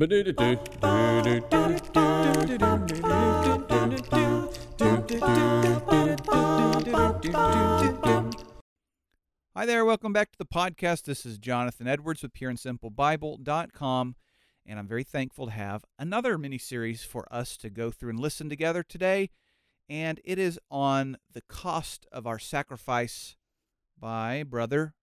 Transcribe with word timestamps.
Hi 0.00 0.06
there, 9.66 9.84
welcome 9.84 10.12
back 10.12 10.30
to 10.30 10.38
the 10.38 10.46
podcast. 10.46 11.02
This 11.02 11.26
is 11.26 11.36
Jonathan 11.38 11.88
Edwards 11.88 12.22
with 12.22 12.32
PureAndSimpleBible.com, 12.32 14.14
and 14.64 14.78
I'm 14.78 14.86
very 14.86 15.02
thankful 15.02 15.46
to 15.46 15.52
have 15.52 15.84
another 15.98 16.38
mini 16.38 16.58
series 16.58 17.02
for 17.02 17.26
us 17.34 17.56
to 17.56 17.68
go 17.68 17.90
through 17.90 18.10
and 18.10 18.20
listen 18.20 18.48
together 18.48 18.84
today. 18.84 19.30
And 19.88 20.20
it 20.24 20.38
is 20.38 20.60
on 20.70 21.16
the 21.32 21.42
cost 21.48 22.06
of 22.12 22.24
our 22.24 22.38
sacrifice 22.38 23.34
by 23.98 24.44
Brother 24.44 24.94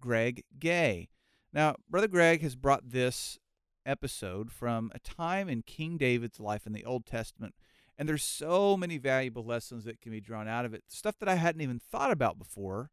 Greg 0.00 0.44
Gay. 0.58 1.10
Now, 1.52 1.76
Brother 1.90 2.08
Greg 2.08 2.40
has 2.40 2.56
brought 2.56 2.88
this 2.88 3.38
episode 3.84 4.50
from 4.50 4.90
a 4.94 4.98
time 4.98 5.48
in 5.48 5.62
King 5.62 5.96
David's 5.96 6.40
life 6.40 6.66
in 6.66 6.72
the 6.72 6.84
Old 6.84 7.06
Testament. 7.06 7.54
And 7.96 8.08
there's 8.08 8.22
so 8.22 8.76
many 8.76 8.98
valuable 8.98 9.44
lessons 9.44 9.84
that 9.84 10.00
can 10.00 10.12
be 10.12 10.20
drawn 10.20 10.48
out 10.48 10.64
of 10.64 10.72
it, 10.72 10.84
stuff 10.88 11.18
that 11.18 11.28
I 11.28 11.34
hadn't 11.34 11.60
even 11.60 11.78
thought 11.78 12.10
about 12.10 12.38
before. 12.38 12.90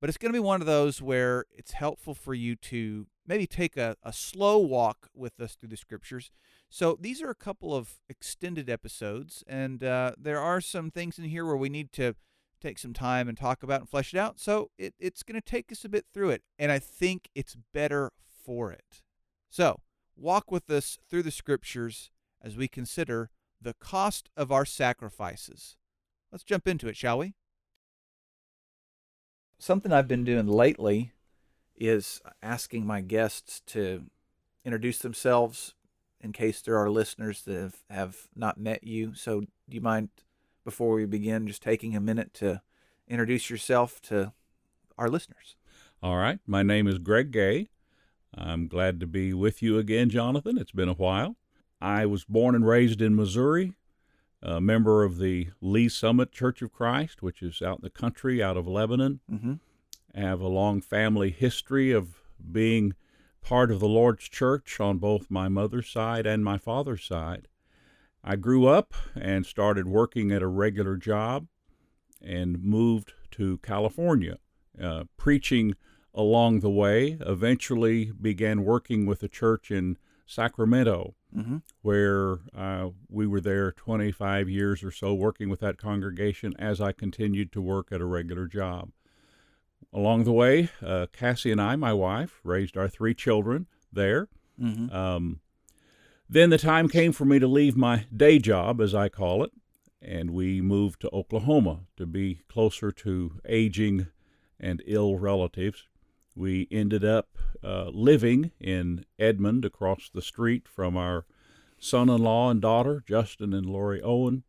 But 0.00 0.08
it's 0.08 0.18
going 0.18 0.32
to 0.32 0.36
be 0.36 0.40
one 0.40 0.60
of 0.60 0.66
those 0.66 1.00
where 1.00 1.46
it's 1.56 1.72
helpful 1.72 2.14
for 2.14 2.34
you 2.34 2.56
to 2.56 3.06
maybe 3.26 3.46
take 3.46 3.76
a, 3.76 3.96
a 4.02 4.12
slow 4.12 4.58
walk 4.58 5.08
with 5.14 5.40
us 5.40 5.54
through 5.54 5.70
the 5.70 5.76
scriptures. 5.76 6.30
So 6.68 6.98
these 7.00 7.22
are 7.22 7.30
a 7.30 7.34
couple 7.34 7.74
of 7.74 8.00
extended 8.08 8.68
episodes, 8.68 9.44
and 9.46 9.82
uh, 9.82 10.12
there 10.18 10.40
are 10.40 10.60
some 10.60 10.90
things 10.90 11.18
in 11.18 11.24
here 11.24 11.46
where 11.46 11.56
we 11.56 11.68
need 11.68 11.92
to 11.92 12.16
take 12.60 12.78
some 12.78 12.92
time 12.92 13.28
and 13.28 13.38
talk 13.38 13.62
about 13.62 13.80
and 13.80 13.88
flesh 13.88 14.12
it 14.12 14.18
out. 14.18 14.40
So 14.40 14.70
it, 14.76 14.94
it's 14.98 15.22
going 15.22 15.40
to 15.40 15.46
take 15.46 15.70
us 15.70 15.84
a 15.84 15.88
bit 15.88 16.06
through 16.12 16.30
it, 16.30 16.42
and 16.58 16.72
I 16.72 16.78
think 16.78 17.28
it's 17.34 17.56
better 17.72 18.10
for 18.44 18.72
it. 18.72 19.02
So 19.48 19.80
walk 20.16 20.50
with 20.50 20.70
us 20.70 20.98
through 21.08 21.22
the 21.22 21.30
scriptures 21.30 22.10
as 22.42 22.56
we 22.56 22.68
consider 22.68 23.30
the 23.60 23.74
cost 23.74 24.28
of 24.36 24.52
our 24.52 24.64
sacrifices. 24.64 25.76
Let's 26.30 26.44
jump 26.44 26.66
into 26.66 26.88
it, 26.88 26.96
shall 26.96 27.18
we? 27.18 27.34
Something 29.58 29.92
I've 29.92 30.08
been 30.08 30.24
doing 30.24 30.46
lately 30.46 31.12
is 31.76 32.20
asking 32.42 32.86
my 32.86 33.00
guests 33.00 33.62
to 33.66 34.04
introduce 34.64 34.98
themselves 34.98 35.74
in 36.20 36.32
case 36.32 36.60
there 36.60 36.78
are 36.78 36.90
listeners 36.90 37.42
that 37.42 37.54
have, 37.54 37.76
have 37.90 38.16
not 38.34 38.58
met 38.58 38.84
you. 38.84 39.14
So, 39.14 39.40
do 39.40 39.46
you 39.68 39.80
mind, 39.80 40.08
before 40.64 40.94
we 40.94 41.04
begin, 41.06 41.46
just 41.46 41.62
taking 41.62 41.94
a 41.94 42.00
minute 42.00 42.32
to 42.34 42.62
introduce 43.08 43.50
yourself 43.50 44.00
to 44.02 44.32
our 44.96 45.08
listeners? 45.08 45.56
All 46.02 46.16
right. 46.16 46.38
My 46.46 46.62
name 46.62 46.86
is 46.86 46.98
Greg 46.98 47.30
Gay. 47.30 47.68
I'm 48.36 48.66
glad 48.66 49.00
to 49.00 49.06
be 49.06 49.32
with 49.32 49.62
you 49.62 49.78
again, 49.78 50.10
Jonathan. 50.10 50.58
It's 50.58 50.72
been 50.72 50.88
a 50.88 50.94
while. 50.94 51.36
I 51.80 52.06
was 52.06 52.24
born 52.24 52.54
and 52.54 52.66
raised 52.66 53.00
in 53.00 53.14
Missouri, 53.14 53.74
a 54.42 54.60
member 54.60 55.04
of 55.04 55.18
the 55.18 55.48
Lee 55.60 55.88
Summit 55.88 56.32
Church 56.32 56.62
of 56.62 56.72
Christ, 56.72 57.22
which 57.22 57.42
is 57.42 57.62
out 57.62 57.78
in 57.78 57.84
the 57.84 57.90
country, 57.90 58.42
out 58.42 58.56
of 58.56 58.66
Lebanon. 58.66 59.20
Mm-hmm. 59.30 59.54
I 60.16 60.20
have 60.20 60.40
a 60.40 60.48
long 60.48 60.80
family 60.80 61.30
history 61.30 61.92
of 61.92 62.16
being 62.50 62.94
part 63.40 63.70
of 63.70 63.80
the 63.80 63.88
Lord's 63.88 64.28
church 64.28 64.80
on 64.80 64.98
both 64.98 65.30
my 65.30 65.48
mother's 65.48 65.88
side 65.88 66.26
and 66.26 66.44
my 66.44 66.58
father's 66.58 67.04
side. 67.04 67.48
I 68.22 68.36
grew 68.36 68.66
up 68.66 68.94
and 69.14 69.44
started 69.44 69.86
working 69.86 70.32
at 70.32 70.42
a 70.42 70.46
regular 70.46 70.96
job 70.96 71.46
and 72.22 72.62
moved 72.62 73.12
to 73.32 73.58
California, 73.58 74.38
uh, 74.82 75.04
preaching 75.16 75.74
along 76.14 76.60
the 76.60 76.70
way. 76.70 77.18
Eventually, 77.20 78.12
began 78.12 78.64
working 78.64 79.06
with 79.06 79.22
a 79.22 79.28
church 79.28 79.70
in 79.70 79.98
Sacramento, 80.26 81.14
Mm-hmm. 81.36 81.56
where 81.82 82.38
uh, 82.56 82.90
we 83.08 83.26
were 83.26 83.40
there 83.40 83.72
25 83.72 84.48
years 84.48 84.84
or 84.84 84.92
so 84.92 85.12
working 85.12 85.48
with 85.48 85.58
that 85.58 85.78
congregation 85.78 86.54
as 86.60 86.80
I 86.80 86.92
continued 86.92 87.50
to 87.54 87.60
work 87.60 87.88
at 87.90 88.00
a 88.00 88.04
regular 88.04 88.46
job. 88.46 88.92
Along 89.92 90.22
the 90.22 90.30
way, 90.30 90.68
uh, 90.80 91.06
Cassie 91.12 91.50
and 91.50 91.60
I, 91.60 91.74
my 91.74 91.92
wife, 91.92 92.38
raised 92.44 92.76
our 92.76 92.88
three 92.88 93.14
children 93.14 93.66
there. 93.92 94.28
Mm-hmm. 94.62 94.94
Um, 94.94 95.40
then 96.30 96.50
the 96.50 96.58
time 96.58 96.88
came 96.88 97.10
for 97.10 97.24
me 97.24 97.40
to 97.40 97.48
leave 97.48 97.76
my 97.76 98.06
day 98.16 98.38
job, 98.38 98.80
as 98.80 98.94
I 98.94 99.08
call 99.08 99.42
it, 99.42 99.50
and 100.00 100.30
we 100.30 100.60
moved 100.60 101.00
to 101.00 101.10
Oklahoma 101.12 101.80
to 101.96 102.06
be 102.06 102.42
closer 102.48 102.92
to 102.92 103.40
aging 103.44 104.06
and 104.60 104.80
ill 104.86 105.18
relatives. 105.18 105.88
We 106.34 106.68
ended 106.70 107.04
up 107.04 107.38
uh, 107.62 107.90
living 107.92 108.50
in 108.60 109.04
Edmond 109.18 109.64
across 109.64 110.10
the 110.12 110.22
street 110.22 110.66
from 110.68 110.96
our 110.96 111.24
son 111.78 112.08
in 112.08 112.22
law 112.22 112.50
and 112.50 112.60
daughter, 112.60 113.02
Justin 113.06 113.52
and 113.52 113.66
Lori 113.66 114.00
Owen, 114.02 114.42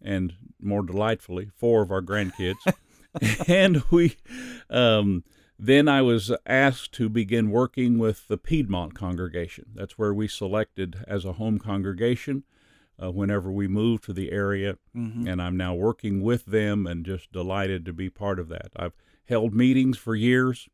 and 0.00 0.34
more 0.60 0.82
delightfully, 0.82 1.50
four 1.56 1.82
of 1.82 1.90
our 1.90 2.02
grandkids. 2.02 2.56
and 3.48 3.82
we 3.90 4.16
um, 4.70 5.24
then 5.58 5.86
I 5.88 6.02
was 6.02 6.32
asked 6.46 6.92
to 6.94 7.08
begin 7.08 7.50
working 7.50 7.98
with 7.98 8.26
the 8.26 8.38
Piedmont 8.38 8.94
congregation. 8.94 9.66
That's 9.74 9.96
where 9.98 10.12
we 10.14 10.26
selected 10.28 11.04
as 11.06 11.24
a 11.24 11.34
home 11.34 11.58
congregation 11.58 12.42
uh, 13.02 13.10
whenever 13.12 13.50
we 13.50 13.68
moved 13.68 14.04
to 14.04 14.12
the 14.12 14.32
area, 14.32 14.76
Mm-hmm. 14.96 15.26
and 15.28 15.40
I'm 15.42 15.56
now 15.56 15.74
working 15.74 16.20
with 16.22 16.46
them 16.46 16.86
and 16.86 17.04
just 17.06 17.32
delighted 17.32 17.84
to 17.86 17.92
be 17.92 18.10
part 18.10 18.38
of 18.40 18.48
that. 18.48 18.70
I've 18.76 18.94
held 19.26 19.54
meetings 19.54 19.98
for 19.98 20.14
years, 20.16 20.68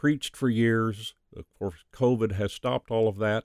preached 0.00 0.34
for 0.34 0.48
years. 0.48 1.14
Of 1.36 1.44
course, 1.58 1.84
COVID 1.92 2.32
has 2.32 2.52
stopped 2.52 2.90
all 2.90 3.06
of 3.06 3.18
that, 3.18 3.44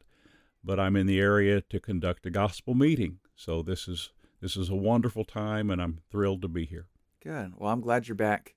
but 0.63 0.79
I'm 0.79 0.95
in 0.95 1.05
the 1.05 1.19
area 1.19 1.59
to 1.59 1.79
conduct 1.81 2.25
a 2.25 2.29
gospel 2.29 2.73
meeting. 2.73 3.19
So 3.35 3.61
this 3.61 3.89
is 3.89 4.11
this 4.39 4.55
is 4.55 4.69
a 4.69 4.75
wonderful 4.75 5.25
time, 5.25 5.69
and 5.69 5.81
I'm 5.81 5.99
thrilled 6.09 6.41
to 6.43 6.47
be 6.47 6.65
here. 6.65 6.87
Good. 7.21 7.55
Well, 7.57 7.73
I'm 7.73 7.81
glad 7.81 8.07
you're 8.07 8.15
back. 8.15 8.55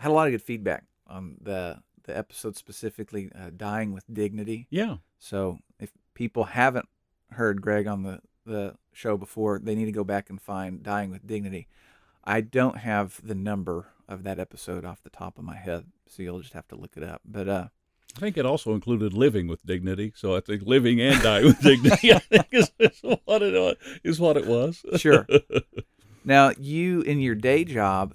I 0.00 0.02
had 0.02 0.10
a 0.10 0.14
lot 0.14 0.26
of 0.26 0.32
good 0.32 0.42
feedback 0.42 0.86
on 1.06 1.36
the 1.40 1.82
the 2.02 2.16
episode 2.16 2.56
specifically, 2.56 3.30
uh, 3.32 3.50
dying 3.56 3.92
with 3.92 4.12
dignity. 4.12 4.66
Yeah, 4.68 4.96
So 5.18 5.58
if 5.78 5.92
people 6.14 6.44
haven't 6.44 6.88
heard 7.30 7.62
Greg 7.62 7.86
on 7.86 8.02
the 8.02 8.20
the 8.44 8.74
show 8.92 9.16
before, 9.16 9.60
they 9.60 9.76
need 9.76 9.84
to 9.84 9.92
go 9.92 10.04
back 10.04 10.30
and 10.30 10.42
find 10.42 10.82
dying 10.82 11.12
with 11.12 11.26
dignity. 11.26 11.68
I 12.24 12.40
don't 12.40 12.78
have 12.78 13.20
the 13.22 13.36
number 13.36 13.86
of 14.08 14.22
that 14.24 14.38
episode 14.38 14.84
off 14.84 15.02
the 15.02 15.10
top 15.10 15.38
of 15.38 15.44
my 15.44 15.56
head, 15.56 15.84
so 16.08 16.22
you'll 16.22 16.40
just 16.40 16.52
have 16.54 16.68
to 16.68 16.76
look 16.76 16.96
it 16.96 17.02
up. 17.02 17.20
But 17.24 17.48
uh, 17.48 17.68
I 18.16 18.20
think 18.20 18.36
it 18.36 18.46
also 18.46 18.72
included 18.74 19.12
living 19.12 19.48
with 19.48 19.64
dignity. 19.66 20.12
So 20.16 20.36
I 20.36 20.40
think 20.40 20.62
living 20.64 21.00
and 21.00 21.20
dying 21.22 21.44
with 21.46 21.60
dignity, 21.60 22.12
I 22.14 22.18
think 22.20 22.46
is, 22.52 22.70
is 22.78 23.00
what 23.24 23.42
it 23.42 23.78
is 24.04 24.20
what 24.20 24.36
it 24.36 24.46
was. 24.46 24.84
Sure. 24.96 25.26
now 26.24 26.52
you 26.58 27.02
in 27.02 27.20
your 27.20 27.34
day 27.34 27.64
job, 27.64 28.14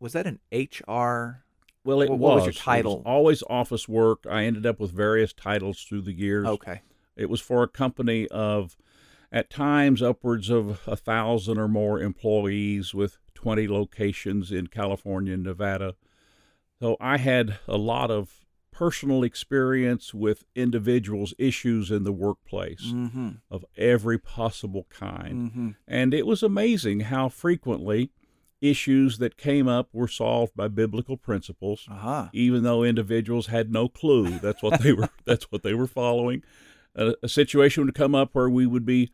was 0.00 0.12
that 0.14 0.26
an 0.26 0.38
HR? 0.52 1.44
Well, 1.84 2.00
it 2.00 2.08
What- 2.10 2.18
was. 2.18 2.20
what 2.20 2.34
was 2.36 2.44
your 2.44 2.50
It 2.50 2.56
title? 2.56 3.02
always 3.04 3.42
office 3.50 3.88
work. 3.88 4.24
I 4.30 4.44
ended 4.44 4.64
up 4.66 4.78
with 4.78 4.92
various 4.92 5.32
titles 5.32 5.82
through 5.82 6.02
the 6.02 6.12
years. 6.12 6.46
Okay. 6.46 6.80
It 7.16 7.28
was 7.28 7.40
for 7.40 7.62
a 7.64 7.68
company 7.68 8.26
of, 8.28 8.76
at 9.32 9.50
times, 9.50 10.00
upwards 10.00 10.48
of 10.48 10.80
a 10.86 10.96
thousand 10.96 11.58
or 11.58 11.68
more 11.68 12.00
employees 12.00 12.94
with 12.94 13.18
20 13.42 13.66
locations 13.68 14.52
in 14.52 14.68
California 14.68 15.34
and 15.34 15.42
Nevada. 15.42 15.96
So 16.80 16.96
I 17.00 17.16
had 17.18 17.58
a 17.66 17.76
lot 17.76 18.10
of 18.10 18.46
personal 18.70 19.22
experience 19.24 20.14
with 20.14 20.44
individuals' 20.54 21.34
issues 21.38 21.90
in 21.90 22.04
the 22.04 22.12
workplace 22.12 22.84
Mm-hmm. 22.86 23.28
of 23.50 23.64
every 23.76 24.18
possible 24.18 24.86
kind. 24.88 25.50
Mm-hmm. 25.50 25.68
And 25.88 26.14
it 26.14 26.26
was 26.26 26.42
amazing 26.42 27.00
how 27.00 27.28
frequently 27.28 28.10
issues 28.60 29.18
that 29.18 29.36
came 29.36 29.66
up 29.66 29.88
were 29.92 30.06
solved 30.08 30.54
by 30.54 30.68
biblical 30.68 31.16
principles 31.16 31.86
Uh-huh. 31.90 32.28
even 32.32 32.62
though 32.62 32.84
individuals 32.84 33.48
had 33.48 33.72
no 33.72 33.88
clue 33.88 34.38
that's 34.38 34.62
what 34.62 34.80
they 34.80 34.92
were 34.92 35.08
that's 35.24 35.50
what 35.50 35.64
they 35.64 35.74
were 35.74 35.88
following 35.88 36.44
a, 36.94 37.14
a 37.24 37.28
situation 37.28 37.84
would 37.84 37.92
come 37.94 38.14
up 38.14 38.30
where 38.34 38.48
we 38.48 38.64
would 38.64 38.86
be 38.86 39.10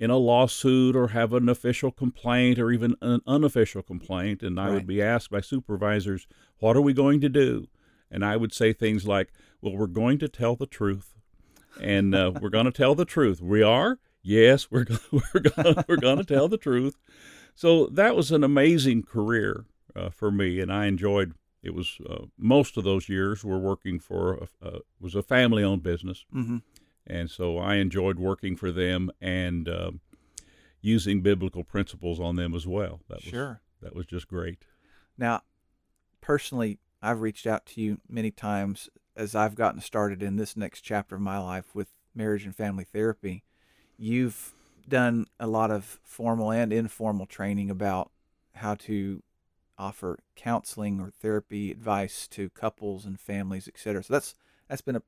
in 0.00 0.10
a 0.10 0.16
lawsuit 0.16 0.94
or 0.94 1.08
have 1.08 1.32
an 1.32 1.48
official 1.48 1.90
complaint 1.90 2.58
or 2.58 2.70
even 2.70 2.94
an 3.02 3.20
unofficial 3.26 3.82
complaint 3.82 4.42
and 4.42 4.58
i 4.60 4.66
Right. 4.66 4.74
would 4.74 4.86
be 4.86 5.02
asked 5.02 5.30
by 5.30 5.40
supervisors 5.40 6.26
what 6.58 6.76
are 6.76 6.80
we 6.82 6.92
going 6.92 7.20
to 7.20 7.28
do 7.28 7.66
and 8.10 8.24
i 8.24 8.36
would 8.36 8.52
say 8.52 8.72
things 8.72 9.06
like 9.06 9.32
well 9.60 9.76
we're 9.76 9.86
going 9.86 10.18
to 10.18 10.28
tell 10.28 10.54
the 10.56 10.66
truth 10.66 11.14
and 11.80 12.14
uh, 12.14 12.32
we're 12.40 12.48
going 12.48 12.66
to 12.66 12.72
tell 12.72 12.94
the 12.94 13.04
truth 13.04 13.40
we 13.40 13.62
are 13.62 13.98
yes 14.22 14.70
we're 14.70 14.84
go- 14.84 14.96
we're 15.12 15.40
going 15.40 15.76
we're 15.88 15.96
going 15.96 16.18
to 16.18 16.24
tell 16.24 16.48
the 16.48 16.56
truth 16.58 16.96
so 17.54 17.86
that 17.86 18.14
was 18.14 18.30
an 18.30 18.44
amazing 18.44 19.02
career 19.02 19.64
uh, 19.96 20.10
for 20.10 20.30
me, 20.30 20.60
and 20.60 20.72
I 20.72 20.86
enjoyed. 20.86 21.32
It 21.60 21.74
was 21.74 21.98
uh, 22.08 22.26
most 22.38 22.76
of 22.76 22.84
those 22.84 23.08
years 23.08 23.42
were 23.42 23.58
working 23.58 23.98
for 23.98 24.46
a, 24.62 24.64
uh, 24.64 24.78
was 25.00 25.16
a 25.16 25.24
family-owned 25.24 25.82
business, 25.82 26.24
Mm-hmm. 26.32 26.58
And 27.08 27.30
so 27.30 27.58
I 27.58 27.76
enjoyed 27.76 28.18
working 28.18 28.56
for 28.56 28.70
them 28.70 29.10
and 29.20 29.68
um 29.68 30.00
using 30.80 31.20
biblical 31.22 31.64
principles 31.64 32.20
on 32.20 32.36
them 32.36 32.54
as 32.54 32.66
well. 32.66 33.00
That 33.08 33.16
was 33.24 33.30
Sure. 33.30 33.60
that 33.82 33.94
was 33.94 34.06
just 34.06 34.28
great. 34.28 34.64
Now, 35.16 35.42
personally, 36.20 36.78
I've 37.02 37.20
reached 37.20 37.46
out 37.46 37.66
to 37.66 37.80
you 37.80 38.00
many 38.08 38.30
times 38.30 38.88
as 39.16 39.34
I've 39.34 39.54
gotten 39.56 39.80
started 39.80 40.22
in 40.22 40.36
this 40.36 40.56
next 40.56 40.82
chapter 40.82 41.16
of 41.16 41.20
my 41.20 41.38
life 41.38 41.74
with 41.74 41.88
marriage 42.14 42.44
and 42.44 42.54
family 42.54 42.84
therapy. 42.84 43.42
you've 43.96 44.54
done 44.88 45.26
a 45.40 45.46
lot 45.46 45.70
of 45.70 45.98
formal 46.04 46.50
and 46.52 46.72
informal 46.72 47.26
training 47.26 47.68
about 47.70 48.10
how 48.54 48.74
to 48.74 49.22
offer 49.76 50.18
counseling 50.36 50.98
or 51.00 51.10
therapy 51.10 51.70
advice 51.70 52.26
to 52.28 52.48
couples 52.50 53.04
and 53.04 53.18
families, 53.20 53.68
et 53.68 53.78
cetera. 53.78 54.02
So 54.02 54.12
that's 54.14 54.34
that's 54.68 54.80
been 54.82 54.96
a 54.96 55.02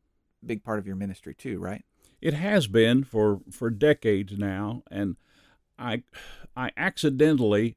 big 0.44 0.62
part 0.62 0.78
of 0.78 0.86
your 0.86 0.96
ministry 0.96 1.34
too, 1.34 1.58
right? 1.58 1.84
It 2.20 2.34
has 2.34 2.66
been 2.66 3.04
for 3.04 3.40
for 3.50 3.70
decades 3.70 4.36
now, 4.36 4.82
and 4.90 5.16
I 5.78 6.02
I 6.56 6.70
accidentally 6.76 7.76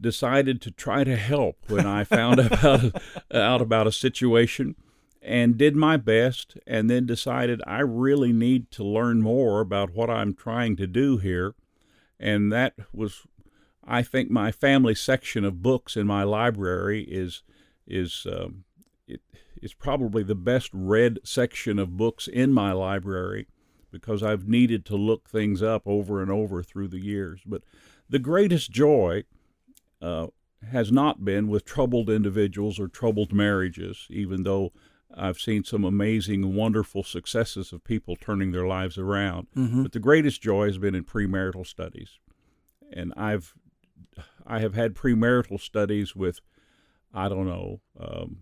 decided 0.00 0.60
to 0.60 0.70
try 0.70 1.04
to 1.04 1.16
help 1.16 1.56
when 1.68 1.86
I 1.86 2.04
found 2.04 2.40
out 2.64 3.02
out 3.32 3.60
about 3.60 3.86
a 3.86 3.92
situation 3.92 4.76
and 5.22 5.56
did 5.56 5.74
my 5.74 5.96
best 5.96 6.56
and 6.66 6.90
then 6.90 7.06
decided 7.06 7.62
I 7.66 7.80
really 7.80 8.32
need 8.32 8.70
to 8.72 8.84
learn 8.84 9.22
more 9.22 9.60
about 9.60 9.94
what 9.94 10.10
I'm 10.10 10.34
trying 10.34 10.76
to 10.76 10.86
do 10.86 11.16
here. 11.16 11.54
And 12.20 12.52
that 12.52 12.74
was 12.92 13.22
I 13.86 14.02
think 14.02 14.30
my 14.30 14.52
family 14.52 14.94
section 14.94 15.44
of 15.44 15.62
books 15.62 15.96
in 15.96 16.06
my 16.06 16.22
library 16.22 17.02
is 17.04 17.42
is 17.86 18.26
um, 18.30 18.64
it, 19.08 19.20
it's 19.60 19.74
probably 19.74 20.22
the 20.22 20.34
best 20.34 20.70
read 20.72 21.18
section 21.24 21.78
of 21.78 21.96
books 21.96 22.28
in 22.28 22.52
my 22.52 22.72
library 22.72 23.48
because 23.94 24.22
I've 24.22 24.48
needed 24.48 24.84
to 24.86 24.96
look 24.96 25.28
things 25.30 25.62
up 25.62 25.82
over 25.86 26.20
and 26.20 26.30
over 26.30 26.62
through 26.62 26.88
the 26.88 26.98
years. 26.98 27.40
But 27.46 27.62
the 28.10 28.18
greatest 28.18 28.70
joy 28.70 29.22
uh, 30.02 30.26
has 30.70 30.90
not 30.90 31.24
been 31.24 31.46
with 31.48 31.64
troubled 31.64 32.10
individuals 32.10 32.80
or 32.80 32.88
troubled 32.88 33.32
marriages, 33.32 34.06
even 34.10 34.42
though 34.42 34.72
I've 35.16 35.38
seen 35.38 35.62
some 35.62 35.84
amazing, 35.84 36.54
wonderful 36.54 37.04
successes 37.04 37.72
of 37.72 37.84
people 37.84 38.16
turning 38.16 38.50
their 38.50 38.66
lives 38.66 38.98
around. 38.98 39.46
Mm-hmm. 39.56 39.84
But 39.84 39.92
the 39.92 40.00
greatest 40.00 40.42
joy 40.42 40.66
has 40.66 40.78
been 40.78 40.96
in 40.96 41.04
premarital 41.04 41.66
studies, 41.66 42.18
and 42.92 43.14
I've 43.16 43.54
I 44.46 44.58
have 44.58 44.74
had 44.74 44.94
premarital 44.94 45.60
studies 45.60 46.16
with 46.16 46.40
I 47.12 47.28
don't 47.28 47.46
know 47.46 47.80
um, 47.98 48.38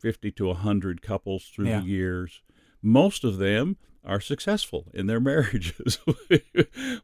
fifty 0.00 0.32
to 0.32 0.52
hundred 0.52 1.00
couples 1.00 1.44
through 1.54 1.68
Yeah. 1.68 1.80
the 1.80 1.86
years. 1.86 2.42
Most 2.82 3.24
of 3.24 3.38
them 3.38 3.76
are 4.06 4.20
successful 4.20 4.86
in 4.94 5.06
their 5.06 5.20
marriages, 5.32 5.98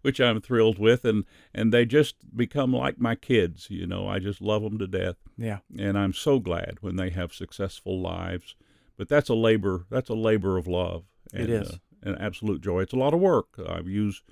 which 0.02 0.20
I'm 0.20 0.40
thrilled 0.40 0.78
with, 0.78 1.04
and 1.04 1.24
and 1.54 1.72
they 1.72 1.84
just 1.84 2.16
become 2.36 2.72
like 2.72 2.98
my 3.00 3.14
kids. 3.14 3.68
You 3.70 3.86
know, 3.86 4.06
I 4.08 4.18
just 4.18 4.40
love 4.40 4.62
them 4.62 4.78
to 4.78 4.86
death 4.86 5.16
Yeah. 5.36 5.58
and 5.76 5.98
I'm 5.98 6.12
so 6.12 6.38
glad 6.38 6.78
when 6.80 6.96
they 6.96 7.10
have 7.10 7.32
successful 7.32 8.00
lives. 8.00 8.54
But 8.96 9.08
that's 9.08 9.28
a 9.28 9.34
labor. 9.34 9.86
That's 9.90 10.10
a 10.10 10.14
labor 10.14 10.56
of 10.58 10.66
love. 10.68 11.04
It 11.32 11.40
And, 11.42 11.50
is. 11.50 11.70
uh, 11.70 11.76
an 12.04 12.16
absolute 12.18 12.60
joy. 12.60 12.80
It's 12.80 12.92
a 12.92 12.96
lot 12.98 13.14
of 13.14 13.20
work. 13.20 13.46
I've 13.66 13.88
used 13.88 14.22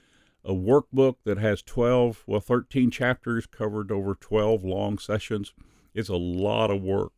a 0.45 0.53
workbook 0.53 1.17
that 1.25 1.39
has 1.39 1.63
12, 1.63 2.25
well, 2.27 2.41
13 2.41 2.91
chapters 2.91 3.47
covered 3.47 3.91
over 3.91 4.15
12 4.15 4.65
long 4.65 4.99
sessions. 4.99 5.55
It's 5.95 6.09
a 6.09 6.17
lot 6.17 6.71
of 6.71 6.83
work. 6.83 7.13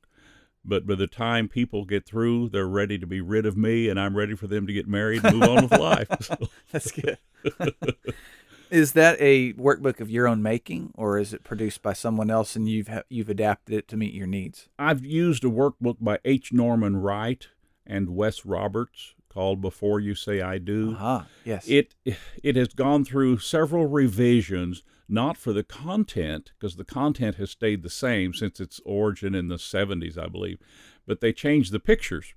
But 0.64 0.86
by 0.86 0.94
the 0.94 1.06
time 1.06 1.48
people 1.48 1.84
get 1.84 2.06
through, 2.06 2.50
they're 2.50 2.68
ready 2.68 2.98
to 2.98 3.06
be 3.06 3.20
rid 3.20 3.46
of 3.46 3.56
me, 3.56 3.88
and 3.88 3.98
I'm 3.98 4.16
ready 4.16 4.36
for 4.36 4.46
them 4.46 4.66
to 4.66 4.72
get 4.72 4.86
married 4.86 5.24
and 5.24 5.38
move 5.38 5.48
on 5.48 5.62
with 5.64 5.78
life. 5.78 6.30
That's 6.72 6.92
good. 6.92 7.18
is 8.70 8.92
that 8.92 9.16
a 9.20 9.52
workbook 9.54 10.00
of 10.00 10.08
your 10.08 10.28
own 10.28 10.40
making, 10.40 10.92
or 10.96 11.18
is 11.18 11.34
it 11.34 11.42
produced 11.42 11.82
by 11.82 11.92
someone 11.92 12.30
else 12.30 12.54
and 12.54 12.68
you've 12.68 12.88
ha- 12.88 13.02
you've 13.08 13.28
adapted 13.28 13.74
it 13.74 13.88
to 13.88 13.96
meet 13.96 14.14
your 14.14 14.26
needs? 14.28 14.68
I've 14.78 15.04
used 15.04 15.44
a 15.44 15.48
workbook 15.48 15.96
by 16.00 16.20
H. 16.24 16.52
Norman 16.52 16.96
Wright 16.96 17.48
and 17.84 18.10
Wes 18.10 18.46
Roberts 18.46 19.14
called 19.28 19.60
Before 19.60 19.98
You 19.98 20.14
Say 20.14 20.40
I 20.40 20.58
Do. 20.58 20.96
Ah, 20.98 21.26
yes. 21.44 21.66
It 21.68 21.94
it 22.42 22.56
has 22.56 22.68
gone 22.68 23.04
through 23.04 23.38
several 23.38 23.86
revisions, 23.86 24.82
not 25.12 25.36
for 25.36 25.52
the 25.52 25.62
content, 25.62 26.52
because 26.58 26.76
the 26.76 26.84
content 26.84 27.36
has 27.36 27.50
stayed 27.50 27.82
the 27.82 27.90
same 27.90 28.32
since 28.34 28.58
its 28.60 28.80
origin 28.84 29.34
in 29.34 29.48
the 29.48 29.56
70s, 29.56 30.16
I 30.18 30.26
believe, 30.26 30.58
but 31.06 31.20
they 31.20 31.32
changed 31.32 31.70
the 31.72 31.78
pictures 31.80 32.34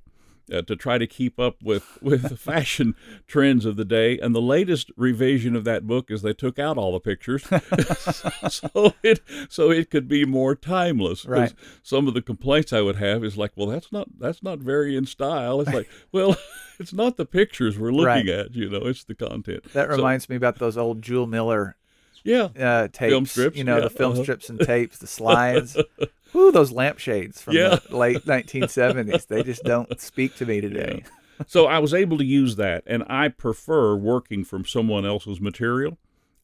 uh, 0.54 0.62
to 0.62 0.76
try 0.76 0.98
to 1.00 1.08
keep 1.08 1.40
up 1.40 1.64
with 1.64 1.98
with 2.04 2.24
the 2.30 2.38
fashion 2.38 2.94
trends 3.26 3.66
of 3.66 3.78
the 3.78 3.86
day. 3.86 4.20
And 4.20 4.36
the 4.36 4.42
latest 4.42 4.92
revision 4.96 5.56
of 5.56 5.64
that 5.64 5.88
book 5.88 6.12
is 6.12 6.22
they 6.22 6.34
took 6.34 6.60
out 6.60 6.78
all 6.78 6.92
the 6.92 7.00
pictures, 7.00 7.44
so 8.50 8.94
it 9.04 9.22
so 9.50 9.72
it 9.72 9.90
could 9.90 10.08
be 10.08 10.26
more 10.26 10.56
timeless. 10.56 11.26
Right. 11.26 11.54
Some 11.84 12.08
of 12.08 12.14
the 12.14 12.22
complaints 12.22 12.74
I 12.74 12.82
would 12.82 12.98
have 12.98 13.24
is 13.24 13.38
like, 13.38 13.54
well, 13.56 13.68
that's 13.68 13.92
not 13.92 14.08
that's 14.20 14.44
not 14.44 14.60
very 14.60 14.96
in 14.96 15.06
style. 15.06 15.62
It's 15.62 15.74
like, 15.74 15.90
well. 16.12 16.36
It's 16.78 16.92
not 16.92 17.16
the 17.16 17.26
pictures 17.26 17.80
we're 17.80 17.94
looking 17.94 18.06
Right. 18.28 18.28
at, 18.28 18.54
you 18.54 18.70
know. 18.70 18.86
It's 18.86 19.06
the 19.06 19.16
content. 19.16 19.64
that 19.72 19.88
So- 19.90 19.96
reminds 19.96 20.28
me 20.28 20.36
about 20.36 20.60
those 20.60 20.76
old 20.76 21.02
Jule 21.02 21.26
Miller 21.26 21.78
yeah, 22.26 22.50
uh, 22.60 22.88
tapes. 22.92 23.12
Film 23.14 23.26
strips, 23.26 23.58
You 23.58 23.64
know, 23.64 23.76
yeah, 23.78 23.84
the 23.86 23.90
film 23.90 24.14
uh-huh. 24.14 24.24
strips 24.24 24.50
and 24.50 24.60
tapes, 24.60 24.98
the 24.98 25.08
slides. 25.08 25.78
Ooh, 26.36 26.52
those 26.52 26.72
lampshades 26.74 27.42
from 27.42 27.56
Yeah. 27.56 27.80
the 27.90 27.96
late 27.96 28.26
1970s. 28.26 29.28
They 29.28 29.42
just 29.44 29.64
don't 29.64 29.98
speak 30.02 30.36
to 30.36 30.46
me 30.46 30.60
today. 30.60 31.04
so 31.48 31.66
I 31.68 31.80
was 31.80 31.94
able 31.94 32.18
to 32.18 32.26
use 32.26 32.58
that, 32.58 32.84
and 32.86 33.04
I 33.08 33.30
prefer 33.30 33.96
working 33.96 34.44
from 34.44 34.66
someone 34.66 35.06
else's 35.06 35.40
material 35.40 35.98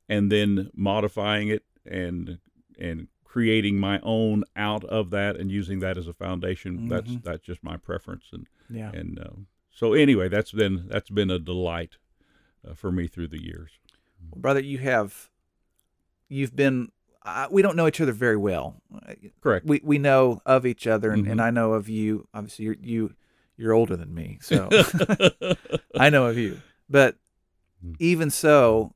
and 0.07 0.31
then 0.31 0.69
modifying 0.75 1.50
it 1.50 1.63
and 1.86 2.39
and 2.80 3.07
creating 3.24 3.78
my 3.80 4.00
own 4.04 4.44
out 4.57 4.83
of 4.86 5.10
that 5.12 5.38
and 5.38 5.50
using 5.51 5.80
that 5.80 5.98
as 5.98 6.07
a 6.07 6.13
foundation. 6.13 6.88
That's 6.89 7.10
Mhm. 7.10 7.24
that's 7.24 7.44
just 7.45 7.63
my 7.63 7.78
preference, 7.78 8.25
and 8.33 8.45
Yeah. 8.69 8.92
and 8.94 9.18
uh, 9.19 9.30
so 9.74 9.94
anyway, 9.94 10.28
that's 10.30 10.51
been 10.51 10.86
that's 10.88 11.10
been 11.10 11.30
a 11.31 11.39
delight 11.39 11.98
uh, 12.68 12.74
for 12.75 12.92
me 12.92 13.07
through 13.07 13.30
the 13.30 13.42
years. 13.44 13.72
brother, 14.36 14.60
you 14.62 14.78
have, 14.78 15.30
you've 16.31 16.56
been. 16.56 16.89
Uh, 17.24 17.48
we 17.51 17.62
don't 17.62 17.75
know 17.75 17.86
each 17.88 18.01
other 18.01 18.13
very 18.13 18.38
well. 18.38 18.81
Correct. 19.42 19.66
We 19.66 19.80
we 19.83 20.00
know 20.00 20.42
of 20.45 20.66
each 20.66 20.88
other, 20.88 21.12
and, 21.12 21.28
and 21.28 21.39
Mhm. 21.39 21.44
I 21.44 21.51
know 21.51 21.74
of 21.74 21.88
you. 21.88 22.28
Obviously, 22.33 22.66
you're 22.66 22.78
you 22.81 23.13
you're 23.57 23.74
older 23.74 23.95
than 23.95 24.13
me, 24.16 24.39
so 24.42 24.69
I 25.95 26.10
know 26.10 26.25
of 26.28 26.38
you. 26.38 26.62
But 26.89 27.18
Mm. 27.86 27.95
even 28.00 28.30
so, 28.30 28.94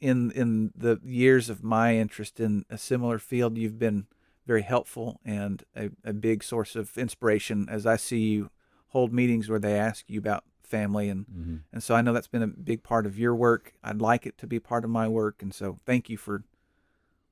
in 0.00 0.30
in 0.32 0.72
the 0.76 1.00
years 1.04 1.48
of 1.48 1.62
my 1.62 1.96
interest 1.96 2.40
in 2.40 2.64
a 2.68 2.76
similar 2.78 3.18
field, 3.20 3.56
you've 3.56 3.78
been 3.78 4.06
very 4.46 4.62
helpful 4.62 5.20
and 5.24 5.62
a, 5.76 5.90
a 6.04 6.12
big 6.12 6.42
source 6.42 6.74
of 6.74 6.96
inspiration 6.98 7.68
as 7.68 7.86
I 7.86 7.96
see 7.96 8.18
you 8.20 8.50
hold 8.88 9.12
meetings 9.12 9.48
where 9.48 9.58
they 9.60 9.78
ask 9.78 10.08
you 10.08 10.18
about 10.18 10.42
family 10.62 11.08
and 11.08 11.26
Mhm. 11.26 11.60
and 11.72 11.82
so 11.82 11.94
I 11.94 12.02
know 12.02 12.12
that's 12.12 12.26
been 12.28 12.42
a 12.42 12.48
big 12.48 12.82
part 12.82 13.06
of 13.06 13.18
your 13.18 13.34
work. 13.36 13.72
I'd 13.84 14.00
like 14.00 14.26
it 14.26 14.36
to 14.38 14.46
be 14.46 14.58
part 14.58 14.84
of 14.84 14.90
my 14.90 15.06
work, 15.08 15.42
and 15.42 15.54
so 15.54 15.78
thank 15.86 16.08
you 16.10 16.16
for 16.16 16.42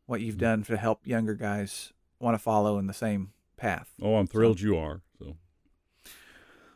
what 0.06 0.20
you've 0.20 0.36
Mm. 0.36 0.40
done 0.40 0.62
to 0.64 0.76
help 0.76 1.06
younger 1.06 1.34
guys 1.34 1.92
want 2.18 2.34
to 2.34 2.38
follow 2.38 2.78
in 2.78 2.86
the 2.86 2.94
same 2.94 3.32
path. 3.56 3.92
Oh, 4.00 4.16
I'm 4.16 4.26
thrilled 4.26 4.60
you 4.60 4.76
are. 4.76 5.02
So 5.18 5.36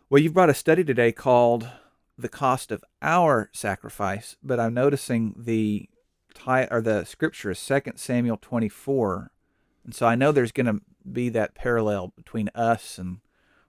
Well, 0.09 0.21
you've 0.21 0.35
brought 0.35 0.51
a 0.51 0.55
study 0.55 0.83
today 0.85 1.13
called 1.13 1.71
"The 2.19 2.29
Cost 2.29 2.71
of 2.73 2.85
Our 3.01 3.49
Sacrifice," 3.53 4.37
but 4.43 4.59
I'm 4.61 4.75
noticing 4.75 5.35
the 5.37 5.89
ti- 6.35 6.67
or 6.71 6.81
the 6.83 7.05
scripture 7.05 7.51
is 7.51 7.59
Second 7.59 7.97
Samuel 7.99 8.37
24, 8.37 9.31
and 9.85 9.95
so 9.95 10.07
I 10.07 10.15
know 10.17 10.33
there's 10.33 10.53
going 10.53 10.67
to 10.67 10.81
be 11.11 11.29
that 11.31 11.55
parallel 11.55 12.09
between 12.09 12.51
us 12.55 12.99
and 12.99 13.21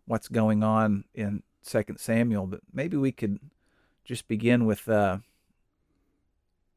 what's 0.06 0.28
going 0.28 0.64
on 0.64 1.06
in 1.14 1.44
Second 1.62 2.00
Samuel. 2.00 2.48
But 2.48 2.62
maybe 2.74 2.98
we 2.98 3.12
could 3.12 3.40
just 4.04 4.28
begin 4.28 4.66
with 4.66 4.90
uh, 4.90 5.20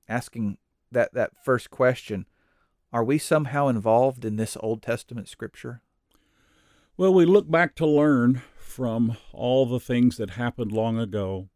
asking 0.08 0.58
that 0.92 1.14
that 1.14 1.32
first 1.42 1.70
question: 1.70 2.26
Are 2.94 3.02
we 3.02 3.18
somehow 3.18 3.66
involved 3.66 4.24
in 4.24 4.36
this 4.36 4.56
Old 4.60 4.80
Testament 4.80 5.28
scripture? 5.28 5.82
Well, 6.96 7.12
we 7.12 7.24
look 7.24 7.50
back 7.50 7.74
to 7.74 7.86
learn 7.86 8.42
from 8.56 9.16
all 9.32 9.66
the 9.66 9.80
things 9.80 10.16
that 10.18 10.30
happened 10.30 10.70
long 10.70 10.96
ago, 10.96 11.48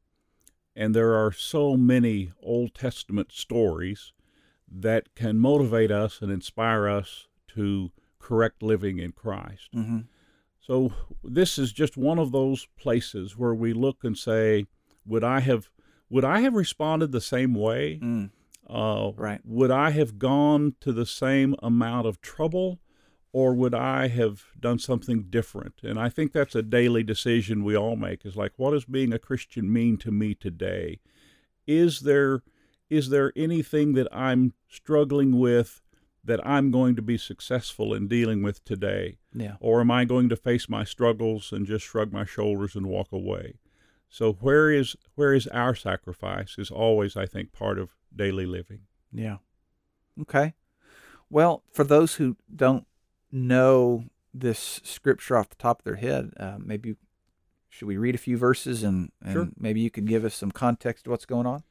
and 0.74 0.96
there 0.96 1.14
are 1.14 1.30
so 1.30 1.76
many 1.76 2.32
Old 2.42 2.74
Testament 2.74 3.30
stories 3.30 4.12
that 4.68 5.14
can 5.14 5.38
motivate 5.38 5.92
us 5.92 6.20
and 6.20 6.32
inspire 6.32 6.88
us 6.88 7.28
to 7.54 7.92
correct 8.18 8.60
living 8.60 8.98
in 8.98 9.12
Christ. 9.12 9.68
Mm-hmm. 9.72 10.00
So, 10.58 10.92
this 11.22 11.56
is 11.56 11.72
just 11.72 11.96
one 11.96 12.18
of 12.18 12.32
those 12.32 12.66
places 12.76 13.38
where 13.38 13.54
we 13.54 13.72
look 13.72 14.02
and 14.02 14.18
say, 14.18 14.66
would 15.06 15.22
I 15.22 15.38
have 15.38 15.70
would 16.10 16.24
I 16.24 16.40
have 16.40 16.54
responded 16.54 17.12
the 17.12 17.20
same 17.20 17.54
way? 17.54 18.00
Mm, 18.02 18.30
Uh, 18.68 19.12
Right. 19.16 19.40
Would 19.44 19.70
I 19.70 19.90
have 19.90 20.18
gone 20.18 20.74
to 20.80 20.92
the 20.92 21.06
same 21.06 21.54
amount 21.62 22.06
of 22.06 22.20
trouble, 22.20 22.80
or 23.32 23.54
would 23.54 23.74
I 23.74 24.08
have 24.08 24.44
done 24.58 24.78
something 24.78 25.26
different? 25.30 25.80
And 25.82 25.98
I 25.98 26.08
think 26.08 26.32
that's 26.32 26.54
a 26.54 26.62
daily 26.62 27.02
decision 27.02 27.64
we 27.64 27.76
all 27.76 27.96
make. 27.96 28.24
Is 28.24 28.36
like, 28.36 28.52
what 28.56 28.72
does 28.72 28.84
being 28.84 29.12
a 29.12 29.18
Christian 29.18 29.72
mean 29.72 29.96
to 29.98 30.10
me 30.10 30.34
today? 30.34 31.00
Is 31.66 32.00
there 32.00 32.42
is 32.90 33.10
there 33.10 33.32
anything 33.36 33.92
that 33.94 34.08
I'm 34.10 34.54
struggling 34.68 35.38
with 35.38 35.82
that 36.24 36.44
I'm 36.46 36.70
going 36.70 36.96
to 36.96 37.02
be 37.02 37.18
successful 37.18 37.92
in 37.94 38.08
dealing 38.08 38.42
with 38.42 38.64
today? 38.64 39.18
yeah. 39.34 39.56
Or 39.60 39.80
am 39.80 39.90
I 39.90 40.04
going 40.04 40.28
to 40.30 40.36
face 40.36 40.68
my 40.68 40.84
struggles 40.84 41.52
and 41.52 41.66
just 41.66 41.84
shrug 41.84 42.12
my 42.12 42.24
shoulders 42.24 42.74
and 42.74 42.86
walk 42.86 43.12
away? 43.12 43.54
So 44.08 44.32
where 44.34 44.70
is 44.70 44.96
where 45.14 45.34
is 45.34 45.46
our 45.48 45.74
sacrifice 45.74 46.56
is 46.58 46.70
always 46.70 47.16
I 47.16 47.26
think 47.26 47.52
part 47.52 47.78
of 47.78 47.90
daily 48.14 48.46
living. 48.46 48.80
Yeah. 49.12 49.38
Okay. 50.20 50.54
Well, 51.30 51.62
for 51.72 51.84
those 51.84 52.14
who 52.14 52.36
don't 52.54 52.86
know 53.30 54.04
this 54.32 54.80
scripture 54.82 55.36
off 55.36 55.50
the 55.50 55.56
top 55.56 55.80
of 55.80 55.84
their 55.84 55.96
head, 55.96 56.32
uh, 56.38 56.56
maybe 56.58 56.96
should 57.68 57.86
we 57.86 57.96
read 57.98 58.14
a 58.14 58.18
few 58.18 58.38
verses 58.38 58.82
and, 58.82 59.12
and 59.22 59.32
Sure. 59.32 59.48
maybe 59.58 59.80
you 59.80 59.90
could 59.90 60.06
give 60.06 60.24
us 60.24 60.34
some 60.34 60.50
context 60.50 61.04
to 61.04 61.10
what's 61.10 61.26
going 61.26 61.46
on? 61.46 61.62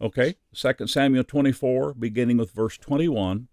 Okay, 0.00 0.34
2 0.54 0.86
Samuel 0.88 1.24
24, 1.24 1.94
beginning 1.94 2.36
with 2.36 2.50
verse 2.50 2.76
21. 2.76 3.48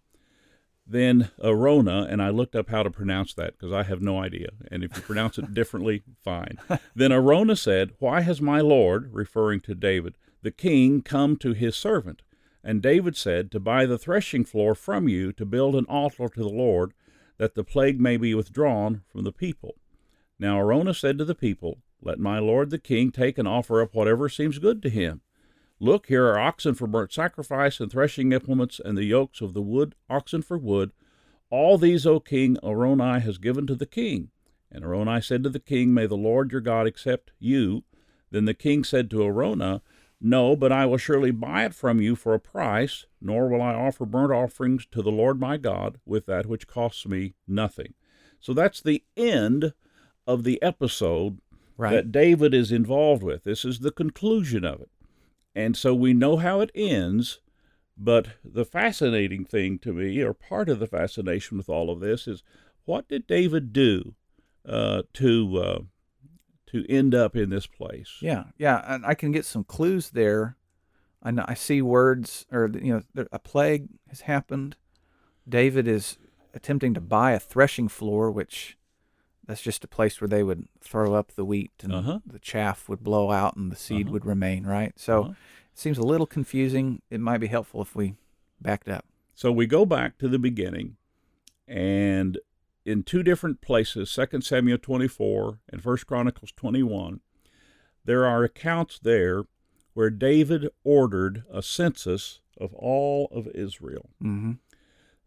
Then 0.85 1.31
Araunah, 1.41 2.07
and 2.09 2.21
I 2.21 2.29
looked 2.29 2.55
up 2.55 2.69
how 2.69 2.83
to 2.83 2.91
pronounce 2.91 3.33
that 3.35 3.53
because 3.53 3.71
I 3.71 3.83
have 3.83 4.01
no 4.01 4.19
idea. 4.19 4.49
And 4.69 4.83
if 4.83 4.95
you 4.95 5.01
pronounce 5.01 5.37
it 5.37 5.53
differently, 5.53 6.03
fine. 6.23 6.57
Then 6.95 7.11
Araunah 7.11 7.55
said, 7.57 7.91
Why 7.99 8.21
has 8.21 8.41
my 8.41 8.59
Lord, 8.59 9.13
referring 9.13 9.61
to 9.61 9.75
David, 9.75 10.17
the 10.41 10.51
king, 10.51 11.01
come 11.01 11.37
to 11.37 11.53
his 11.53 11.75
servant? 11.75 12.21
And 12.63 12.81
David 12.81 13.15
said, 13.15 13.49
To 13.51 13.59
buy 13.59 13.85
the 13.85 13.97
threshing 13.97 14.43
floor 14.43 14.75
from 14.75 15.07
you, 15.07 15.31
to 15.33 15.45
build 15.45 15.75
an 15.75 15.85
altar 15.85 16.27
to 16.27 16.39
the 16.39 16.49
Lord, 16.49 16.93
that 17.37 17.55
the 17.55 17.63
plague 17.63 17.99
may 17.99 18.17
be 18.17 18.35
withdrawn 18.35 19.03
from 19.07 19.23
the 19.23 19.31
people. 19.31 19.75
Now 20.39 20.59
Araunah 20.59 20.95
said 20.95 21.17
to 21.17 21.25
the 21.25 21.35
people, 21.35 21.79
Let 22.01 22.19
my 22.19 22.39
lord 22.39 22.69
the 22.69 22.79
king 22.79 23.11
take 23.11 23.37
and 23.37 23.47
offer 23.47 23.81
up 23.81 23.95
whatever 23.95 24.27
seems 24.27 24.59
good 24.59 24.81
to 24.83 24.89
him. 24.89 25.21
Look, 25.83 26.07
here 26.07 26.27
are 26.27 26.39
oxen 26.39 26.75
for 26.75 26.87
burnt 26.87 27.11
sacrifice, 27.11 27.81
and 27.81 27.91
threshing 27.91 28.31
implements, 28.31 28.79
and 28.79 28.97
the 28.97 29.03
yokes 29.03 29.41
of 29.41 29.53
the 29.53 29.61
wood, 29.61 29.95
oxen 30.09 30.41
for 30.41 30.57
wood. 30.57 30.93
All 31.49 31.77
these, 31.77 32.07
O 32.07 32.21
king, 32.21 32.55
Araunah 32.63 33.19
has 33.21 33.37
given 33.37 33.67
to 33.67 33.75
the 33.75 33.85
king. 33.85 34.29
And 34.71 34.85
Araunah 34.85 35.21
said 35.21 35.43
to 35.43 35.49
the 35.49 35.59
king, 35.59 35.93
May 35.93 36.05
the 36.05 36.15
Lord 36.15 36.53
your 36.53 36.61
God 36.61 36.87
accept 36.87 37.33
you. 37.37 37.83
Then 38.31 38.45
the 38.45 38.53
king 38.53 38.85
said 38.85 39.09
to 39.09 39.25
Araunah, 39.25 39.81
No, 40.21 40.55
but 40.55 40.71
I 40.71 40.85
will 40.85 40.97
surely 40.97 41.31
buy 41.31 41.65
it 41.65 41.75
from 41.75 41.99
you 41.99 42.15
for 42.15 42.33
a 42.33 42.39
price, 42.39 43.05
nor 43.19 43.49
will 43.49 43.61
I 43.61 43.73
offer 43.73 44.05
burnt 44.05 44.31
offerings 44.31 44.85
to 44.85 45.01
the 45.01 45.11
Lord 45.11 45.37
my 45.37 45.57
God 45.57 45.99
with 46.05 46.27
that 46.27 46.45
which 46.45 46.65
costs 46.65 47.05
me 47.05 47.33
nothing. 47.45 47.93
So 48.39 48.53
that's 48.53 48.79
the 48.79 49.03
end 49.17 49.73
of 50.25 50.45
the 50.45 50.61
episode 50.61 51.41
that 51.77 52.13
David 52.13 52.53
is 52.53 52.71
involved 52.71 53.21
with. 53.21 53.43
This 53.43 53.65
is 53.65 53.79
the 53.79 53.91
conclusion 53.91 54.63
of 54.63 54.79
it. 54.79 54.89
And 55.55 55.77
so 55.77 55.93
we 55.93 56.13
know 56.13 56.37
how 56.37 56.61
it 56.61 56.71
ends, 56.73 57.39
but 57.97 58.29
the 58.43 58.65
fascinating 58.65 59.45
thing 59.45 59.77
to 59.79 59.93
me, 59.93 60.21
or 60.21 60.33
part 60.33 60.69
of 60.69 60.79
the 60.79 60.87
fascination 60.87 61.57
with 61.57 61.69
all 61.69 61.89
of 61.89 61.99
this, 61.99 62.27
is 62.27 62.43
what 62.85 63.07
did 63.07 63.27
David 63.27 63.71
do 63.71 64.15
uh, 64.67 65.03
to 65.13 65.57
uh, 65.57 65.79
to 66.67 66.85
end 66.89 67.13
up 67.13 67.35
in 67.35 67.49
this 67.49 67.67
place? 67.67 68.17
Yeah, 68.21 68.45
yeah, 68.57 68.83
and 68.87 69.05
I 69.05 69.13
can 69.13 69.31
get 69.31 69.45
some 69.45 69.63
clues 69.63 70.09
there. 70.09 70.57
I 71.21 71.31
I 71.45 71.53
see 71.53 71.81
words, 71.81 72.45
or 72.51 72.71
you 72.73 73.03
know, 73.15 73.25
a 73.31 73.39
plague 73.39 73.89
has 74.09 74.21
happened. 74.21 74.75
David 75.47 75.87
is 75.87 76.17
attempting 76.53 76.93
to 76.93 77.01
buy 77.01 77.31
a 77.31 77.39
threshing 77.39 77.87
floor, 77.87 78.31
which 78.31 78.77
that's 79.45 79.61
just 79.61 79.83
a 79.83 79.87
place 79.87 80.19
where 80.21 80.27
they 80.27 80.43
would 80.43 80.67
throw 80.81 81.13
up 81.15 81.31
the 81.33 81.45
wheat 81.45 81.71
and 81.83 81.93
Uh-huh. 81.93 82.19
the 82.25 82.39
chaff 82.39 82.87
would 82.87 83.03
blow 83.03 83.31
out 83.31 83.55
and 83.55 83.71
the 83.71 83.75
seed 83.75 84.05
Uh-huh. 84.07 84.13
would 84.13 84.25
remain. 84.25 84.65
Right. 84.65 84.97
So 84.97 85.21
Uh-huh. 85.23 85.31
it 85.71 85.77
seems 85.79 85.97
a 85.97 86.03
little 86.03 86.27
confusing. 86.27 87.01
It 87.09 87.19
might 87.19 87.39
be 87.39 87.47
helpful 87.47 87.81
if 87.81 87.95
we 87.95 88.15
backed 88.61 88.87
up. 88.87 89.05
So 89.35 89.51
we 89.51 89.65
go 89.65 89.85
back 89.85 90.17
to 90.19 90.27
the 90.29 90.39
beginning, 90.39 90.95
and 91.67 92.37
in 92.85 93.03
two 93.03 93.23
different 93.23 93.61
places, 93.61 94.09
2 94.11 94.43
Samuel 94.43 94.77
24 94.77 95.59
and 95.69 95.81
1 95.83 95.97
Chronicles 96.05 96.51
21, 96.51 97.21
there 98.05 98.25
are 98.25 98.43
accounts 98.43 98.99
there 98.99 99.45
where 99.93 100.09
David 100.09 100.67
ordered 100.83 101.43
a 101.51 101.61
census 101.63 102.41
of 102.57 102.73
all 102.75 103.27
of 103.31 103.47
Israel. 103.55 104.09
Mm-hmm. 104.21 104.53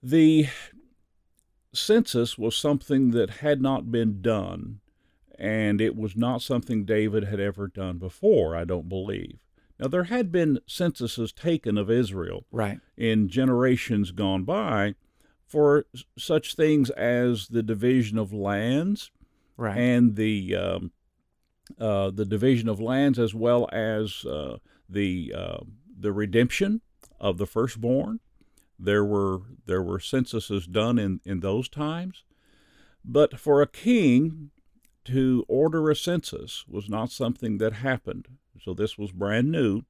The 0.03 0.49
census 1.77 2.37
was 2.39 2.57
something 2.57 3.11
that 3.13 3.31
had 3.31 3.61
not 3.61 3.91
been 3.91 4.21
done, 4.23 4.81
and 5.39 5.81
it 5.81 5.95
was 5.97 6.17
not 6.17 6.43
something 6.43 6.85
David 6.85 7.25
had 7.25 7.41
ever 7.41 7.69
done 7.69 7.99
before, 7.99 8.57
I 8.57 8.65
don't 8.65 8.89
believe. 8.89 9.39
Now, 9.79 9.89
there 9.89 10.05
had 10.05 10.33
been 10.33 10.61
censuses 10.67 11.33
taken 11.33 11.77
of 11.77 11.91
Israel 11.91 12.47
Right. 12.51 12.81
in 12.97 13.29
generations 13.29 14.11
gone 14.11 14.45
by 14.45 14.95
for 15.47 15.85
such 16.17 16.55
things 16.57 16.89
as 16.91 17.49
the 17.49 17.63
division 17.63 18.17
of 18.19 18.33
lands 18.33 19.11
Right. 19.59 19.77
and 19.77 20.17
the 20.17 20.55
um, 20.57 20.93
uh, 21.79 22.11
the 22.11 22.25
division 22.25 22.69
of 22.69 22.81
lands 22.81 23.19
as 23.19 23.35
well 23.35 23.69
as 23.73 24.25
uh, 24.25 24.59
the 24.89 25.33
uh, 25.37 25.59
the 25.99 26.13
redemption 26.13 26.81
of 27.21 27.39
the 27.39 27.47
firstborn. 27.47 28.21
There 28.79 29.05
were 29.05 29.41
there 29.67 29.83
were 29.83 29.99
censuses 30.01 30.67
done 30.67 30.99
in, 30.99 31.21
in 31.25 31.41
those 31.41 31.69
times, 31.69 32.25
but 33.05 33.39
for 33.39 33.63
a 33.63 33.67
king 33.67 34.51
to 35.07 35.45
order 35.49 35.89
a 35.91 35.97
census 35.97 36.65
was 36.69 36.89
not 36.89 37.11
something 37.11 37.59
that 37.59 37.75
happened. 37.75 38.27
So 38.63 38.75
this 38.75 38.99
was 38.99 39.13
brand 39.13 39.51
new, 39.53 39.83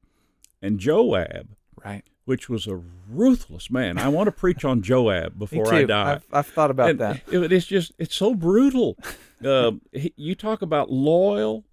and 0.63 0.79
Joab 0.79 1.57
right. 1.85 2.05
which 2.27 2.49
was 2.49 2.67
a 2.67 2.81
ruthless 3.11 3.71
man. 3.71 3.99
I 3.99 4.09
want 4.09 4.27
to 4.27 4.33
preach 4.33 4.65
on 4.65 4.83
Joab 4.83 5.39
before. 5.39 5.73
I 5.73 5.85
die. 5.85 6.13
I've, 6.15 6.25
I've 6.33 6.47
thought 6.47 6.71
about 6.71 6.91
And 6.91 6.99
that. 7.01 7.21
it- 7.31 7.53
it's 7.53 7.67
just 7.67 7.93
it's 7.99 8.15
so 8.15 8.35
brutal. 8.35 8.97
uh, 9.45 9.73
you 9.93 10.35
talk 10.35 10.63
about 10.63 10.91
loyal 10.91 11.65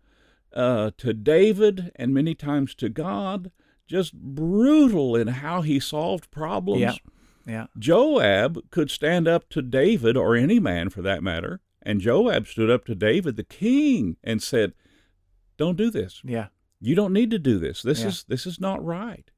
uh, 0.54 0.92
to 0.98 1.14
David 1.14 1.92
and 1.96 2.14
many 2.14 2.34
times 2.36 2.74
to 2.76 2.90
God. 2.90 3.52
Just 3.88 4.14
brutal 4.14 5.16
in 5.16 5.28
how 5.28 5.62
he 5.62 5.80
solved 5.80 6.32
problems. 6.32 6.82
Yeah. 6.82 6.96
Yeah. 7.46 7.68
Joab 7.78 8.70
could 8.70 8.90
stand 8.90 9.28
up 9.28 9.50
to 9.50 9.62
David 9.62 10.16
or 10.16 10.36
any 10.36 10.60
man 10.60 10.90
for 10.90 11.02
that 11.02 11.22
matter, 11.22 11.60
and 11.82 12.00
Joab 12.00 12.48
stood 12.48 12.70
up 12.70 12.86
to 12.86 12.96
David, 12.96 13.36
the 13.36 13.44
king, 13.44 14.16
and 14.24 14.42
said, 14.42 14.74
"Don't 15.58 15.78
do 15.78 15.90
this. 15.92 16.22
Yeah. 16.24 16.48
You 16.80 16.96
don't 16.96 17.12
need 17.14 17.32
to 17.32 17.40
do 17.40 17.60
this. 17.60 17.82
This 17.82 18.02
Yeah. 18.02 18.08
is 18.08 18.24
this 18.24 18.46
is 18.46 18.62
not 18.62 18.84
right." 18.84 19.30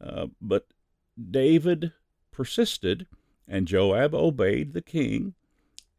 Uh, 0.00 0.28
but 0.40 0.68
David 1.30 1.92
persisted, 2.30 3.06
and 3.46 3.68
Joab 3.68 4.14
obeyed 4.14 4.72
the 4.72 4.80
king, 4.82 5.34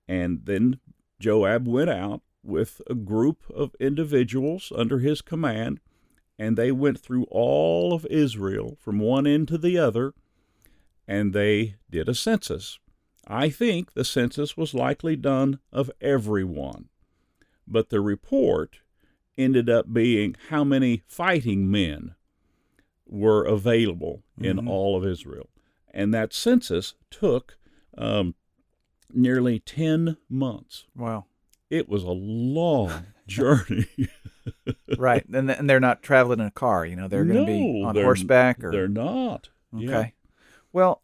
and 0.08 0.46
then 0.46 0.80
Joab 1.20 1.68
went 1.68 1.92
out 1.92 2.24
with 2.42 2.82
a 2.90 2.96
group 2.96 3.44
of 3.52 3.76
individuals 3.80 4.72
under 4.76 5.00
his 5.00 5.22
command, 5.22 5.80
and 6.40 6.58
they 6.58 6.72
went 6.72 7.00
through 7.00 7.26
all 7.26 7.94
of 7.94 8.06
Israel 8.08 8.78
from 8.82 9.00
one 9.00 9.26
end 9.28 9.48
to 9.50 9.58
the 9.58 9.78
other, 9.78 10.14
and 11.08 11.34
they 11.34 11.76
did 11.90 12.10
a 12.10 12.16
census. 12.16 12.80
I 13.28 13.50
think 13.50 13.94
the 13.94 14.04
census 14.06 14.58
was 14.58 14.74
likely 14.74 15.16
done 15.16 15.60
of 15.72 15.90
everyone, 16.02 16.90
but 17.68 17.90
the 17.90 18.02
report 18.02 18.80
ended 19.38 19.70
up 19.70 19.92
being 19.94 20.36
how 20.50 20.64
many 20.64 21.04
fighting 21.08 21.70
men 21.72 22.16
were 23.08 23.44
available 23.46 24.24
in 24.40 24.58
Mhm. 24.58 24.70
all 24.70 24.96
of 24.98 25.06
Israel. 25.06 25.50
And 25.92 26.14
that 26.14 26.34
census 26.34 26.96
took 27.10 27.58
um, 27.96 28.34
nearly 29.14 29.60
10 29.60 30.18
months. 30.28 30.86
Wow. 30.96 31.26
It 31.70 31.88
was 31.88 32.04
a 32.04 32.10
long 32.12 33.06
journey. 33.28 33.86
Right. 34.98 35.24
And, 35.34 35.50
and 35.50 35.70
they're 35.70 35.80
not 35.80 36.04
traveling 36.04 36.40
in 36.40 36.46
a 36.46 36.52
car. 36.52 36.86
You 36.86 36.96
know, 36.96 37.08
they're 37.08 37.26
going 37.26 37.40
to 37.40 37.46
be 37.46 37.84
on 37.86 37.96
horseback 37.96 38.64
or. 38.64 38.72
They're 38.72 38.88
not. 38.88 39.50
Okay. 39.76 39.86
Yeah. 39.86 40.10
Well, 40.72 41.02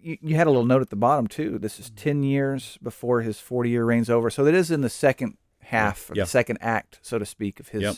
you, 0.00 0.18
you 0.20 0.36
had 0.36 0.46
a 0.46 0.50
little 0.50 0.64
note 0.66 0.82
at 0.82 0.90
the 0.90 0.96
bottom 0.96 1.26
too. 1.26 1.58
This 1.58 1.78
is 1.78 1.90
ten 1.90 2.22
years 2.22 2.78
before 2.82 3.20
his 3.22 3.38
forty-year 3.38 3.84
reign's 3.84 4.10
over, 4.10 4.30
so 4.30 4.42
that 4.44 4.54
is 4.54 4.70
in 4.70 4.80
the 4.80 4.88
second 4.90 5.36
half, 5.60 6.10
or 6.10 6.14
Yeah. 6.16 6.24
the 6.24 6.28
second 6.30 6.58
act, 6.60 6.98
so 7.02 7.18
to 7.18 7.26
speak, 7.26 7.60
of 7.60 7.68
his 7.68 7.82
Yep. 7.82 7.94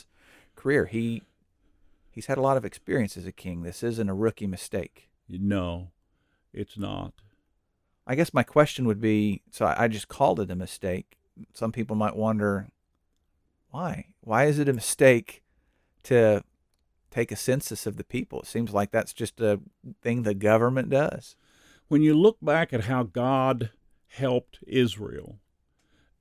career. 0.55 0.85
He 0.85 1.23
he's 2.11 2.27
had 2.27 2.37
a 2.37 2.41
lot 2.41 2.57
of 2.57 2.65
experience 2.65 3.17
as 3.17 3.25
a 3.25 3.31
king. 3.31 3.63
This 3.63 3.81
isn't 3.83 4.07
a 4.09 4.13
rookie 4.13 4.47
mistake. 4.47 5.09
No, 5.27 5.89
it's 6.53 6.77
not. 6.77 7.13
I 8.05 8.13
guess 8.13 8.33
my 8.33 8.43
question 8.43 8.85
would 8.85 9.01
be: 9.01 9.41
so 9.49 9.73
I 9.75 9.87
just 9.87 10.07
called 10.07 10.39
it 10.39 10.51
a 10.51 10.55
mistake. 10.55 11.17
Some 11.53 11.71
people 11.71 11.95
might 11.95 12.15
wonder 12.15 12.69
why. 13.75 14.05
Why 14.21 14.45
is 14.45 14.57
it 14.59 14.69
a 14.69 14.73
mistake 14.73 15.43
to 16.03 16.43
take 17.11 17.31
a 17.31 17.35
census 17.35 17.85
of 17.85 17.97
the 17.97 18.03
people? 18.03 18.39
It 18.41 18.47
seems 18.47 18.71
like 18.73 18.91
that's 18.91 19.13
just 19.13 19.39
a 19.41 19.59
thing 20.01 20.23
the 20.23 20.33
government 20.33 20.89
does. 20.89 21.35
When 21.87 22.01
you 22.01 22.13
look 22.15 22.37
back 22.41 22.73
at 22.73 22.85
how 22.85 23.03
God 23.03 23.71
helped 24.07 24.59
Israel, 24.65 25.39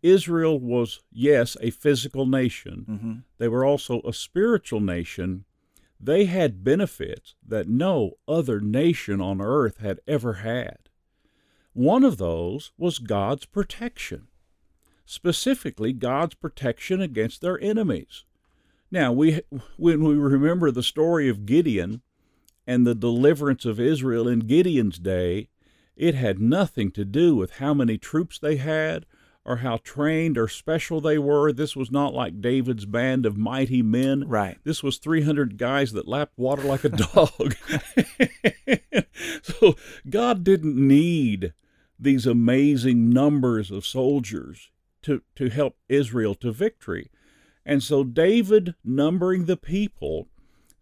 Israel 0.02 0.58
was, 0.58 1.00
yes, 1.12 1.56
a 1.61 1.70
physical 1.70 2.26
nation, 2.26 2.84
Mm-hmm. 2.90 3.12
they 3.38 3.49
were 3.49 3.64
also 3.64 4.00
a 4.04 4.12
spiritual 4.12 4.80
nation. 4.80 5.44
They 5.99 6.25
had 6.26 6.64
benefits 6.64 7.34
that 7.46 7.68
no 7.68 8.12
other 8.28 8.61
nation 8.61 9.20
on 9.20 9.40
earth 9.40 9.78
had 9.78 10.00
ever 10.06 10.34
had. 10.34 10.78
One 11.73 12.04
of 12.04 12.18
those 12.18 12.73
was 12.76 12.99
God's 12.99 13.46
protection, 13.46 14.26
specifically 15.04 15.92
God's 15.92 16.34
protection 16.34 17.00
against 17.00 17.40
their 17.40 17.61
enemies. 17.61 18.25
Now, 18.90 19.12
we 19.12 19.40
when 19.76 20.04
we 20.04 20.14
remember 20.14 20.70
the 20.70 20.82
story 20.82 21.28
of 21.28 21.46
Gideon 21.46 22.02
and 22.66 22.87
the 22.87 22.94
deliverance 22.94 23.64
of 23.64 23.80
Israel 23.80 24.28
in 24.28 24.40
Gideon's 24.40 24.99
day, 24.99 25.49
it 25.96 26.14
had 26.14 26.40
nothing 26.40 26.90
to 26.92 27.04
do 27.04 27.34
with 27.34 27.56
how 27.56 27.75
many 27.75 27.99
troops 27.99 28.38
they 28.38 28.56
had 28.56 29.06
or 29.44 29.56
how 29.56 29.76
trained 29.78 30.38
or 30.38 30.49
special 30.49 31.00
they 31.00 31.18
were. 31.18 31.52
This 31.52 31.76
was 31.76 31.90
not 31.90 32.14
like 32.14 32.40
David's 32.40 32.87
band 32.87 33.26
of 33.26 33.37
mighty 33.37 33.82
men. 33.82 34.26
Right. 34.26 34.58
This 34.64 34.82
was 34.82 34.99
300 34.99 35.58
guys 35.58 35.92
that 35.92 36.08
lapped 36.08 36.38
water 36.38 36.62
like 36.62 36.84
a 36.84 36.88
dog. 36.88 37.54
so 39.42 39.76
God 40.08 40.44
didn't 40.44 40.76
need 40.76 41.52
these 41.99 42.26
amazing 42.26 43.11
numbers 43.11 43.70
of 43.70 43.84
soldiers 43.84 44.70
to, 45.04 45.23
to 45.37 45.49
help 45.49 45.76
Israel 45.88 46.34
to 46.37 46.52
victory. 46.52 47.11
And 47.64 47.82
so 47.82 48.04
David 48.04 48.75
numbering 48.84 49.46
the 49.46 49.56
people 49.56 50.28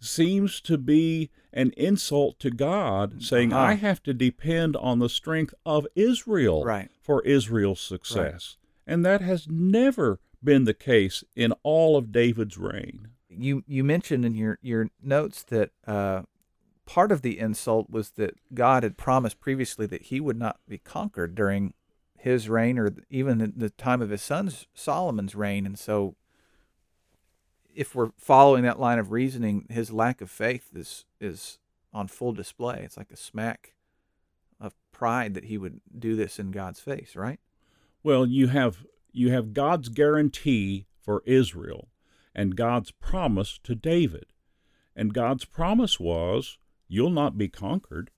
seems 0.00 0.60
to 0.62 0.76
be 0.76 1.30
an 1.52 1.72
insult 1.76 2.40
to 2.40 2.50
God, 2.50 3.22
saying, 3.22 3.52
Uh-huh. 3.52 3.62
I 3.62 3.74
have 3.74 4.02
to 4.04 4.14
depend 4.14 4.76
on 4.76 4.98
the 4.98 5.08
strength 5.08 5.54
of 5.64 5.86
Israel 5.94 6.64
Right. 6.64 6.90
for 7.00 7.22
Israel's 7.22 7.80
success. 7.80 8.56
And 8.86 9.04
that 9.06 9.20
has 9.20 9.46
never 9.48 10.18
been 10.42 10.64
the 10.64 10.74
case 10.74 11.22
in 11.36 11.52
all 11.62 11.96
of 11.96 12.10
David's 12.10 12.58
reign. 12.58 13.08
You 13.28 13.62
you 13.66 13.84
mentioned 13.84 14.24
in 14.24 14.34
your 14.34 14.58
your 14.60 14.90
notes 15.02 15.42
that 15.44 15.70
uh, 15.86 16.22
part 16.84 17.12
of 17.12 17.22
the 17.22 17.38
insult 17.38 17.88
was 17.88 18.10
that 18.10 18.34
God 18.52 18.82
had 18.82 18.96
promised 18.98 19.38
previously 19.40 19.86
that 19.86 20.02
He 20.02 20.20
would 20.20 20.36
not 20.38 20.58
be 20.68 20.78
conquered 20.78 21.34
during 21.34 21.74
His 22.22 22.48
reign 22.48 22.78
or 22.78 22.94
even 23.10 23.52
the 23.56 23.70
time 23.70 24.00
of 24.00 24.10
His 24.10 24.22
son's 24.22 24.66
Solomon's 24.74 25.34
reign, 25.34 25.66
and 25.66 25.78
so 25.78 26.14
if 27.74 27.94
we're 27.94 28.10
following 28.16 28.62
that 28.62 28.80
line 28.80 28.98
of 28.98 29.12
reasoning, 29.12 29.66
his 29.70 29.90
lack 29.90 30.20
of 30.20 30.30
faith 30.30 30.70
is 30.74 31.04
is 31.20 31.58
on 31.92 32.08
full 32.08 32.32
display. 32.32 32.82
It's 32.84 32.96
like 32.96 33.10
a 33.10 33.16
smack 33.16 33.74
of 34.60 34.74
pride 34.92 35.34
that 35.34 35.46
he 35.46 35.58
would 35.58 35.80
do 35.98 36.16
this 36.16 36.38
in 36.38 36.50
God's 36.50 36.80
face, 36.80 37.16
right? 37.16 37.40
Well, 38.02 38.26
you 38.26 38.48
have 38.48 38.84
you 39.12 39.30
have 39.30 39.52
God's 39.52 39.88
guarantee 39.88 40.86
for 41.00 41.22
Israel 41.26 41.88
and 42.34 42.56
God's 42.56 42.90
promise 42.90 43.58
to 43.64 43.74
David. 43.74 44.26
And 44.94 45.14
God's 45.14 45.44
promise 45.44 45.98
was, 45.98 46.58
you'll 46.86 47.10
not 47.10 47.38
be 47.38 47.48
conquered. 47.48 48.10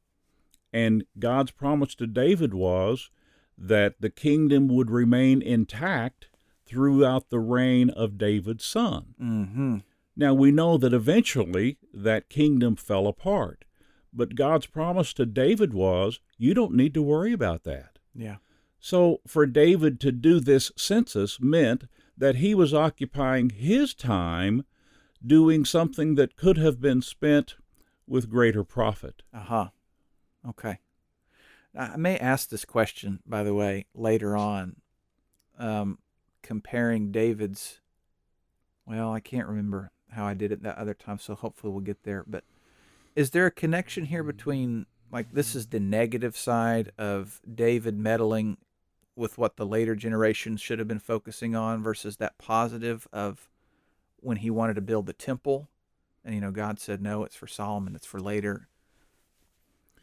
And 0.73 1.05
God's 1.19 1.53
promise 1.53 1.95
to 1.97 2.07
David 2.07 2.53
was 2.53 3.11
that 3.57 4.01
the 4.01 4.11
kingdom 4.11 4.69
would 4.69 4.91
remain 4.91 5.41
intact 5.43 6.27
throughout 6.67 7.31
the 7.31 7.41
reign 7.41 7.91
of 7.91 8.19
David's 8.19 8.65
son. 8.65 9.15
Mm-hmm. 9.21 9.77
Now 10.17 10.35
we 10.35 10.51
know 10.51 10.77
that 10.79 10.93
eventually 10.93 11.79
that 11.93 12.29
kingdom 12.29 12.77
fell 12.77 13.07
apart. 13.07 13.65
But 14.13 14.37
God's 14.37 14.67
promise 14.67 15.13
to 15.15 15.27
David 15.27 15.75
was, 15.75 16.21
you 16.39 16.55
don't 16.55 16.75
need 16.75 16.95
to 16.95 17.03
worry 17.03 17.33
about 17.33 17.65
that. 17.65 17.99
Yeah. 18.15 18.37
So 18.79 19.21
for 19.27 19.45
David 19.47 20.01
to 20.01 20.13
do 20.13 20.39
this 20.39 20.71
census 20.77 21.41
meant 21.41 21.85
that 22.17 22.37
he 22.37 22.55
was 22.55 22.73
occupying 22.73 23.51
his 23.51 23.93
time 23.95 24.65
doing 25.25 25.65
something 25.65 26.15
that 26.15 26.37
could 26.37 26.59
have 26.59 26.81
been 26.81 27.03
spent 27.03 27.57
with 28.07 28.31
greater 28.31 28.63
profit. 28.63 29.23
Uh 29.33 29.41
huh. 29.41 29.69
Okay. 30.49 30.79
I 31.77 31.97
may 31.97 32.17
ask 32.19 32.49
this 32.49 32.65
question, 32.65 33.21
by 33.27 33.43
the 33.43 33.55
way, 33.55 33.87
later 33.95 34.37
on, 34.37 34.77
um, 35.59 35.99
comparing 36.43 37.11
David's. 37.11 37.81
Well, 38.87 39.13
I 39.13 39.21
can't 39.21 39.49
remember 39.49 39.91
how 40.11 40.27
I 40.27 40.35
did 40.35 40.53
it 40.53 40.63
that 40.63 40.79
other 40.79 40.95
time, 40.95 41.19
so 41.19 41.35
hopefully 41.35 41.73
we'll 41.73 41.81
get 41.81 42.05
there. 42.05 42.25
But 42.27 42.45
is 43.17 43.31
there 43.31 43.47
a 43.47 43.51
connection 43.51 44.05
here 44.07 44.23
between, 44.23 44.87
like, 45.11 45.33
this 45.33 45.55
is 45.55 45.69
the 45.69 45.81
negative 45.81 46.37
side 46.37 46.93
of 46.99 47.41
David 47.53 47.99
meddling 47.99 48.59
with 49.17 49.39
what 49.39 49.57
the 49.57 49.67
later 49.67 49.95
generations 49.95 50.61
should 50.61 50.79
have 50.79 50.89
been 50.89 50.99
focusing 50.99 51.57
on 51.57 51.83
versus 51.83 52.19
that 52.19 52.37
positive 52.39 53.09
of 53.13 53.49
when 54.21 54.39
he 54.39 54.51
wanted 54.51 54.75
to 54.75 54.81
build 54.81 55.07
the 55.07 55.13
temple? 55.13 55.69
And, 56.25 56.35
you 56.35 56.41
know, 56.41 56.51
God 56.51 56.79
said, 56.79 57.03
no, 57.03 57.25
it's 57.25 57.37
for 57.37 57.47
Solomon, 57.47 57.95
it's 57.95 58.07
for 58.07 58.21
later. 58.21 58.69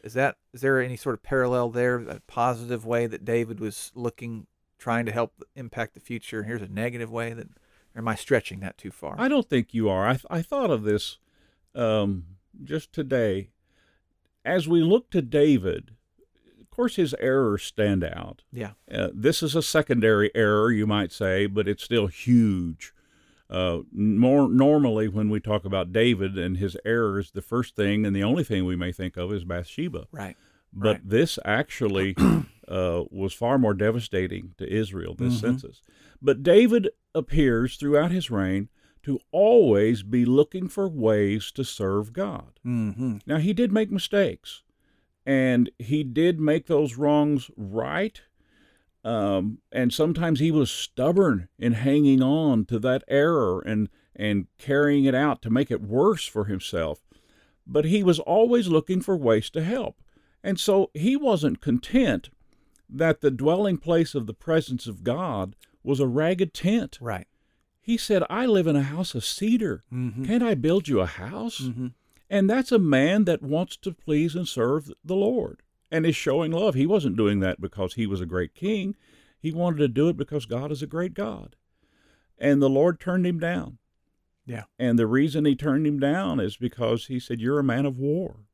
Is 0.04 0.14
that 0.14 0.38
is 0.54 0.62
there 0.62 0.82
any 0.82 0.98
sort 0.98 1.16
of 1.16 1.24
parallel 1.24 1.70
there, 1.70 1.98
a 1.98 2.20
positive 2.28 2.86
way 2.86 3.08
that 3.08 3.26
David 3.26 3.60
was 3.60 3.92
looking, 3.96 4.48
trying 4.80 5.06
to 5.06 5.12
help 5.12 5.44
impact 5.56 5.94
the 5.94 6.00
future? 6.00 6.44
Here's 6.44 6.62
a 6.62 6.68
negative 6.68 7.12
way 7.12 7.34
that, 7.34 7.48
or 7.96 8.00
am 8.00 8.08
I 8.08 8.16
stretching 8.16 8.60
that 8.62 8.78
too 8.78 8.92
far? 8.92 9.16
I 9.18 9.28
don't 9.28 9.48
think 9.48 9.74
you 9.74 9.90
are. 9.90 10.08
I, 10.08 10.20
I 10.30 10.42
thought 10.42 10.72
of 10.72 10.84
this 10.84 11.20
um, 11.76 12.26
just 12.64 12.92
today. 12.94 13.50
As 14.44 14.68
we 14.68 14.82
look 14.82 15.12
to 15.12 15.22
David, 15.22 15.92
of 16.60 16.70
course, 16.72 16.96
his 16.96 17.14
errors 17.20 17.62
stand 17.64 18.04
out. 18.04 18.42
yeah, 18.52 18.72
Uh, 18.92 19.10
this 19.14 19.44
is 19.44 19.56
a 19.56 19.62
secondary 19.62 20.32
error, 20.34 20.72
you 20.72 20.88
might 20.88 21.12
say, 21.12 21.46
but 21.46 21.68
it's 21.68 21.84
still 21.84 22.08
huge. 22.08 22.92
Uh, 23.52 23.82
more 23.92 24.48
normally, 24.50 25.08
when 25.10 25.30
we 25.30 25.40
talk 25.42 25.66
about 25.66 25.92
David 25.92 26.38
and 26.38 26.58
his 26.58 26.78
errors, 26.86 27.32
the 27.32 27.42
first 27.42 27.76
thing 27.76 28.06
and 28.06 28.16
the 28.16 28.24
only 28.24 28.44
thing 28.46 28.64
we 28.66 28.76
may 28.78 28.92
think 28.94 29.18
of 29.18 29.32
is 29.34 29.44
Bathsheba. 29.44 30.08
right. 30.12 30.38
But 30.74 30.88
Right. 30.98 31.10
this 31.10 31.38
actually 31.44 32.16
uh, 32.68 33.04
was 33.12 33.34
far 33.34 33.58
more 33.60 33.74
devastating 33.74 34.54
to 34.58 34.66
Israel, 34.74 35.16
this 35.16 35.36
Mhm. 35.36 35.42
census. 35.42 35.82
But 36.22 36.44
David 36.44 36.90
appears 37.14 37.76
throughout 37.76 38.12
his 38.12 38.32
reign 38.32 38.70
to 39.04 39.20
always 39.34 40.02
be 40.04 40.24
looking 40.24 40.70
for 40.70 40.88
ways 40.88 41.52
to 41.54 41.66
serve 41.66 42.14
God. 42.14 42.58
Mm-hmm. 42.66 43.18
Now, 43.26 43.38
he 43.40 43.52
did 43.52 43.74
make 43.74 43.92
mistakes, 43.92 44.64
and 45.26 45.70
he 45.78 46.04
did 46.06 46.40
make 46.40 46.68
those 46.68 46.96
wrongs 46.98 47.52
right. 47.58 48.22
Um, 49.04 49.60
and 49.72 49.94
sometimes 49.94 50.40
he 50.40 50.52
was 50.52 50.70
stubborn 50.70 51.48
in 51.58 51.74
hanging 51.74 52.22
on 52.22 52.66
to 52.66 52.80
that 52.80 53.04
error 53.08 53.62
and, 53.62 53.90
and 54.16 54.48
carrying 54.58 55.06
it 55.06 55.16
out 55.16 55.42
to 55.42 55.50
make 55.50 55.72
it 55.72 55.82
worse 55.82 56.26
for 56.26 56.46
himself. 56.46 57.02
But 57.66 57.86
he 57.86 58.04
was 58.04 58.20
always 58.20 58.68
looking 58.68 59.02
for 59.02 59.18
ways 59.18 59.50
to 59.52 59.64
help. 59.64 60.02
And 60.44 60.60
so 60.60 60.92
he 60.94 61.16
wasn't 61.16 61.62
content 61.62 62.30
that 62.90 63.22
the 63.22 63.32
dwelling 63.32 63.78
place 63.78 64.14
of 64.14 64.28
the 64.28 64.34
presence 64.34 64.88
of 64.88 65.04
God 65.04 65.56
was 65.84 66.00
a 66.00 66.08
ragged 66.08 66.54
tent. 66.54 66.98
Right. 67.02 67.28
He 67.80 67.98
said, 67.98 68.24
I 68.30 68.46
live 68.46 68.68
in 68.68 68.76
a 68.76 68.84
house 68.84 69.16
of 69.16 69.26
cedar. 69.26 69.84
Mm-hmm. 69.92 70.26
Can't 70.26 70.44
I 70.44 70.54
build 70.54 70.88
you 70.88 71.00
a 71.00 71.08
house? 71.08 71.62
Mm-hmm. 71.62 71.88
And 72.30 72.50
that's 72.50 72.72
a 72.72 72.80
man 72.80 73.26
that 73.26 73.42
wants 73.42 73.76
to 73.78 73.92
please 73.92 74.36
and 74.36 74.48
serve 74.48 74.92
the 75.04 75.16
Lord 75.16 75.62
and 75.92 76.06
is 76.06 76.16
showing 76.16 76.52
love. 76.52 76.74
He 76.74 76.88
wasn't 76.88 77.18
doing 77.18 77.40
that 77.42 77.60
because 77.60 77.96
he 77.96 78.08
was 78.08 78.22
a 78.22 78.26
great 78.26 78.56
king. 78.56 78.96
He 79.40 79.52
wanted 79.52 79.78
to 79.78 79.88
do 79.88 80.08
it 80.10 80.18
because 80.18 80.46
God 80.46 80.72
is 80.72 80.82
a 80.82 80.88
great 80.88 81.14
God. 81.14 81.56
And 82.38 82.62
the 82.62 82.70
Lord 82.70 83.00
turned 83.00 83.26
him 83.28 83.40
down. 83.40 83.78
Yeah. 84.46 84.64
And 84.80 84.98
the 84.98 85.08
reason 85.08 85.46
he 85.46 85.56
turned 85.56 85.86
him 85.86 86.00
down 86.00 86.40
is 86.40 86.58
because 86.58 87.06
he 87.06 87.20
said, 87.20 87.40
You're 87.40 87.60
a 87.60 87.64
man 87.64 87.86
of 87.86 88.00
war. 88.00 88.46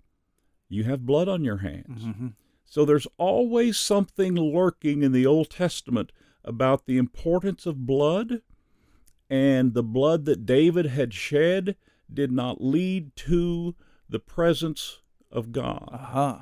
You 0.70 0.84
have 0.84 1.06
blood 1.06 1.30
on 1.30 1.44
your 1.44 1.58
hands. 1.58 2.04
Mm-hmm. 2.04 2.28
So 2.66 2.84
there's 2.84 3.08
always 3.18 3.78
something 3.78 4.36
lurking 4.36 5.02
in 5.02 5.14
the 5.14 5.26
Old 5.26 5.50
Testament 5.50 6.12
about 6.44 6.86
the 6.86 6.98
importance 6.98 7.66
of 7.66 7.86
blood, 7.86 8.42
and 9.30 9.74
the 9.74 9.84
blood 9.84 10.26
that 10.26 10.46
David 10.46 10.88
had 10.88 11.14
shed 11.14 11.76
did 12.14 12.32
not 12.32 12.62
lead 12.62 13.16
to 13.16 13.76
the 14.10 14.20
presence 14.20 15.00
of 15.32 15.52
God. 15.52 15.90
Uh-huh. 15.92 16.42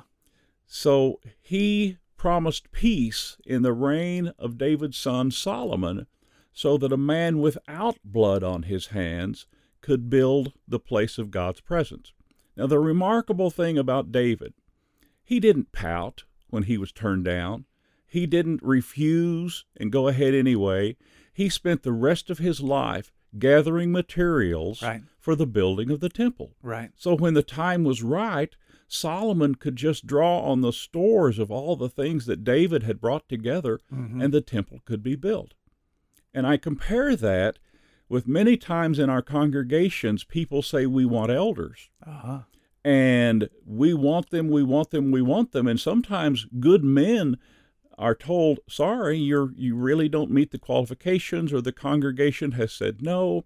So 0.66 1.20
he 1.40 1.98
promised 2.16 2.72
peace 2.72 3.36
in 3.46 3.62
the 3.62 3.72
reign 3.72 4.32
of 4.38 4.58
David's 4.58 4.96
son 4.96 5.30
Solomon, 5.30 6.06
so 6.52 6.76
that 6.78 6.92
a 6.92 6.96
man 6.96 7.38
without 7.40 7.98
blood 8.04 8.42
on 8.42 8.62
his 8.64 8.88
hands 8.88 9.46
could 9.82 10.08
build 10.10 10.52
the 10.66 10.80
place 10.80 11.18
of 11.18 11.30
God's 11.30 11.60
presence. 11.60 12.12
Now, 12.56 12.66
the 12.66 12.78
remarkable 12.78 13.50
thing 13.50 13.76
about 13.76 14.10
David, 14.10 14.54
he 15.22 15.38
didn't 15.38 15.72
pout 15.72 16.24
when 16.48 16.62
he 16.64 16.78
was 16.78 16.90
turned 16.92 17.24
down. 17.26 17.66
He 18.06 18.26
didn't 18.26 18.62
refuse 18.62 19.66
and 19.76 19.92
go 19.92 20.08
ahead 20.08 20.32
anyway. 20.34 20.96
He 21.32 21.48
spent 21.50 21.82
the 21.82 21.92
rest 21.92 22.30
of 22.30 22.38
his 22.38 22.60
life 22.62 23.12
gathering 23.38 23.92
materials 23.92 24.80
Right. 24.82 25.02
for 25.18 25.36
the 25.36 25.46
building 25.46 25.90
of 25.90 26.00
the 26.00 26.08
temple. 26.08 26.56
Right. 26.62 26.90
So 26.96 27.14
when 27.14 27.34
the 27.34 27.42
time 27.42 27.84
was 27.84 28.02
right, 28.02 28.56
Solomon 28.88 29.54
could 29.56 29.76
just 29.76 30.06
draw 30.06 30.40
on 30.40 30.60
the 30.60 30.72
stores 30.72 31.38
of 31.38 31.50
all 31.50 31.76
the 31.76 31.88
things 31.88 32.26
that 32.26 32.44
David 32.44 32.82
had 32.84 33.00
brought 33.00 33.28
together, 33.28 33.80
Mhm. 33.92 34.22
and 34.22 34.32
the 34.32 34.40
temple 34.40 34.80
could 34.84 35.02
be 35.02 35.16
built. 35.16 35.54
And 36.32 36.46
I 36.46 36.56
compare 36.56 37.16
that 37.16 37.58
with 38.08 38.28
many 38.28 38.56
times 38.56 38.98
in 38.98 39.10
our 39.10 39.22
congregations, 39.22 40.22
people 40.22 40.62
say 40.62 40.86
we 40.86 41.04
want 41.04 41.30
elders. 41.32 41.90
Uh-huh. 42.06 42.40
And 42.84 43.48
we 43.64 43.94
want 43.94 44.30
them, 44.30 44.48
we 44.48 44.62
want 44.62 44.90
them, 44.90 45.10
we 45.10 45.20
want 45.22 45.50
them. 45.50 45.66
And 45.66 45.80
sometimes 45.80 46.46
good 46.60 46.84
men 46.84 47.36
are 47.98 48.14
told, 48.14 48.60
sorry, 48.68 49.16
you're, 49.18 49.52
you 49.56 49.74
really 49.74 50.08
don't 50.08 50.30
meet 50.30 50.52
the 50.52 50.58
qualifications, 50.58 51.52
or 51.52 51.60
the 51.60 51.72
congregation 51.72 52.52
has 52.52 52.72
said 52.72 53.02
no. 53.02 53.44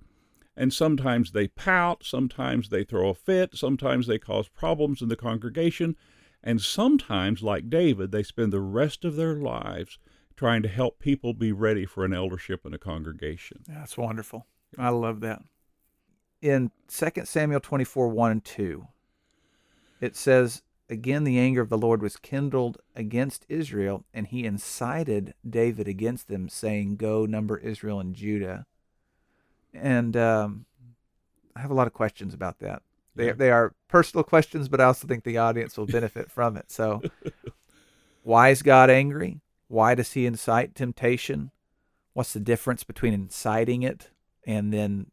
And 0.61 0.75
sometimes 0.75 1.33
they 1.33 1.49
pout, 1.49 2.05
sometimes 2.05 2.69
they 2.69 2.85
throw 2.85 3.09
a 3.09 3.15
fit, 3.15 3.57
sometimes 3.57 4.07
they 4.07 4.19
cause 4.19 4.47
problems 4.47 5.01
in 5.01 5.09
the 5.09 5.17
congregation, 5.17 5.97
and 6.45 6.61
sometimes, 6.61 7.43
like 7.43 7.71
David, 7.71 8.13
they 8.13 8.23
spend 8.23 8.53
the 8.53 8.61
rest 8.61 9.07
of 9.07 9.17
their 9.17 9.37
lives 9.37 9.99
trying 10.37 10.61
to 10.61 10.69
help 10.69 10.99
people 10.99 11.33
be 11.33 11.51
ready 11.51 11.87
for 11.87 12.05
an 12.05 12.13
eldership 12.13 12.67
in 12.67 12.75
a 12.75 12.79
congregation. 12.79 13.63
That's 13.67 13.97
wonderful. 13.97 14.47
I 14.77 14.91
love 14.91 15.21
that. 15.21 15.41
In 16.43 16.73
2 16.89 17.25
Samuel 17.25 17.61
24 17.61 18.09
1 18.09 18.31
and 18.31 18.45
2, 18.45 18.87
it 20.03 20.15
says, 20.15 20.61
Again, 20.91 21.25
the 21.25 21.39
anger 21.39 21.63
of 21.63 21.71
the 21.71 21.79
Lord 21.79 22.03
was 22.03 22.19
kindled 22.19 22.77
against 22.95 23.47
Israel, 23.49 24.05
and 24.13 24.27
he 24.27 24.45
incited 24.45 25.33
David 25.49 25.89
against 25.89 26.29
them, 26.29 26.51
saying, 26.51 26.97
Go 26.97 27.25
number 27.25 27.57
Israel 27.57 27.99
and 27.99 28.15
Judah. 28.15 28.67
And 29.75 30.17
um, 30.17 30.65
I 31.55 31.61
have 31.61 31.71
a 31.71 31.75
lot 31.75 31.87
of 31.87 31.93
questions 31.93 32.35
about 32.35 32.59
that. 32.61 32.83
They, 33.15 33.27
Yeah. 33.27 33.33
they 33.33 33.51
are 33.51 33.75
personal 33.89 34.25
questions, 34.25 34.69
but 34.69 34.81
I 34.81 34.85
also 34.85 35.07
think 35.07 35.25
the 35.25 35.39
audience 35.39 35.77
will 35.77 35.87
benefit 35.87 36.31
from 36.31 36.57
it. 36.57 36.71
So, 36.71 37.03
why 38.23 38.51
is 38.51 38.63
God 38.63 38.91
angry? 38.91 39.41
Why 39.69 39.95
does 39.95 40.13
he 40.13 40.27
incite 40.27 40.75
temptation? 40.75 41.51
What's 42.13 42.33
the 42.33 42.41
difference 42.41 42.85
between 42.85 43.15
inciting 43.15 43.83
it 43.83 44.11
and 44.47 44.73
then 44.73 45.07